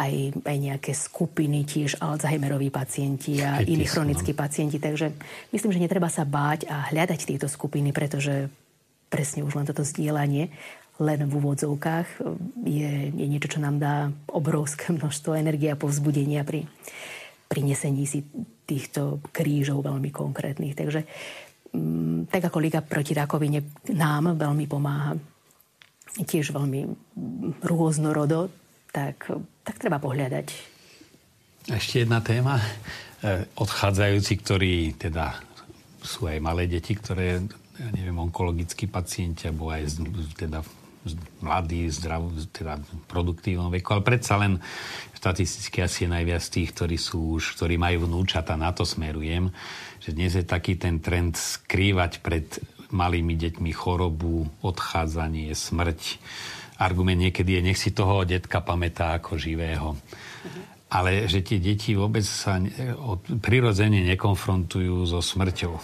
aj, 0.02 0.14
aj 0.42 0.58
nejaké 0.58 0.92
skupiny, 0.98 1.70
tiež 1.70 2.02
Alzheimeroví 2.02 2.74
pacienti 2.74 3.38
a 3.46 3.62
iní 3.62 3.86
chronickí 3.86 4.34
pacienti. 4.34 4.82
Takže 4.82 5.14
myslím, 5.54 5.78
že 5.78 5.84
netreba 5.86 6.10
sa 6.10 6.26
báť 6.26 6.66
a 6.66 6.90
hľadať 6.90 7.30
tieto 7.30 7.46
skupiny, 7.46 7.94
pretože 7.94 8.50
presne 9.08 9.44
už 9.44 9.56
len 9.56 9.66
toto 9.68 9.84
zdieľanie 9.84 10.52
len 10.98 11.30
v 11.30 11.34
úvodzovkách 11.38 12.08
je, 12.66 12.92
je 13.14 13.26
niečo, 13.30 13.58
čo 13.58 13.60
nám 13.62 13.78
dá 13.78 14.10
obrovské 14.34 14.90
množstvo 14.98 15.38
energie 15.38 15.70
a 15.70 15.80
povzbudenia 15.80 16.42
pri, 16.42 16.66
pri 17.46 17.62
nesení 17.62 18.10
si 18.10 18.26
týchto 18.68 19.24
krížov 19.32 19.86
veľmi 19.86 20.10
konkrétnych. 20.12 20.76
Takže 20.76 21.02
mm, 21.72 22.34
tak 22.34 22.50
ako 22.50 22.58
Liga 22.60 22.82
proti 22.84 23.14
rakovine 23.16 23.64
nám 23.94 24.36
veľmi 24.36 24.66
pomáha, 24.68 25.16
tiež 26.18 26.52
veľmi 26.52 26.82
rôznorodo, 27.62 28.50
tak, 28.90 29.30
tak 29.62 29.76
treba 29.78 30.02
pohľadať. 30.02 30.48
Ešte 31.70 32.08
jedna 32.08 32.24
téma. 32.26 32.58
E, 32.58 33.46
odchádzajúci, 33.54 34.34
ktorí 34.42 34.74
teda 34.98 35.38
sú 36.02 36.26
aj 36.26 36.40
malé 36.42 36.66
deti, 36.66 36.96
ktoré, 36.96 37.44
ja 37.78 37.90
neviem, 37.94 38.18
onkologickí 38.18 38.90
pacienti, 38.90 39.46
alebo 39.46 39.70
aj 39.70 40.02
teda 40.34 40.66
mladí, 41.40 41.88
zdrav, 41.88 42.28
teda 42.52 42.82
produktívnom 43.08 43.72
veku, 43.72 43.96
ale 43.96 44.04
predsa 44.04 44.36
len 44.36 44.60
štatisticky 45.16 45.80
asi 45.80 46.04
je 46.04 46.10
najviac 46.12 46.44
tých, 46.44 46.76
ktorí 46.76 46.98
sú 47.00 47.40
už, 47.40 47.56
ktorí 47.56 47.80
majú 47.80 48.10
vnúčata, 48.10 48.60
na 48.60 48.76
to 48.76 48.84
smerujem, 48.84 49.54
že 50.04 50.12
dnes 50.12 50.36
je 50.36 50.44
taký 50.44 50.76
ten 50.76 51.00
trend 51.00 51.40
skrývať 51.40 52.20
pred 52.20 52.60
malými 52.92 53.36
deťmi 53.36 53.72
chorobu, 53.72 54.48
odchádzanie, 54.64 55.52
smrť. 55.52 56.20
Argument 56.78 57.20
niekedy 57.20 57.58
je, 57.58 57.62
nech 57.66 57.80
si 57.80 57.92
toho 57.92 58.24
detka 58.24 58.62
pamätá 58.62 59.18
ako 59.18 59.36
živého. 59.36 59.98
Ale 60.88 61.28
že 61.28 61.44
tie 61.44 61.60
deti 61.60 62.00
vôbec 62.00 62.24
sa 62.24 62.64
prirodzene 63.44 64.08
nekonfrontujú 64.08 65.04
so 65.04 65.20
smrťou. 65.20 65.76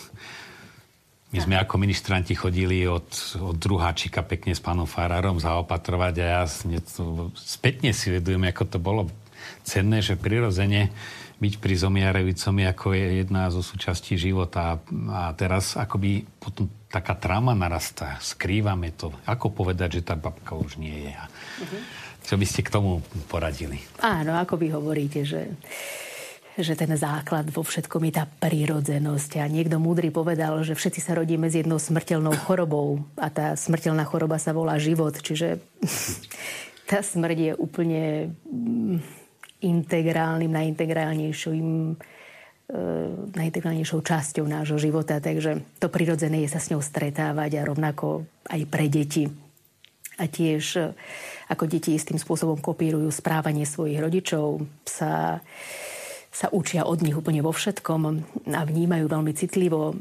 My 1.34 1.42
sme 1.42 1.56
ako 1.58 1.82
ministranti 1.82 2.38
chodili 2.38 2.86
od, 2.86 3.10
od 3.42 3.58
druháčika 3.58 4.22
pekne 4.22 4.54
s 4.54 4.62
pánom 4.62 4.86
Farárom 4.86 5.42
zaopatrovať 5.42 6.14
a 6.22 6.26
ja 6.30 6.42
spätne 7.34 7.90
si 7.90 8.14
vedujem, 8.14 8.46
ako 8.46 8.64
to 8.70 8.78
bolo 8.78 9.10
cenné, 9.66 10.06
že 10.06 10.14
prirodzene 10.14 10.94
byť 11.42 11.54
pri 11.60 11.76
zomiarajúcom 11.76 12.54
je 12.62 12.66
ako 12.70 12.88
je 12.96 13.06
jedna 13.26 13.52
zo 13.52 13.60
súčastí 13.60 14.16
života. 14.16 14.80
A 15.12 15.34
teraz 15.36 15.76
akoby 15.76 16.24
potom 16.40 16.70
taká 16.88 17.18
trauma 17.20 17.52
narastá. 17.58 18.16
Skrývame 18.22 18.94
to. 18.96 19.12
Ako 19.28 19.52
povedať, 19.52 20.00
že 20.00 20.06
tá 20.08 20.16
babka 20.16 20.56
už 20.56 20.80
nie 20.80 21.10
je? 21.10 21.14
Uh-huh. 21.18 21.82
Čo 22.24 22.40
by 22.40 22.46
ste 22.48 22.62
k 22.64 22.72
tomu 22.72 23.04
poradili? 23.28 23.84
Áno, 24.00 24.40
ako 24.40 24.56
vy 24.56 24.72
hovoríte, 24.72 25.28
že 25.28 25.52
že 26.58 26.78
ten 26.78 26.94
základ 26.94 27.50
vo 27.50 27.66
všetkom 27.66 28.02
je 28.10 28.14
tá 28.14 28.26
prírodzenosť. 28.30 29.42
A 29.42 29.50
niekto 29.50 29.82
múdry 29.82 30.14
povedal, 30.14 30.62
že 30.62 30.78
všetci 30.78 31.00
sa 31.02 31.18
rodíme 31.18 31.50
s 31.50 31.58
jednou 31.58 31.82
smrteľnou 31.82 32.38
chorobou 32.46 33.02
a 33.18 33.34
tá 33.34 33.58
smrteľná 33.58 34.06
choroba 34.06 34.38
sa 34.38 34.54
volá 34.54 34.78
život. 34.78 35.18
Čiže 35.18 35.58
tá 36.90 37.02
smrť 37.02 37.38
je 37.38 37.52
úplne 37.58 38.02
integrálnym, 39.64 40.52
najintegrálnejším 40.52 41.98
najintegrálnejšou 43.34 44.02
časťou 44.02 44.46
nášho 44.48 44.80
života, 44.80 45.20
takže 45.20 45.62
to 45.78 45.92
prirodzené 45.92 46.42
je 46.48 46.50
sa 46.50 46.64
s 46.64 46.72
ňou 46.72 46.82
stretávať 46.82 47.60
a 47.60 47.68
rovnako 47.68 48.26
aj 48.50 48.62
pre 48.72 48.88
deti. 48.88 49.28
A 50.22 50.30
tiež 50.30 50.64
e, 50.78 50.82
ako 51.50 51.66
deti 51.66 51.98
istým 51.98 52.22
spôsobom 52.22 52.62
kopírujú 52.62 53.10
správanie 53.10 53.66
svojich 53.66 53.98
rodičov, 53.98 54.62
sa, 54.86 55.42
sa 56.34 56.50
učia 56.50 56.90
od 56.90 57.06
nich 57.06 57.14
úplne 57.14 57.46
vo 57.46 57.54
všetkom 57.54 58.02
a 58.58 58.62
vnímajú 58.66 59.06
veľmi 59.06 59.32
citlivo 59.38 59.94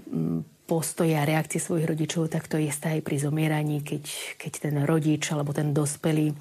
postoje 0.64 1.12
a 1.12 1.28
reakcie 1.28 1.61
svojich 1.61 1.85
rodičov, 1.85 2.33
tak 2.33 2.49
to 2.49 2.57
je 2.57 2.72
aj 2.72 3.05
pri 3.05 3.16
zomieraní, 3.20 3.85
keď, 3.85 4.05
keď 4.41 4.53
ten 4.64 4.76
rodič 4.89 5.28
alebo 5.28 5.53
ten 5.53 5.76
dospelý 5.76 6.33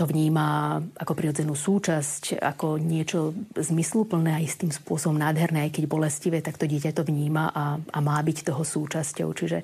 to 0.00 0.08
vníma 0.08 0.80
ako 0.96 1.12
prirodzenú 1.12 1.52
súčasť, 1.52 2.40
ako 2.40 2.80
niečo 2.80 3.36
zmysluplné 3.52 4.32
a 4.32 4.40
istým 4.40 4.72
spôsobom 4.72 5.20
nádherné, 5.20 5.68
aj 5.68 5.76
keď 5.76 5.84
bolestivé, 5.84 6.40
tak 6.40 6.56
to 6.56 6.64
dieťa 6.64 6.96
to 6.96 7.04
vníma 7.04 7.52
a, 7.52 7.76
a 7.76 7.98
má 8.00 8.16
byť 8.24 8.48
toho 8.48 8.64
súčasťou. 8.64 9.28
Čiže, 9.28 9.60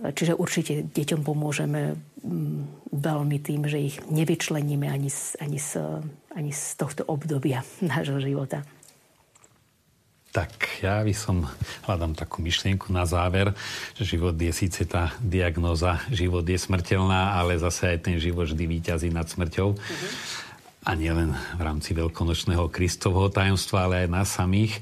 čiže 0.00 0.32
určite 0.36 0.88
deťom 0.88 1.20
pomôžeme 1.20 1.96
mm, 2.24 2.90
veľmi 2.94 3.38
tým, 3.44 3.68
že 3.68 3.78
ich 3.78 3.96
nevyčleníme 4.08 4.88
ani 4.88 5.12
z, 5.12 5.36
ani 5.40 5.60
z, 5.60 6.00
ani 6.32 6.52
z 6.52 6.64
tohto 6.80 7.04
obdobia 7.04 7.60
nášho 7.84 8.18
života. 8.20 8.64
Tak 10.30 10.78
ja 10.78 11.02
by 11.02 11.10
som 11.10 11.42
hľadám 11.90 12.14
takú 12.14 12.38
myšlienku 12.38 12.94
na 12.94 13.02
záver, 13.02 13.50
že 13.98 14.14
život 14.14 14.38
je 14.38 14.54
síce 14.54 14.86
tá 14.86 15.10
diagnóza, 15.18 15.98
život 16.14 16.46
je 16.46 16.54
smrteľná, 16.54 17.34
ale 17.34 17.58
zase 17.58 17.90
aj 17.90 17.98
ten 18.06 18.16
život 18.22 18.46
vždy 18.46 18.62
výťazí 18.62 19.10
nad 19.10 19.26
smrťou. 19.26 19.74
Mm-hmm. 19.74 20.10
A 20.86 20.90
nielen 20.94 21.34
v 21.34 21.60
rámci 21.60 21.92
veľkonočného 21.98 22.70
Kristovho 22.70 23.26
tajomstva, 23.26 23.90
ale 23.90 24.06
aj 24.06 24.08
nás 24.08 24.30
samých. 24.30 24.78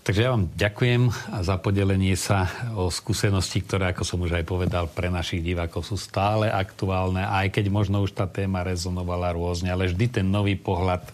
Takže 0.00 0.20
ja 0.24 0.32
vám 0.32 0.48
ďakujem 0.56 1.12
za 1.44 1.56
podelenie 1.60 2.16
sa 2.16 2.48
o 2.72 2.88
skúsenosti, 2.88 3.60
ktoré, 3.60 3.92
ako 3.92 4.02
som 4.02 4.18
už 4.24 4.32
aj 4.40 4.44
povedal, 4.48 4.88
pre 4.88 5.12
našich 5.12 5.44
divákov 5.44 5.84
sú 5.84 6.00
stále 6.00 6.48
aktuálne, 6.48 7.22
aj 7.22 7.52
keď 7.52 7.68
možno 7.68 8.00
už 8.00 8.16
tá 8.16 8.24
téma 8.24 8.64
rezonovala 8.64 9.36
rôzne, 9.36 9.68
ale 9.68 9.92
vždy 9.92 10.20
ten 10.20 10.26
nový 10.26 10.56
pohľad, 10.56 11.04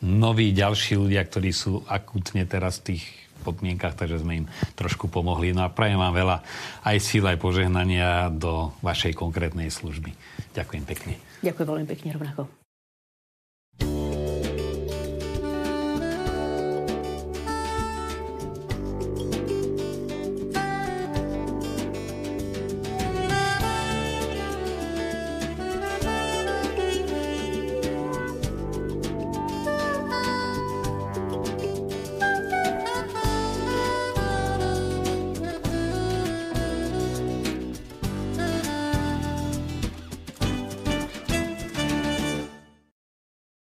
noví 0.00 0.54
ďalší 0.54 0.94
ľudia, 0.94 1.26
ktorí 1.26 1.50
sú 1.50 1.82
akútne 1.90 2.46
teraz 2.46 2.78
v 2.80 2.94
tých 2.94 3.04
podmienkach, 3.42 3.98
takže 3.98 4.22
sme 4.22 4.44
im 4.44 4.46
trošku 4.78 5.10
pomohli. 5.10 5.50
No 5.50 5.66
a 5.66 5.72
prajem 5.72 5.98
vám 5.98 6.14
veľa 6.14 6.36
aj 6.86 6.96
síl, 7.02 7.24
aj 7.26 7.42
požehnania 7.42 8.30
do 8.30 8.70
vašej 8.84 9.18
konkrétnej 9.18 9.70
služby. 9.70 10.14
Ďakujem 10.54 10.84
pekne. 10.86 11.14
Ďakujem 11.42 11.66
veľmi 11.66 11.86
pekne 11.86 12.08
rovnako. 12.14 12.57